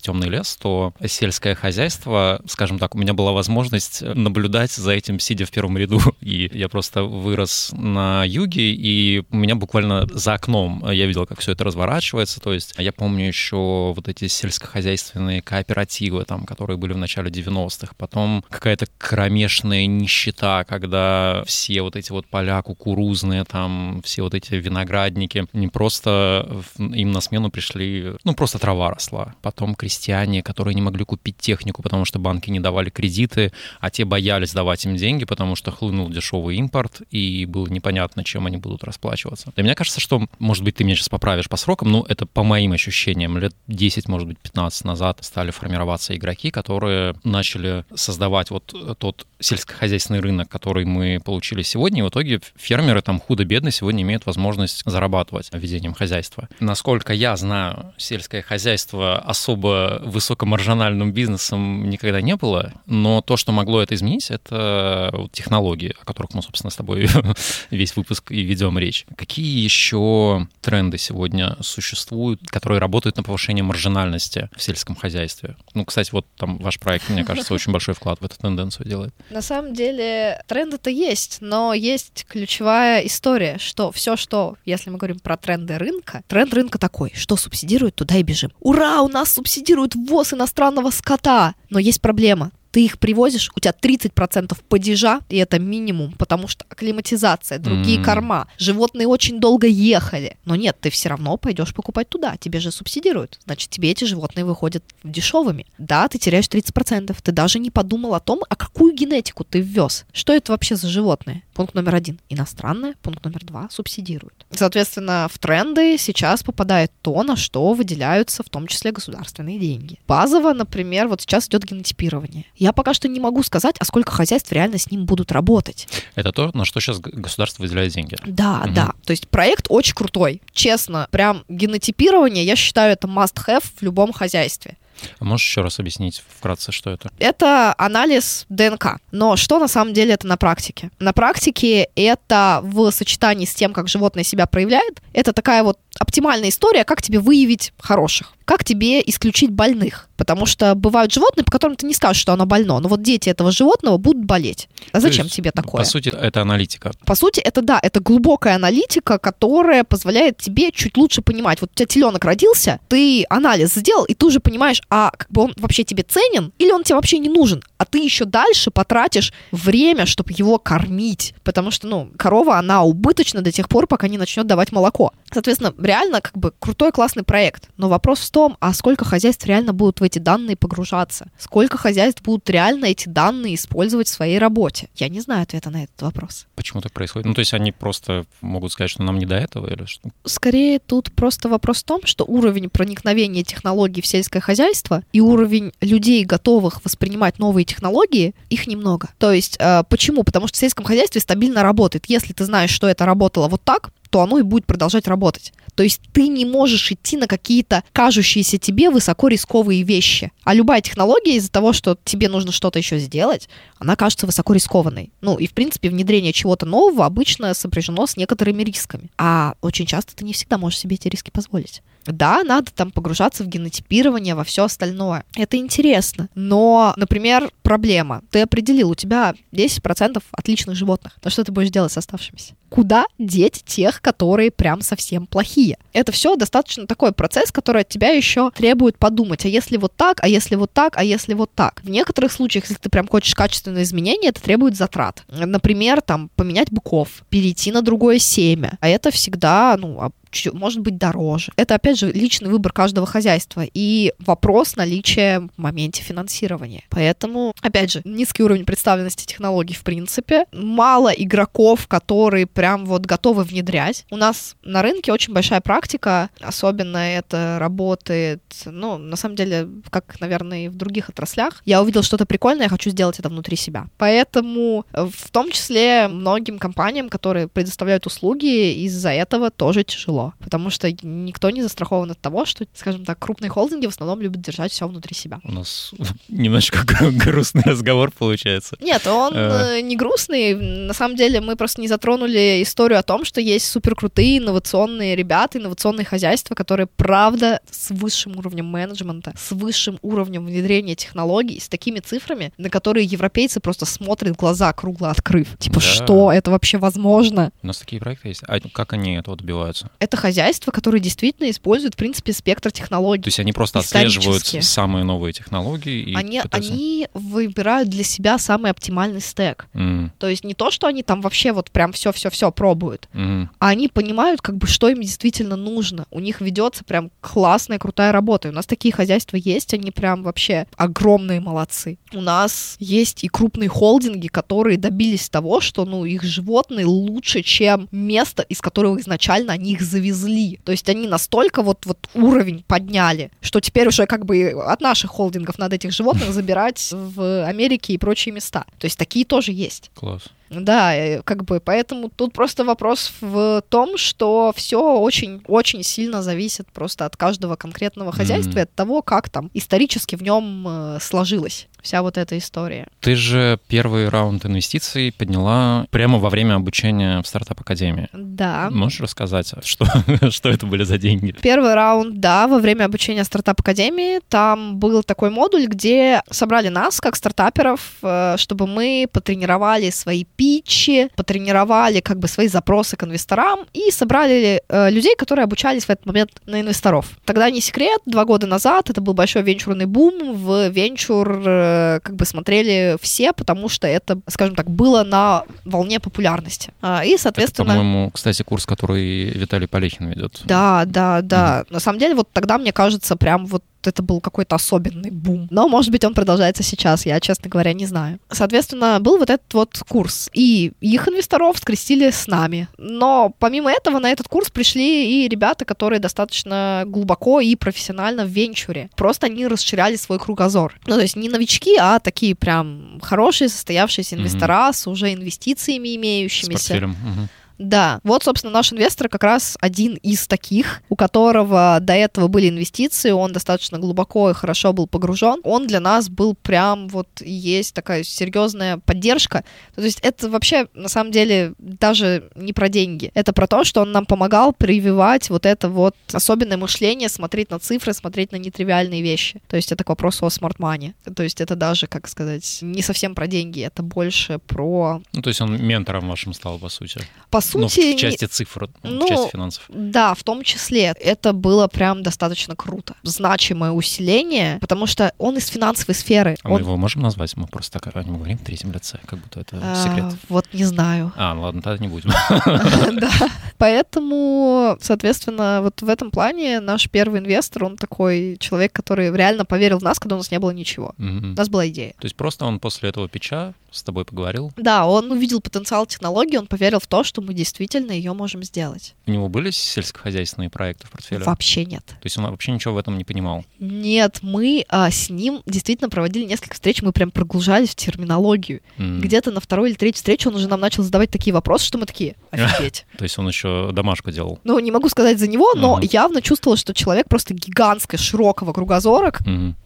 темный 0.00 0.28
лес, 0.28 0.56
то 0.56 0.94
сельское 1.06 1.54
хозяйство, 1.54 2.40
скажем 2.46 2.78
так, 2.78 2.94
у 2.94 2.98
меня 2.98 3.14
была 3.14 3.32
возможность 3.32 3.87
наблюдать 4.02 4.72
за 4.72 4.92
этим, 4.92 5.18
сидя 5.18 5.46
в 5.46 5.50
первом 5.50 5.76
ряду. 5.78 6.00
И 6.20 6.50
я 6.52 6.68
просто 6.68 7.02
вырос 7.02 7.72
на 7.72 8.24
юге, 8.24 8.72
и 8.72 9.22
у 9.30 9.36
меня 9.36 9.54
буквально 9.54 10.06
за 10.12 10.34
окном 10.34 10.84
я 10.90 11.06
видел, 11.06 11.26
как 11.26 11.40
все 11.40 11.52
это 11.52 11.64
разворачивается. 11.64 12.40
То 12.40 12.52
есть 12.52 12.74
я 12.78 12.92
помню 12.92 13.26
еще 13.26 13.92
вот 13.94 14.08
эти 14.08 14.26
сельскохозяйственные 14.28 15.42
кооперативы, 15.42 16.24
там, 16.24 16.44
которые 16.44 16.76
были 16.76 16.92
в 16.92 16.98
начале 16.98 17.30
90-х. 17.30 17.92
Потом 17.96 18.44
какая-то 18.48 18.86
кромешная 18.98 19.86
нищета, 19.86 20.64
когда 20.64 21.42
все 21.46 21.82
вот 21.82 21.96
эти 21.96 22.12
вот 22.12 22.26
поля 22.26 22.62
кукурузные, 22.62 23.44
там, 23.44 24.02
все 24.04 24.22
вот 24.22 24.34
эти 24.34 24.54
виноградники, 24.54 25.46
не 25.52 25.68
просто 25.68 26.46
им 26.78 27.10
на 27.12 27.20
смену 27.20 27.50
пришли, 27.50 28.14
ну, 28.24 28.34
просто 28.34 28.58
трава 28.58 28.90
росла. 28.90 29.34
Потом 29.42 29.74
крестьяне, 29.74 30.42
которые 30.42 30.74
не 30.74 30.82
могли 30.82 31.04
купить 31.04 31.36
технику, 31.38 31.82
потому 31.82 32.04
что 32.04 32.18
банки 32.18 32.50
не 32.50 32.60
давали 32.60 32.90
кредиты, 32.90 33.52
а 33.80 33.90
те 33.90 34.04
боялись 34.04 34.52
давать 34.52 34.84
им 34.84 34.96
деньги, 34.96 35.24
потому 35.24 35.56
что 35.56 35.70
хлынул 35.70 36.08
дешевый 36.10 36.56
импорт, 36.56 37.02
и 37.10 37.44
было 37.46 37.66
непонятно, 37.68 38.24
чем 38.24 38.46
они 38.46 38.56
будут 38.56 38.84
расплачиваться. 38.84 39.52
Для 39.54 39.64
меня 39.64 39.74
кажется, 39.74 40.00
что, 40.00 40.26
может 40.38 40.64
быть, 40.64 40.76
ты 40.76 40.84
меня 40.84 40.96
сейчас 40.96 41.08
поправишь 41.08 41.48
по 41.48 41.56
срокам, 41.56 41.90
но 41.90 42.04
это 42.08 42.26
по 42.26 42.42
моим 42.42 42.72
ощущениям, 42.72 43.38
лет 43.38 43.54
10, 43.66 44.08
может 44.08 44.28
быть, 44.28 44.38
15 44.38 44.84
назад 44.84 45.18
стали 45.22 45.50
формироваться 45.50 46.16
игроки, 46.16 46.50
которые 46.50 47.14
начали 47.24 47.84
создавать 47.94 48.50
вот 48.50 48.74
тот 48.98 49.26
сельскохозяйственный 49.40 50.20
рынок, 50.20 50.48
который 50.48 50.84
мы 50.84 51.20
получили 51.24 51.62
сегодня, 51.62 52.00
и 52.00 52.02
в 52.02 52.08
итоге 52.08 52.40
фермеры 52.56 53.02
там 53.02 53.20
худо-бедно 53.20 53.70
сегодня 53.70 54.02
имеют 54.02 54.26
возможность 54.26 54.82
зарабатывать 54.84 55.50
ведением 55.52 55.94
хозяйства. 55.94 56.48
Насколько 56.60 57.12
я 57.12 57.36
знаю, 57.36 57.92
сельское 57.96 58.42
хозяйство 58.42 59.18
особо 59.18 60.02
высокомаржинальным 60.04 61.12
бизнесом 61.12 61.88
никогда 61.88 62.20
не 62.20 62.36
было, 62.36 62.72
но 62.86 63.20
то, 63.20 63.36
что 63.36 63.52
могло 63.52 63.82
это 63.82 63.94
изменить, 63.94 64.30
это 64.30 65.10
вот 65.12 65.32
технологии, 65.32 65.94
о 66.00 66.04
которых 66.04 66.34
мы, 66.34 66.42
собственно, 66.42 66.70
с 66.70 66.76
тобой 66.76 67.08
весь 67.70 67.96
выпуск 67.96 68.30
и 68.30 68.42
ведем 68.42 68.78
речь. 68.78 69.06
Какие 69.16 69.62
еще 69.62 70.46
тренды 70.60 70.98
сегодня 70.98 71.56
существуют, 71.60 72.40
которые 72.48 72.80
работают 72.80 73.16
на 73.16 73.22
повышение 73.22 73.62
маржинальности 73.62 74.48
в 74.56 74.62
сельском 74.62 74.96
хозяйстве? 74.96 75.56
Ну, 75.74 75.84
кстати, 75.84 76.10
вот 76.12 76.26
там 76.36 76.58
ваш 76.58 76.78
проект, 76.78 77.08
мне 77.08 77.24
кажется, 77.24 77.54
очень 77.58 77.72
большой 77.72 77.94
вклад 77.94 78.20
в 78.20 78.24
эту 78.24 78.38
тенденцию 78.38 78.88
делает. 78.88 79.14
На 79.30 79.42
самом 79.42 79.74
деле 79.74 80.42
тренды-то 80.46 80.90
есть, 80.90 81.38
но 81.40 81.74
есть 81.74 82.24
ключевая 82.28 83.06
история, 83.06 83.58
что 83.58 83.92
все, 83.92 84.16
что, 84.16 84.56
если 84.64 84.90
мы 84.90 84.96
говорим 84.96 85.18
про 85.18 85.36
тренды 85.36 85.76
рынка, 85.76 86.22
тренд 86.26 86.54
рынка 86.54 86.78
такой, 86.78 87.12
что 87.14 87.36
субсидируют, 87.36 87.94
туда 87.94 88.16
и 88.16 88.22
бежим. 88.22 88.52
Ура, 88.60 89.02
у 89.02 89.08
нас 89.08 89.32
субсидируют 89.32 89.94
ввоз 89.94 90.32
иностранного 90.32 90.90
скота! 90.90 91.54
Но 91.68 91.78
есть 91.78 92.00
проблема. 92.00 92.52
Ты 92.70 92.84
их 92.84 92.98
привозишь, 92.98 93.50
у 93.56 93.60
тебя 93.60 93.72
30% 93.72 94.56
падежа, 94.68 95.20
и 95.28 95.36
это 95.36 95.58
минимум, 95.58 96.12
потому 96.12 96.48
что 96.48 96.64
акклиматизация, 96.68 97.58
другие 97.58 97.98
М. 97.98 98.04
корма. 98.04 98.48
Животные 98.58 99.06
очень 99.06 99.40
долго 99.40 99.66
ехали. 99.66 100.36
Но 100.44 100.54
нет, 100.56 100.76
ты 100.80 100.90
все 100.90 101.08
равно 101.08 101.36
пойдешь 101.36 101.74
покупать 101.74 102.08
туда, 102.08 102.36
тебе 102.36 102.60
же 102.60 102.70
субсидируют. 102.70 103.38
Значит, 103.44 103.70
тебе 103.70 103.90
эти 103.90 104.04
животные 104.04 104.44
выходят 104.44 104.84
дешевыми. 105.04 105.66
Да, 105.78 106.08
ты 106.08 106.18
теряешь 106.18 106.46
30%. 106.48 107.16
Ты 107.22 107.32
даже 107.32 107.58
не 107.58 107.70
подумал 107.70 108.14
о 108.14 108.20
том, 108.20 108.40
а 108.48 108.56
какую 108.56 108.94
генетику 108.94 109.44
ты 109.44 109.60
ввез. 109.60 110.04
Что 110.12 110.32
это 110.32 110.52
вообще 110.52 110.76
за 110.76 110.88
животные? 110.88 111.42
Пункт 111.54 111.74
номер 111.74 111.94
один. 111.94 112.20
Иностранное. 112.28 112.94
Пункт 113.02 113.24
номер 113.24 113.44
два. 113.44 113.68
Субсидируют. 113.70 114.46
Соответственно, 114.50 115.28
в 115.32 115.38
тренды 115.38 115.96
сейчас 115.98 116.42
попадает 116.42 116.92
то, 117.02 117.22
на 117.22 117.36
что 117.36 117.72
выделяются 117.72 118.42
в 118.42 118.48
том 118.48 118.66
числе 118.66 118.92
государственные 118.92 119.58
деньги. 119.58 119.98
Базово, 120.06 120.52
например, 120.52 121.08
вот 121.08 121.20
сейчас 121.22 121.48
идет 121.48 121.64
генотипирование. 121.64 122.44
Я 122.58 122.72
пока 122.72 122.92
что 122.94 123.08
не 123.08 123.20
могу 123.20 123.42
сказать, 123.42 123.76
а 123.78 123.84
сколько 123.84 124.12
хозяйств 124.12 124.50
реально 124.52 124.78
с 124.78 124.90
ним 124.90 125.04
будут 125.06 125.32
работать. 125.32 125.88
Это 126.14 126.32
то, 126.32 126.50
на 126.54 126.64
что 126.64 126.80
сейчас 126.80 126.98
государство 126.98 127.62
выделяет 127.62 127.92
деньги. 127.92 128.16
Да, 128.26 128.62
Мгм. 128.64 128.74
да. 128.74 128.92
То 129.04 129.12
есть 129.12 129.28
проект 129.28 129.66
очень 129.68 129.94
крутой. 129.94 130.42
Честно, 130.52 131.08
прям 131.10 131.44
генотипирование, 131.48 132.44
я 132.44 132.56
считаю, 132.56 132.92
это 132.92 133.06
must-have 133.06 133.64
в 133.76 133.82
любом 133.82 134.12
хозяйстве. 134.12 134.76
А 135.20 135.24
можешь 135.24 135.46
еще 135.46 135.60
раз 135.60 135.78
объяснить 135.78 136.24
вкратце, 136.38 136.72
что 136.72 136.90
это? 136.90 137.12
Это 137.20 137.72
анализ 137.78 138.46
ДНК. 138.48 138.98
Но 139.12 139.36
что 139.36 139.60
на 139.60 139.68
самом 139.68 139.94
деле 139.94 140.14
это 140.14 140.26
на 140.26 140.36
практике? 140.36 140.90
На 140.98 141.12
практике 141.12 141.88
это 141.94 142.60
в 142.64 142.90
сочетании 142.90 143.46
с 143.46 143.54
тем, 143.54 143.72
как 143.72 143.86
животное 143.86 144.24
себя 144.24 144.46
проявляет, 144.46 145.00
это 145.12 145.32
такая 145.32 145.62
вот 145.62 145.78
оптимальная 145.98 146.48
история, 146.48 146.84
как 146.84 147.02
тебе 147.02 147.18
выявить 147.18 147.72
хороших, 147.78 148.32
как 148.44 148.64
тебе 148.64 149.02
исключить 149.06 149.50
больных. 149.50 150.08
Потому 150.16 150.46
что 150.46 150.74
бывают 150.74 151.12
животные, 151.12 151.44
по 151.44 151.52
которым 151.52 151.76
ты 151.76 151.86
не 151.86 151.94
скажешь, 151.94 152.20
что 152.20 152.32
оно 152.32 152.44
больно, 152.44 152.80
но 152.80 152.88
вот 152.88 153.02
дети 153.02 153.28
этого 153.28 153.52
животного 153.52 153.98
будут 153.98 154.24
болеть. 154.24 154.68
А 154.92 155.00
зачем 155.00 155.26
есть, 155.26 155.36
тебе 155.36 155.52
такое? 155.52 155.82
По 155.82 155.88
сути, 155.88 156.08
это 156.08 156.42
аналитика. 156.42 156.90
По 157.04 157.14
сути, 157.14 157.38
это 157.40 157.62
да, 157.62 157.78
это 157.80 158.00
глубокая 158.00 158.56
аналитика, 158.56 159.18
которая 159.18 159.84
позволяет 159.84 160.38
тебе 160.38 160.72
чуть 160.72 160.96
лучше 160.96 161.22
понимать. 161.22 161.60
Вот 161.60 161.70
у 161.70 161.74
тебя 161.74 161.86
теленок 161.86 162.24
родился, 162.24 162.80
ты 162.88 163.24
анализ 163.28 163.74
сделал, 163.74 164.04
и 164.04 164.14
ты 164.14 164.26
уже 164.26 164.40
понимаешь, 164.40 164.82
а 164.90 165.12
как 165.16 165.30
бы 165.30 165.42
он 165.42 165.54
вообще 165.56 165.84
тебе 165.84 166.02
ценен, 166.02 166.52
или 166.58 166.72
он 166.72 166.82
тебе 166.82 166.96
вообще 166.96 167.18
не 167.18 167.28
нужен. 167.28 167.62
А 167.78 167.84
ты 167.84 167.98
еще 168.00 168.24
дальше 168.24 168.70
потратишь 168.70 169.32
время, 169.52 170.04
чтобы 170.04 170.32
его 170.36 170.58
кормить. 170.58 171.34
Потому 171.44 171.70
что, 171.70 171.86
ну, 171.86 172.10
корова, 172.18 172.58
она 172.58 172.82
убыточна 172.82 173.40
до 173.40 173.52
тех 173.52 173.68
пор, 173.68 173.86
пока 173.86 174.08
не 174.08 174.18
начнет 174.18 174.46
давать 174.46 174.72
молоко. 174.72 175.12
Соответственно, 175.32 175.72
реально, 175.78 176.20
как 176.20 176.36
бы, 176.36 176.52
крутой, 176.58 176.90
классный 176.90 177.22
проект. 177.22 177.68
Но 177.76 177.88
вопрос 177.88 178.20
в 178.20 178.30
том, 178.30 178.56
а 178.60 178.74
сколько 178.74 179.04
хозяйств 179.04 179.46
реально 179.46 179.72
будут 179.72 180.00
в 180.00 180.02
эти 180.02 180.18
данные 180.18 180.56
погружаться? 180.56 181.30
Сколько 181.38 181.78
хозяйств 181.78 182.22
будут 182.22 182.50
реально 182.50 182.86
эти 182.86 183.08
данные 183.08 183.54
использовать 183.54 184.08
в 184.08 184.12
своей 184.12 184.38
работе? 184.38 184.88
Я 184.96 185.08
не 185.08 185.20
знаю 185.20 185.42
ответа 185.42 185.70
на 185.70 185.84
этот 185.84 186.02
вопрос. 186.02 186.46
Почему 186.56 186.80
так 186.80 186.92
происходит? 186.92 187.26
Ну, 187.26 187.34
то 187.34 187.40
есть 187.40 187.54
они 187.54 187.70
просто 187.70 188.26
могут 188.40 188.72
сказать, 188.72 188.90
что 188.90 189.04
нам 189.04 189.18
не 189.18 189.26
до 189.26 189.36
этого 189.36 189.72
или 189.72 189.84
что? 189.84 190.10
Скорее, 190.24 190.80
тут 190.80 191.12
просто 191.12 191.48
вопрос 191.48 191.82
в 191.82 191.84
том, 191.84 192.00
что 192.04 192.24
уровень 192.24 192.70
проникновения 192.70 193.44
технологий 193.44 194.02
в 194.02 194.06
сельское 194.06 194.40
хозяйство 194.40 195.04
и 195.12 195.20
уровень 195.20 195.72
людей, 195.80 196.24
готовых 196.24 196.84
воспринимать 196.84 197.38
новые 197.38 197.67
технологии, 197.68 198.34
их 198.50 198.66
немного. 198.66 199.10
То 199.18 199.32
есть, 199.32 199.56
э, 199.60 199.84
почему? 199.88 200.24
Потому 200.24 200.48
что 200.48 200.56
в 200.56 200.60
сельском 200.60 200.84
хозяйстве 200.84 201.20
стабильно 201.20 201.62
работает. 201.62 202.06
Если 202.08 202.32
ты 202.32 202.44
знаешь, 202.44 202.70
что 202.70 202.88
это 202.88 203.06
работало 203.06 203.48
вот 203.48 203.62
так, 203.62 203.90
то 204.10 204.20
оно 204.20 204.38
и 204.38 204.42
будет 204.42 204.66
продолжать 204.66 205.06
работать. 205.06 205.52
То 205.74 205.84
есть 205.84 206.00
ты 206.12 206.26
не 206.26 206.44
можешь 206.44 206.90
идти 206.90 207.16
на 207.16 207.28
какие-то 207.28 207.84
кажущиеся 207.92 208.58
тебе 208.58 208.90
высоко 208.90 209.28
рисковые 209.28 209.84
вещи. 209.84 210.32
А 210.42 210.52
любая 210.52 210.80
технология 210.80 211.36
из-за 211.36 211.52
того, 211.52 211.72
что 211.72 211.96
тебе 212.04 212.28
нужно 212.28 212.50
что-то 212.50 212.80
еще 212.80 212.98
сделать, 212.98 213.48
она 213.78 213.94
кажется 213.94 214.26
высоко 214.26 214.54
рискованной. 214.54 215.12
Ну 215.20 215.36
и, 215.36 215.46
в 215.46 215.52
принципе, 215.52 215.88
внедрение 215.88 216.32
чего-то 216.32 216.66
нового 216.66 217.06
обычно 217.06 217.54
сопряжено 217.54 218.08
с 218.08 218.16
некоторыми 218.16 218.64
рисками. 218.64 219.10
А 219.18 219.54
очень 219.60 219.86
часто 219.86 220.16
ты 220.16 220.24
не 220.24 220.32
всегда 220.32 220.58
можешь 220.58 220.80
себе 220.80 220.96
эти 220.96 221.06
риски 221.06 221.30
позволить. 221.30 221.82
Да, 222.12 222.42
надо 222.44 222.70
там 222.74 222.90
погружаться 222.90 223.44
в 223.44 223.48
генотипирование, 223.48 224.34
во 224.34 224.44
все 224.44 224.64
остальное. 224.64 225.24
Это 225.36 225.56
интересно. 225.56 226.28
Но, 226.34 226.94
например, 226.96 227.50
проблема. 227.62 228.22
Ты 228.30 228.40
определил, 228.42 228.90
у 228.90 228.94
тебя 228.94 229.34
10% 229.52 230.22
отличных 230.32 230.76
животных. 230.76 231.14
Но 231.22 231.30
что 231.30 231.44
ты 231.44 231.52
будешь 231.52 231.70
делать 231.70 231.92
с 231.92 231.98
оставшимися? 231.98 232.54
Куда 232.68 233.06
деть 233.18 233.62
тех, 233.64 234.02
которые 234.02 234.50
прям 234.50 234.82
совсем 234.82 235.26
плохие? 235.26 235.78
Это 235.92 236.12
все 236.12 236.36
достаточно 236.36 236.86
такой 236.86 237.12
процесс, 237.12 237.50
который 237.50 237.82
от 237.82 237.88
тебя 237.88 238.10
еще 238.10 238.50
требует 238.50 238.98
подумать, 238.98 239.44
а 239.44 239.48
если 239.48 239.76
вот 239.78 239.94
так, 239.96 240.18
а 240.22 240.28
если 240.28 240.54
вот 240.54 240.72
так, 240.72 240.96
а 240.96 241.04
если 241.04 241.34
вот 241.34 241.50
так. 241.54 241.80
В 241.82 241.90
некоторых 241.90 242.30
случаях, 242.30 242.64
если 242.64 242.80
ты 242.80 242.90
прям 242.90 243.08
хочешь 243.08 243.34
качественные 243.34 243.84
изменения, 243.84 244.28
это 244.28 244.42
требует 244.42 244.76
затрат. 244.76 245.24
Например, 245.28 246.00
там, 246.02 246.30
поменять 246.36 246.70
быков, 246.70 247.24
перейти 247.30 247.72
на 247.72 247.82
другое 247.82 248.18
семя. 248.18 248.76
А 248.80 248.88
это 248.88 249.10
всегда, 249.10 249.76
ну, 249.78 249.98
а 250.00 250.10
может 250.52 250.80
быть 250.80 250.98
дороже. 250.98 251.52
Это, 251.56 251.74
опять 251.74 251.98
же, 251.98 252.12
личный 252.12 252.50
выбор 252.50 252.72
каждого 252.72 253.06
хозяйства 253.06 253.64
и 253.72 254.12
вопрос 254.18 254.76
наличия 254.76 255.40
в 255.40 255.60
моменте 255.60 256.02
финансирования. 256.02 256.84
Поэтому, 256.90 257.54
опять 257.60 257.92
же, 257.92 258.02
низкий 258.04 258.42
уровень 258.42 258.64
представленности 258.64 259.26
технологий 259.26 259.74
в 259.78 259.82
принципе, 259.82 260.44
мало 260.52 261.08
игроков, 261.08 261.86
которые 261.86 262.46
прям 262.46 262.84
вот 262.84 263.06
готовы 263.06 263.44
внедрять. 263.44 264.04
У 264.10 264.16
нас 264.16 264.56
на 264.62 264.82
рынке 264.82 265.12
очень 265.12 265.32
большая 265.32 265.60
практика, 265.60 266.30
особенно 266.40 266.98
это 266.98 267.56
работает, 267.60 268.42
ну, 268.66 268.98
на 268.98 269.16
самом 269.16 269.36
деле, 269.36 269.68
как, 269.90 270.20
наверное, 270.20 270.66
и 270.66 270.68
в 270.68 270.74
других 270.74 271.08
отраслях. 271.08 271.62
Я 271.64 271.80
увидел 271.82 272.02
что-то 272.02 272.26
прикольное, 272.26 272.64
я 272.64 272.68
хочу 272.68 272.90
сделать 272.90 273.18
это 273.18 273.28
внутри 273.28 273.56
себя. 273.56 273.86
Поэтому, 273.96 274.84
э, 274.92 275.06
в 275.10 275.30
том 275.30 275.50
числе, 275.50 276.08
многим 276.08 276.58
компаниям, 276.58 277.08
которые 277.08 277.48
предоставляют 277.48 278.06
услуги, 278.06 278.72
из-за 278.84 279.10
этого 279.10 279.50
тоже 279.50 279.84
тяжело. 279.84 280.17
Потому 280.40 280.70
что 280.70 280.90
никто 281.02 281.50
не 281.50 281.62
застрахован 281.62 282.10
от 282.10 282.20
того, 282.20 282.44
что, 282.44 282.64
скажем 282.74 283.04
так, 283.04 283.18
крупные 283.18 283.48
холдинги 283.50 283.86
в 283.86 283.90
основном 283.90 284.20
любят 284.20 284.40
держать 284.40 284.72
все 284.72 284.86
внутри 284.88 285.14
себя. 285.14 285.40
У 285.44 285.52
нас 285.52 285.92
немножечко 286.28 286.84
гру- 286.84 287.10
грустный 287.12 287.62
разговор 287.64 288.10
получается. 288.10 288.76
Нет, 288.80 289.06
он 289.06 289.34
Э. 289.34 289.78
э, 289.78 289.80
не 289.80 289.96
грустный. 289.96 290.54
На 290.86 290.94
самом 290.94 291.16
деле 291.16 291.40
мы 291.40 291.56
просто 291.56 291.80
не 291.80 291.88
затронули 291.88 292.62
историю 292.62 292.98
о 292.98 293.02
том, 293.02 293.24
что 293.24 293.40
есть 293.40 293.66
суперкрутые 293.68 294.38
инновационные 294.38 295.16
ребята, 295.16 295.58
инновационные 295.58 296.04
хозяйства, 296.04 296.54
которые, 296.54 296.86
правда, 296.86 297.60
с 297.70 297.90
высшим 297.90 298.36
уровнем 298.38 298.66
менеджмента, 298.66 299.32
с 299.38 299.50
высшим 299.52 299.98
уровнем 300.02 300.44
внедрения 300.46 300.94
технологий, 300.94 301.60
с 301.60 301.68
такими 301.68 302.00
цифрами, 302.00 302.52
на 302.58 302.70
которые 302.70 303.04
европейцы 303.06 303.60
просто 303.60 303.86
смотрят 303.86 304.36
глаза 304.36 304.72
кругло 304.72 305.10
открыв. 305.10 305.56
Типа, 305.58 305.76
Да. 305.76 305.80
что 305.80 306.32
это 306.32 306.50
вообще 306.50 306.78
возможно? 306.78 307.52
У 307.62 307.66
нас 307.66 307.78
такие 307.78 308.00
проекты 308.00 308.28
есть. 308.28 308.42
А 308.46 308.58
как 308.72 308.92
они 308.92 309.14
этого 309.16 309.36
добиваются? 309.36 309.90
Это 310.08 310.16
хозяйства, 310.16 310.70
которые 310.70 311.02
действительно 311.02 311.50
используют, 311.50 311.92
в 311.94 311.98
принципе, 311.98 312.32
спектр 312.32 312.72
технологий. 312.72 313.22
То 313.24 313.28
есть 313.28 313.40
они 313.40 313.52
просто 313.52 313.80
отслеживают 313.80 314.42
самые 314.62 315.04
новые 315.04 315.34
технологии 315.34 316.00
и 316.02 316.14
Они, 316.14 316.40
пытаются- 316.40 316.72
они 316.72 317.08
выбирают 317.12 317.90
для 317.90 318.04
себя 318.04 318.38
самый 318.38 318.70
оптимальный 318.70 319.20
стек. 319.20 319.66
М, 319.74 320.10
То 320.18 320.26
есть 320.28 320.44
не 320.44 320.54
то, 320.54 320.70
что 320.70 320.86
они 320.86 321.02
там 321.02 321.20
вообще 321.20 321.52
вот 321.52 321.70
прям 321.70 321.92
все-все-все 321.92 322.50
пробуют, 322.50 323.06
м. 323.12 323.50
а 323.58 323.68
они 323.68 323.88
понимают, 323.88 324.40
как 324.40 324.56
бы, 324.56 324.66
что 324.66 324.88
им 324.88 325.02
действительно 325.02 325.56
нужно. 325.56 326.06
У 326.10 326.20
них 326.20 326.40
ведется 326.40 326.84
прям 326.84 327.10
классная, 327.20 327.78
крутая 327.78 328.10
работа. 328.10 328.48
И 328.48 328.50
у 328.50 328.54
нас 328.54 328.64
такие 328.64 328.94
хозяйства 328.94 329.36
есть, 329.36 329.74
они 329.74 329.90
прям 329.90 330.22
вообще 330.22 330.66
огромные 330.76 331.40
молодцы. 331.40 331.98
У 332.14 332.22
нас 332.22 332.76
есть 332.80 333.24
и 333.24 333.28
крупные 333.28 333.68
холдинги, 333.68 334.28
которые 334.28 334.78
добились 334.78 335.28
того, 335.28 335.60
что, 335.60 335.84
ну, 335.84 336.06
их 336.06 336.22
животные 336.22 336.86
лучше, 336.86 337.42
чем 337.42 337.88
место, 337.92 338.42
из 338.42 338.60
которого 338.62 338.98
изначально 338.98 339.52
они 339.52 339.72
их 339.72 339.82
завезли. 339.98 340.60
То 340.64 340.72
есть 340.72 340.88
они 340.88 341.06
настолько 341.06 341.62
вот, 341.62 341.86
вот 341.86 342.08
уровень 342.14 342.64
подняли, 342.66 343.30
что 343.40 343.60
теперь 343.60 343.88
уже 343.88 344.06
как 344.06 344.24
бы 344.24 344.50
от 344.50 344.80
наших 344.80 345.10
холдингов 345.10 345.58
надо 345.58 345.76
этих 345.76 345.92
животных 345.92 346.32
забирать 346.32 346.88
в 346.92 347.46
Америке 347.46 347.92
и 347.92 347.98
прочие 347.98 348.32
места. 348.32 348.64
То 348.78 348.86
есть 348.86 348.98
такие 348.98 349.24
тоже 349.24 349.52
есть. 349.52 349.90
Класс. 349.94 350.22
Да, 350.50 350.94
э, 350.94 351.22
как 351.22 351.44
бы, 351.44 351.60
поэтому 351.60 352.08
тут 352.08 352.32
просто 352.32 352.64
вопрос 352.64 353.12
в 353.20 353.62
том, 353.68 353.96
что 353.96 354.52
все 354.56 354.98
очень-очень 354.98 355.82
сильно 355.82 356.22
зависит 356.22 356.66
просто 356.72 357.06
от 357.06 357.16
каждого 357.16 357.56
конкретного 357.56 358.12
хозяйства 358.12 358.58
и 358.58 358.62
от 358.62 358.74
того, 358.74 359.02
как 359.02 359.28
там 359.28 359.50
исторически 359.54 360.16
в 360.16 360.22
нем 360.22 360.66
э, 360.66 360.98
сложилась 361.00 361.68
вся 361.82 362.02
вот 362.02 362.18
эта 362.18 362.36
история. 362.36 362.88
Ты 363.00 363.14
же 363.14 363.58
первый 363.68 364.08
раунд 364.08 364.44
инвестиций 364.44 365.12
подняла 365.12 365.86
прямо 365.90 366.18
во 366.18 366.28
время 366.28 366.54
обучения 366.54 367.22
в 367.22 367.26
стартап-академии. 367.26 368.08
Да. 368.12 368.68
Можешь 368.70 369.00
рассказать, 369.00 369.52
что, 369.64 369.86
что 370.30 370.48
это 370.48 370.66
были 370.66 370.84
за 370.84 370.98
деньги? 370.98 371.34
Первый 371.40 371.74
раунд, 371.74 372.20
да, 372.20 372.46
во 372.48 372.58
время 372.58 372.84
обучения 372.84 373.24
стартап 373.24 373.60
академии 373.60 374.20
там 374.28 374.78
был 374.78 375.02
такой 375.02 375.30
модуль, 375.30 375.66
где 375.66 376.22
собрали 376.30 376.68
нас 376.68 377.00
как 377.00 377.16
стартаперов, 377.16 377.80
э, 378.02 378.36
чтобы 378.36 378.66
мы 378.66 379.06
потренировали 379.10 379.90
свои 379.90 380.24
питчи, 380.38 381.08
потренировали 381.16 381.98
как 382.00 382.20
бы 382.20 382.28
свои 382.28 382.46
запросы 382.46 382.96
к 382.96 383.02
инвесторам 383.02 383.66
и 383.72 383.90
собрали 383.90 384.62
э, 384.68 384.90
людей, 384.90 385.16
которые 385.16 385.42
обучались 385.42 385.84
в 385.84 385.90
этот 385.90 386.06
момент 386.06 386.30
на 386.46 386.60
инвесторов. 386.60 387.06
Тогда 387.24 387.50
не 387.50 387.60
секрет, 387.60 388.00
два 388.06 388.24
года 388.24 388.46
назад 388.46 388.88
это 388.88 389.00
был 389.00 389.14
большой 389.14 389.42
венчурный 389.42 389.86
бум, 389.86 390.34
в 390.34 390.68
венчур 390.68 391.42
э, 391.44 392.00
как 392.04 392.14
бы 392.14 392.24
смотрели 392.24 392.96
все, 393.02 393.32
потому 393.32 393.68
что 393.68 393.88
это, 393.88 394.20
скажем 394.28 394.54
так, 394.54 394.70
было 394.70 395.02
на 395.02 395.42
волне 395.64 395.98
популярности. 395.98 396.72
А, 396.82 397.04
и, 397.04 397.18
соответственно... 397.18 397.72
Это, 397.72 397.80
по-моему, 397.80 398.10
кстати, 398.12 398.44
курс, 398.44 398.64
который 398.64 399.30
Виталий 399.30 399.66
Полехин 399.66 400.06
ведет. 400.06 400.40
Да, 400.44 400.84
да, 400.86 401.20
да. 401.20 401.62
Mm-hmm. 401.62 401.72
На 401.72 401.80
самом 401.80 401.98
деле, 401.98 402.14
вот 402.14 402.28
тогда, 402.32 402.58
мне 402.58 402.72
кажется, 402.72 403.16
прям 403.16 403.46
вот 403.46 403.64
это 403.86 404.02
был 404.02 404.20
какой-то 404.20 404.56
особенный 404.56 405.10
бум. 405.10 405.48
Но, 405.50 405.68
может 405.68 405.90
быть, 405.90 406.04
он 406.04 406.14
продолжается 406.14 406.62
сейчас, 406.62 407.06
я, 407.06 407.20
честно 407.20 407.48
говоря, 407.48 407.72
не 407.72 407.86
знаю. 407.86 408.18
Соответственно, 408.30 408.98
был 409.00 409.18
вот 409.18 409.30
этот 409.30 409.52
вот 409.54 409.80
курс, 409.88 410.30
и 410.32 410.72
их 410.80 411.08
инвесторов 411.08 411.58
скрестили 411.58 412.10
с 412.10 412.26
нами. 412.26 412.68
Но 412.78 413.34
помимо 413.38 413.70
этого 413.70 413.98
на 413.98 414.10
этот 414.10 414.28
курс 414.28 414.50
пришли 414.50 415.24
и 415.24 415.28
ребята, 415.28 415.64
которые 415.64 416.00
достаточно 416.00 416.84
глубоко 416.86 417.40
и 417.40 417.54
профессионально 417.56 418.24
в 418.24 418.28
венчуре. 418.28 418.90
Просто 418.96 419.26
они 419.26 419.46
расширяли 419.46 419.96
свой 419.96 420.18
кругозор. 420.18 420.74
Ну, 420.86 420.94
то 420.94 421.02
есть 421.02 421.16
не 421.16 421.28
новички, 421.28 421.76
а 421.78 421.98
такие 421.98 422.34
прям 422.34 422.98
хорошие, 423.02 423.48
состоявшиеся 423.48 424.16
инвестора 424.16 424.68
mm-hmm. 424.68 424.72
с 424.72 424.86
уже 424.86 425.12
инвестициями 425.12 425.96
имеющимися. 425.96 426.58
С 426.58 426.68
портфелем. 426.68 426.92
Mm-hmm. 426.92 427.28
Да, 427.58 428.00
вот, 428.04 428.22
собственно, 428.22 428.52
наш 428.52 428.72
инвестор 428.72 429.08
как 429.08 429.24
раз 429.24 429.56
один 429.60 429.94
из 429.96 430.26
таких, 430.26 430.82
у 430.88 430.96
которого 430.96 431.78
до 431.80 431.92
этого 431.92 432.28
были 432.28 432.48
инвестиции, 432.48 433.10
он 433.10 433.32
достаточно 433.32 433.78
глубоко 433.78 434.30
и 434.30 434.34
хорошо 434.34 434.72
был 434.72 434.86
погружен. 434.86 435.40
Он 435.42 435.66
для 435.66 435.80
нас 435.80 436.08
был 436.08 436.34
прям 436.34 436.88
вот 436.88 437.08
есть 437.20 437.74
такая 437.74 438.04
серьезная 438.04 438.78
поддержка. 438.78 439.44
То 439.74 439.82
есть 439.82 439.98
это 440.02 440.30
вообще, 440.30 440.68
на 440.74 440.88
самом 440.88 441.10
деле, 441.10 441.54
даже 441.58 442.30
не 442.36 442.52
про 442.52 442.68
деньги. 442.68 443.10
Это 443.14 443.32
про 443.32 443.46
то, 443.46 443.64
что 443.64 443.82
он 443.82 443.92
нам 443.92 444.06
помогал 444.06 444.52
прививать 444.52 445.28
вот 445.30 445.44
это 445.44 445.68
вот 445.68 445.96
особенное 446.12 446.56
мышление, 446.56 447.08
смотреть 447.08 447.50
на 447.50 447.58
цифры, 447.58 447.92
смотреть 447.92 448.32
на 448.32 448.36
нетривиальные 448.36 449.02
вещи. 449.02 449.42
То 449.48 449.56
есть 449.56 449.72
это 449.72 449.84
к 449.84 449.88
вопросу 449.88 450.26
о 450.26 450.30
смарт-мани. 450.30 450.94
То 451.14 451.22
есть 451.22 451.40
это 451.40 451.56
даже, 451.56 451.86
как 451.86 452.08
сказать, 452.08 452.58
не 452.62 452.82
совсем 452.82 453.14
про 453.14 453.26
деньги, 453.26 453.60
это 453.62 453.82
больше 453.82 454.38
про... 454.38 455.02
Ну, 455.12 455.22
то 455.22 455.28
есть 455.28 455.40
он 455.40 455.60
ментором 455.60 456.08
вашим 456.08 456.32
стал, 456.32 456.58
по 456.58 456.68
сути. 456.68 457.00
По 457.30 457.40
сути... 457.48 457.80
Ну, 457.80 457.96
в 457.96 458.00
части 458.00 458.24
цифр, 458.26 458.68
ну, 458.82 459.04
в 459.04 459.08
части 459.08 459.30
финансов. 459.30 459.64
Да, 459.68 460.14
в 460.14 460.22
том 460.22 460.42
числе. 460.42 460.94
Это 461.00 461.32
было 461.32 461.66
прям 461.68 462.02
достаточно 462.02 462.54
круто. 462.56 462.94
Значимое 463.02 463.70
усиление, 463.70 464.58
потому 464.60 464.86
что 464.86 465.12
он 465.18 465.36
из 465.36 465.46
финансовой 465.48 465.94
сферы. 465.94 466.36
А 466.42 466.48
он... 466.48 466.54
мы 466.54 466.60
его 466.60 466.76
можем 466.76 467.02
назвать? 467.02 467.36
Мы 467.36 467.46
просто 467.46 467.80
так 467.80 467.96
о 467.96 468.02
нем 468.02 468.16
говорим 468.16 468.38
в 468.38 468.42
третьем 468.42 468.72
лице, 468.72 468.98
как 469.06 469.18
будто 469.18 469.40
это 469.40 469.58
а, 469.62 469.84
секрет. 469.84 470.14
Вот 470.28 470.46
не 470.52 470.64
знаю. 470.64 471.12
А, 471.16 471.34
ну 471.34 471.42
ладно, 471.42 471.62
тогда 471.62 471.82
не 471.82 471.88
будем. 471.88 472.10
Да. 472.98 473.10
Поэтому, 473.58 474.76
соответственно, 474.80 475.60
вот 475.62 475.82
в 475.82 475.88
этом 475.88 476.10
плане 476.10 476.60
наш 476.60 476.88
первый 476.88 477.20
инвестор, 477.20 477.64
он 477.64 477.76
такой 477.76 478.36
человек, 478.40 478.72
который 478.72 479.14
реально 479.14 479.44
поверил 479.44 479.78
в 479.78 479.82
нас, 479.82 479.98
когда 479.98 480.16
у 480.16 480.18
нас 480.18 480.30
не 480.30 480.38
было 480.38 480.50
ничего. 480.50 480.94
У 480.98 481.02
нас 481.02 481.48
была 481.48 481.68
идея. 481.68 481.92
То 481.98 482.04
есть 482.04 482.16
просто 482.16 482.44
он 482.44 482.60
после 482.60 482.88
этого 482.88 483.08
пича 483.08 483.54
с 483.70 483.82
тобой 483.82 484.04
поговорил? 484.04 484.52
Да, 484.56 484.86
он 484.86 485.10
увидел 485.10 485.40
потенциал 485.40 485.86
технологии, 485.86 486.36
он 486.36 486.46
поверил 486.46 486.80
в 486.80 486.86
то, 486.86 487.04
что 487.04 487.20
мы 487.20 487.34
действительно 487.38 487.92
ее 487.92 488.12
можем 488.14 488.42
сделать. 488.42 488.96
У 489.06 489.12
него 489.12 489.28
были 489.28 489.52
сельскохозяйственные 489.52 490.50
проекты 490.50 490.88
в 490.88 490.90
портфеле? 490.90 491.24
Вообще 491.24 491.64
нет. 491.64 491.86
То 491.86 492.04
есть 492.04 492.18
он 492.18 492.24
вообще 492.24 492.50
ничего 492.50 492.74
в 492.74 492.78
этом 492.78 492.98
не 492.98 493.04
понимал? 493.04 493.44
Нет, 493.60 494.18
мы 494.22 494.64
а, 494.68 494.90
с 494.90 495.08
ним 495.08 495.42
действительно 495.46 495.88
проводили 495.88 496.24
несколько 496.24 496.54
встреч, 496.54 496.82
мы 496.82 496.90
прям 496.90 497.12
прогружались 497.12 497.70
в 497.70 497.74
терминологию. 497.76 498.60
Mm. 498.76 498.98
Где-то 498.98 499.30
на 499.30 499.40
второй 499.40 499.70
или 499.70 499.76
третьей 499.76 499.98
встрече 499.98 500.30
он 500.30 500.34
уже 500.34 500.48
нам 500.48 500.58
начал 500.58 500.82
задавать 500.82 501.10
такие 501.10 501.32
вопросы, 501.32 501.64
что 501.66 501.78
мы 501.78 501.86
такие, 501.86 502.16
офигеть. 502.32 502.86
То 502.96 503.04
есть 503.04 503.16
он 503.18 503.28
еще 503.28 503.70
домашку 503.72 504.10
делал? 504.10 504.40
Ну, 504.42 504.58
не 504.58 504.72
могу 504.72 504.88
сказать 504.88 505.20
за 505.20 505.28
него, 505.28 505.54
но 505.54 505.78
явно 505.80 506.20
чувствовала, 506.20 506.56
что 506.56 506.74
человек 506.74 507.08
просто 507.08 507.34
гигантского, 507.34 507.98
широкого 507.98 508.52
кругозора, 508.52 509.12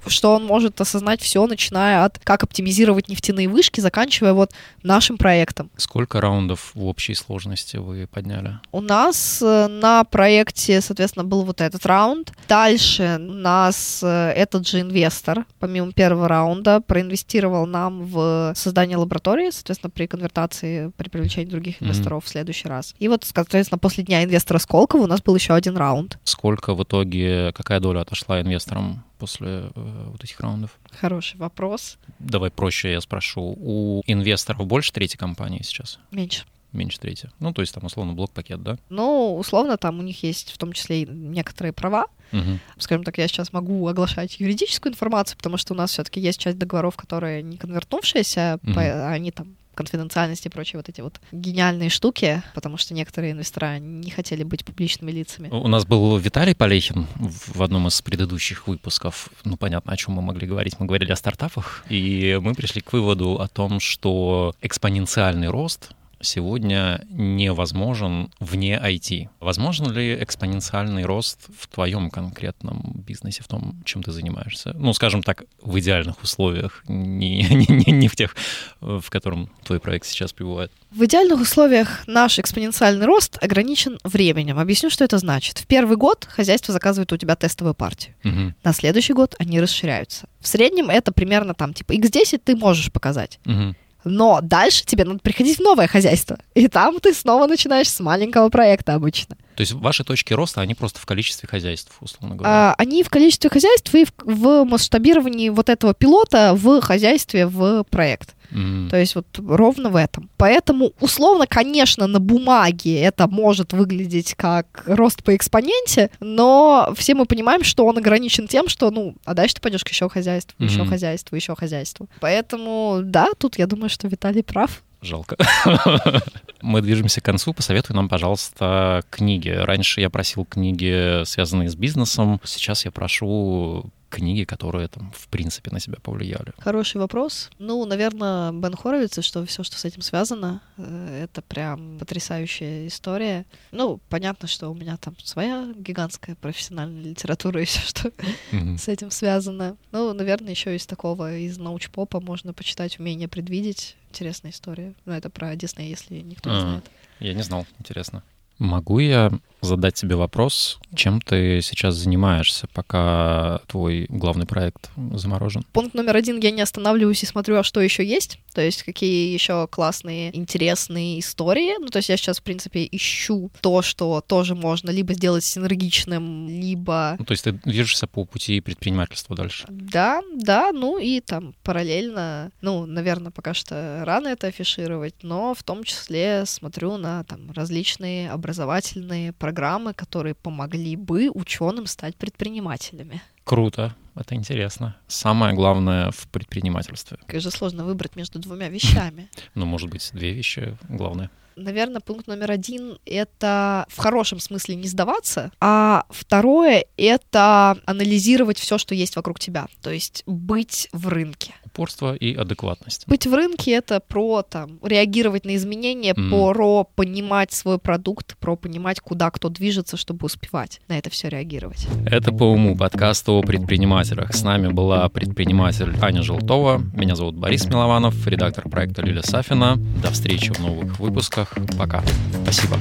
что 0.06 0.34
он 0.34 0.44
может 0.44 0.78
осознать 0.80 1.22
все, 1.22 1.46
начиная 1.46 2.04
от 2.04 2.18
как 2.18 2.42
оптимизировать 2.42 3.08
нефтяные 3.08 3.48
вышки, 3.48 3.80
заканчивая 3.80 4.34
вот 4.34 4.52
нашим 4.82 5.16
проектом. 5.16 5.70
Сколько 5.78 6.20
раундов 6.20 6.72
в 6.74 6.84
общей 6.84 7.14
сложности 7.14 7.61
вы 7.78 8.06
подняли? 8.06 8.58
У 8.72 8.80
нас 8.80 9.40
э, 9.42 9.68
на 9.68 10.04
проекте, 10.04 10.80
соответственно, 10.80 11.24
был 11.24 11.42
вот 11.42 11.60
этот 11.60 11.86
раунд. 11.86 12.32
Дальше 12.48 13.18
нас 13.18 14.00
э, 14.02 14.32
этот 14.36 14.66
же 14.66 14.80
инвестор, 14.80 15.46
помимо 15.58 15.92
первого 15.92 16.28
раунда, 16.28 16.80
проинвестировал 16.80 17.66
нам 17.66 18.04
в 18.04 18.52
создание 18.56 18.96
лаборатории, 18.96 19.50
соответственно, 19.50 19.90
при 19.90 20.06
конвертации, 20.06 20.92
при 20.96 21.08
привлечении 21.08 21.50
других 21.50 21.82
инвесторов 21.82 22.22
mm-hmm. 22.22 22.26
в 22.26 22.30
следующий 22.30 22.68
раз. 22.68 22.94
И 22.98 23.08
вот, 23.08 23.24
соответственно, 23.24 23.78
после 23.78 24.04
дня 24.04 24.24
инвестора 24.24 24.58
Сколково 24.58 25.02
у 25.02 25.06
нас 25.06 25.22
был 25.22 25.34
еще 25.34 25.54
один 25.54 25.76
раунд. 25.76 26.18
Сколько 26.24 26.74
в 26.74 26.82
итоге, 26.82 27.52
какая 27.52 27.80
доля 27.80 28.00
отошла 28.00 28.40
инвесторам 28.40 29.04
после 29.18 29.70
э, 29.74 30.06
вот 30.10 30.22
этих 30.24 30.40
раундов? 30.40 30.78
Хороший 31.00 31.38
вопрос. 31.38 31.98
Давай 32.18 32.50
проще 32.50 32.92
я 32.92 33.00
спрошу. 33.00 33.56
У 33.56 34.02
инвесторов 34.06 34.66
больше 34.66 34.92
третьей 34.92 35.18
компании 35.18 35.62
сейчас? 35.62 35.98
Меньше 36.10 36.44
меньше 36.72 36.98
трети. 36.98 37.30
Ну, 37.38 37.52
то 37.52 37.60
есть 37.62 37.74
там 37.74 37.84
условно 37.84 38.12
блок-пакет, 38.12 38.62
да? 38.62 38.78
Ну, 38.88 39.36
условно 39.36 39.76
там 39.76 39.98
у 39.98 40.02
них 40.02 40.22
есть 40.22 40.50
в 40.50 40.58
том 40.58 40.72
числе 40.72 41.02
и 41.02 41.06
некоторые 41.06 41.72
права. 41.72 42.06
Угу. 42.32 42.58
Скажем 42.78 43.04
так, 43.04 43.18
я 43.18 43.28
сейчас 43.28 43.52
могу 43.52 43.86
оглашать 43.86 44.40
юридическую 44.40 44.92
информацию, 44.92 45.36
потому 45.36 45.56
что 45.58 45.74
у 45.74 45.76
нас 45.76 45.90
все-таки 45.90 46.20
есть 46.20 46.40
часть 46.40 46.58
договоров, 46.58 46.96
которые 46.96 47.42
не 47.42 47.58
конвертнувшиеся, 47.58 48.58
угу. 48.62 48.78
они 48.78 49.30
там 49.30 49.56
конфиденциальности 49.74 50.48
и 50.48 50.50
прочие 50.50 50.78
вот 50.78 50.88
эти 50.88 51.00
вот 51.00 51.20
гениальные 51.32 51.88
штуки, 51.88 52.42
потому 52.54 52.76
что 52.76 52.94
некоторые 52.94 53.32
инвестора 53.32 53.78
не 53.78 54.10
хотели 54.10 54.42
быть 54.42 54.64
публичными 54.64 55.10
лицами. 55.10 55.48
У 55.48 55.68
нас 55.68 55.86
был 55.86 56.16
Виталий 56.18 56.54
Полехин 56.54 57.06
в 57.16 57.62
одном 57.62 57.88
из 57.88 58.00
предыдущих 58.02 58.68
выпусков. 58.68 59.30
Ну, 59.44 59.56
понятно, 59.56 59.92
о 59.92 59.96
чем 59.96 60.14
мы 60.14 60.22
могли 60.22 60.46
говорить. 60.46 60.78
Мы 60.78 60.86
говорили 60.86 61.12
о 61.12 61.16
стартапах, 61.16 61.84
и 61.88 62.38
мы 62.42 62.54
пришли 62.54 62.80
к 62.80 62.92
выводу 62.92 63.40
о 63.40 63.48
том, 63.48 63.80
что 63.80 64.54
экспоненциальный 64.60 65.48
рост 65.48 65.92
сегодня 66.22 67.04
невозможен 67.10 68.30
вне 68.40 68.80
IT. 68.82 69.28
Возможен 69.40 69.90
ли 69.92 70.14
экспоненциальный 70.22 71.04
рост 71.04 71.40
в 71.58 71.68
твоем 71.68 72.10
конкретном 72.10 73.02
бизнесе, 73.06 73.42
в 73.42 73.48
том, 73.48 73.82
чем 73.84 74.02
ты 74.02 74.12
занимаешься? 74.12 74.72
Ну, 74.74 74.92
скажем 74.92 75.22
так, 75.22 75.44
в 75.60 75.78
идеальных 75.78 76.22
условиях, 76.22 76.84
не, 76.88 77.42
не, 77.42 77.92
не 77.92 78.08
в 78.08 78.16
тех, 78.16 78.34
в 78.80 79.08
котором 79.10 79.50
твой 79.64 79.80
проект 79.80 80.06
сейчас 80.06 80.32
пребывает. 80.32 80.72
В 80.90 81.04
идеальных 81.04 81.40
условиях 81.40 82.06
наш 82.06 82.38
экспоненциальный 82.38 83.06
рост 83.06 83.42
ограничен 83.42 83.98
временем. 84.04 84.58
Объясню, 84.58 84.90
что 84.90 85.04
это 85.04 85.18
значит. 85.18 85.58
В 85.58 85.66
первый 85.66 85.96
год 85.96 86.28
хозяйство 86.30 86.72
заказывает 86.72 87.12
у 87.12 87.16
тебя 87.16 87.34
тестовую 87.34 87.74
партию. 87.74 88.14
Угу. 88.24 88.54
На 88.62 88.72
следующий 88.72 89.14
год 89.14 89.34
они 89.38 89.60
расширяются. 89.60 90.28
В 90.40 90.48
среднем 90.48 90.90
это 90.90 91.12
примерно 91.12 91.54
там 91.54 91.72
типа 91.72 91.92
x10 91.92 92.42
ты 92.44 92.56
можешь 92.56 92.92
показать. 92.92 93.40
Угу. 93.46 93.74
Но 94.04 94.40
дальше 94.42 94.84
тебе 94.84 95.04
надо 95.04 95.20
приходить 95.20 95.58
в 95.58 95.60
новое 95.60 95.86
хозяйство. 95.86 96.38
И 96.54 96.68
там 96.68 96.98
ты 97.00 97.14
снова 97.14 97.46
начинаешь 97.46 97.88
с 97.88 98.00
маленького 98.00 98.48
проекта 98.48 98.94
обычно. 98.94 99.36
То 99.54 99.60
есть 99.60 99.72
ваши 99.72 100.04
точки 100.04 100.32
роста, 100.32 100.60
они 100.60 100.74
просто 100.74 100.98
в 100.98 101.06
количестве 101.06 101.48
хозяйств, 101.48 101.92
условно 102.00 102.36
говоря? 102.36 102.70
А, 102.70 102.74
они 102.78 103.02
в 103.02 103.10
количестве 103.10 103.50
хозяйств 103.50 103.94
и 103.94 104.04
в, 104.04 104.12
в 104.24 104.64
масштабировании 104.64 105.50
вот 105.50 105.68
этого 105.68 105.94
пилота 105.94 106.54
в 106.54 106.80
хозяйстве 106.80 107.46
в 107.46 107.84
проект. 107.84 108.34
Mm. 108.52 108.90
То 108.90 108.96
есть 108.96 109.14
вот 109.14 109.26
ровно 109.38 109.88
в 109.88 109.96
этом. 109.96 110.30
Поэтому, 110.36 110.92
условно, 111.00 111.46
конечно, 111.46 112.06
на 112.06 112.20
бумаге 112.20 113.00
это 113.00 113.26
может 113.26 113.72
выглядеть 113.72 114.34
как 114.34 114.84
рост 114.86 115.22
по 115.22 115.34
экспоненте, 115.34 116.10
но 116.20 116.92
все 116.96 117.14
мы 117.14 117.26
понимаем, 117.26 117.64
что 117.64 117.86
он 117.86 117.98
ограничен 117.98 118.48
тем, 118.48 118.68
что, 118.68 118.90
ну, 118.90 119.14
а 119.24 119.34
дальше 119.34 119.56
ты 119.56 119.60
пойдешь 119.60 119.84
к 119.84 119.88
еще 119.88 120.08
хозяйству, 120.08 120.56
mm-hmm. 120.58 120.66
еще 120.66 120.84
хозяйству, 120.86 121.36
еще 121.36 121.56
хозяйству. 121.56 122.08
Поэтому, 122.20 123.00
да, 123.02 123.28
тут 123.38 123.58
я 123.58 123.66
думаю, 123.66 123.88
что 123.88 124.08
Виталий 124.08 124.42
прав. 124.42 124.82
Жалко. 125.02 125.36
Мы 126.62 126.80
движемся 126.80 127.20
к 127.20 127.24
концу. 127.24 127.52
Посоветуй 127.52 127.96
нам, 127.96 128.08
пожалуйста, 128.08 129.02
книги. 129.10 129.48
Раньше 129.48 130.00
я 130.00 130.10
просил 130.10 130.44
книги, 130.44 131.24
связанные 131.24 131.68
с 131.68 131.74
бизнесом. 131.74 132.40
Сейчас 132.44 132.84
я 132.84 132.92
прошу 132.92 133.90
книги, 134.12 134.44
которые 134.44 134.88
там, 134.88 135.10
в 135.12 135.28
принципе, 135.28 135.70
на 135.70 135.80
себя 135.80 135.96
повлияли? 136.02 136.52
Хороший 136.58 136.98
вопрос. 136.98 137.50
Ну, 137.58 137.84
наверное, 137.86 138.52
Бен 138.52 138.76
Хоровиц, 138.76 139.18
и 139.18 139.22
что 139.22 139.44
все, 139.46 139.62
что 139.62 139.78
с 139.78 139.84
этим 139.84 140.02
связано, 140.02 140.60
э, 140.76 141.24
это 141.24 141.40
прям 141.40 141.98
потрясающая 141.98 142.86
история. 142.86 143.46
Ну, 143.72 144.00
понятно, 144.10 144.46
что 144.46 144.68
у 144.68 144.74
меня 144.74 144.96
там 144.98 145.16
своя 145.18 145.72
гигантская 145.74 146.36
профессиональная 146.36 147.02
литература 147.02 147.62
и 147.62 147.64
все, 147.64 147.80
что 147.80 148.08
mm-hmm. 148.08 148.76
с 148.76 148.88
этим 148.88 149.10
связано. 149.10 149.76
Ну, 149.90 150.12
наверное, 150.12 150.50
еще 150.50 150.76
из 150.76 150.86
такого, 150.86 151.38
из 151.38 151.56
научпопа 151.58 152.20
можно 152.20 152.52
почитать 152.52 153.00
«Умение 153.00 153.28
предвидеть». 153.28 153.96
Интересная 154.10 154.50
история. 154.50 154.94
Ну, 155.06 155.12
это 155.14 155.30
про 155.30 155.56
Дисней, 155.56 155.88
если 155.88 156.16
никто 156.20 156.50
не 156.50 156.56
а, 156.56 156.60
знает. 156.60 156.90
Я 157.18 157.32
не 157.32 157.42
знал, 157.42 157.66
интересно. 157.78 158.22
Могу 158.58 158.98
я 158.98 159.32
задать 159.62 159.94
тебе 159.94 160.16
вопрос, 160.16 160.78
чем 160.94 161.20
ты 161.20 161.60
сейчас 161.62 161.94
занимаешься, 161.94 162.66
пока 162.74 163.60
твой 163.68 164.06
главный 164.08 164.46
проект 164.46 164.90
заморожен? 165.12 165.64
Пункт 165.72 165.94
номер 165.94 166.16
один, 166.16 166.38
я 166.40 166.50
не 166.50 166.60
останавливаюсь 166.60 167.22
и 167.22 167.26
смотрю, 167.26 167.56
а 167.56 167.62
что 167.62 167.80
еще 167.80 168.04
есть, 168.04 168.38
то 168.52 168.60
есть 168.60 168.82
какие 168.82 169.32
еще 169.32 169.66
классные, 169.68 170.36
интересные 170.36 171.20
истории. 171.20 171.78
Ну, 171.80 171.86
то 171.88 171.98
есть 171.98 172.08
я 172.08 172.16
сейчас, 172.16 172.40
в 172.40 172.42
принципе, 172.42 172.88
ищу 172.90 173.50
то, 173.60 173.82
что 173.82 174.20
тоже 174.20 174.54
можно 174.54 174.90
либо 174.90 175.14
сделать 175.14 175.44
синергичным, 175.44 176.48
либо... 176.48 177.16
Ну, 177.18 177.24
то 177.24 177.32
есть 177.32 177.44
ты 177.44 177.52
движешься 177.52 178.06
по 178.06 178.24
пути 178.24 178.60
предпринимательства 178.60 179.36
дальше? 179.36 179.66
Да, 179.70 180.20
да, 180.34 180.72
ну 180.72 180.98
и 180.98 181.20
там 181.20 181.54
параллельно, 181.62 182.50
ну, 182.60 182.84
наверное, 182.84 183.30
пока 183.30 183.54
что 183.54 184.02
рано 184.04 184.28
это 184.28 184.48
афишировать, 184.48 185.14
но 185.22 185.54
в 185.54 185.62
том 185.62 185.84
числе 185.84 186.44
смотрю 186.46 186.96
на 186.96 187.24
там 187.24 187.50
различные 187.52 188.30
образовательные 188.30 189.32
программы, 189.32 189.51
которые 189.94 190.34
помогли 190.34 190.96
бы 190.96 191.30
ученым 191.30 191.86
стать 191.86 192.16
предпринимателями. 192.16 193.22
Круто, 193.44 193.94
это 194.14 194.34
интересно. 194.34 194.96
Самое 195.08 195.54
главное 195.54 196.10
в 196.10 196.28
предпринимательстве. 196.28 197.18
Как 197.26 197.40
же 197.40 197.50
сложно 197.50 197.84
выбрать 197.84 198.16
между 198.16 198.38
двумя 198.38 198.68
вещами. 198.68 199.28
Ну, 199.54 199.66
может 199.66 199.90
быть, 199.90 200.10
две 200.12 200.32
вещи 200.32 200.76
главное. 200.88 201.30
Наверное, 201.56 202.00
пункт 202.00 202.26
номер 202.26 202.50
один— 202.50 202.98
это 203.06 203.86
в 203.88 203.98
хорошем 203.98 204.38
смысле 204.40 204.76
не 204.76 204.88
сдаваться, 204.88 205.52
а 205.60 206.04
второе— 206.10 206.84
это 206.96 207.76
анализировать 207.86 208.58
все, 208.58 208.78
что 208.78 208.94
есть 208.94 209.16
вокруг 209.16 209.38
тебя, 209.38 209.66
то 209.82 209.90
есть 209.90 210.22
быть 210.26 210.88
в 210.92 211.08
рынке. 211.08 211.54
Упорство 211.64 212.14
и 212.14 212.34
адекватность. 212.34 213.06
Быть 213.06 213.26
в 213.26 213.34
рынке— 213.34 213.70
это 213.72 214.00
про 214.00 214.42
там, 214.42 214.78
реагировать 214.82 215.44
на 215.44 215.56
изменения, 215.56 216.12
mm. 216.12 216.30
про 216.30 216.84
понимать 216.84 217.52
свой 217.52 217.78
продукт, 217.78 218.36
про 218.38 218.56
понимать, 218.56 219.00
куда 219.00 219.30
кто 219.30 219.48
движется, 219.48 219.96
чтобы 219.96 220.26
успевать 220.26 220.80
на 220.88 220.98
это 220.98 221.10
все 221.10 221.28
реагировать. 221.28 221.86
Это 222.06 222.32
по 222.32 222.44
уму 222.44 222.76
подкаст 222.76 223.28
о 223.28 223.42
предпринимателях. 223.42 224.34
С 224.34 224.42
нами 224.42 224.68
была 224.68 225.08
предприниматель 225.08 225.94
Аня 226.00 226.22
Желтова. 226.22 226.82
Меня 226.94 227.16
зовут 227.16 227.36
Борис 227.36 227.64
Милованов, 227.66 228.26
редактор 228.26 228.68
проекта 228.68 229.02
Лиля 229.02 229.22
Сафина. 229.22 229.76
До 230.02 230.10
встречи 230.10 230.52
в 230.52 230.58
новых 230.58 230.98
выпусках 231.00 231.41
выпусках. 231.42 231.78
Пока. 231.78 232.02
Спасибо. 232.44 232.78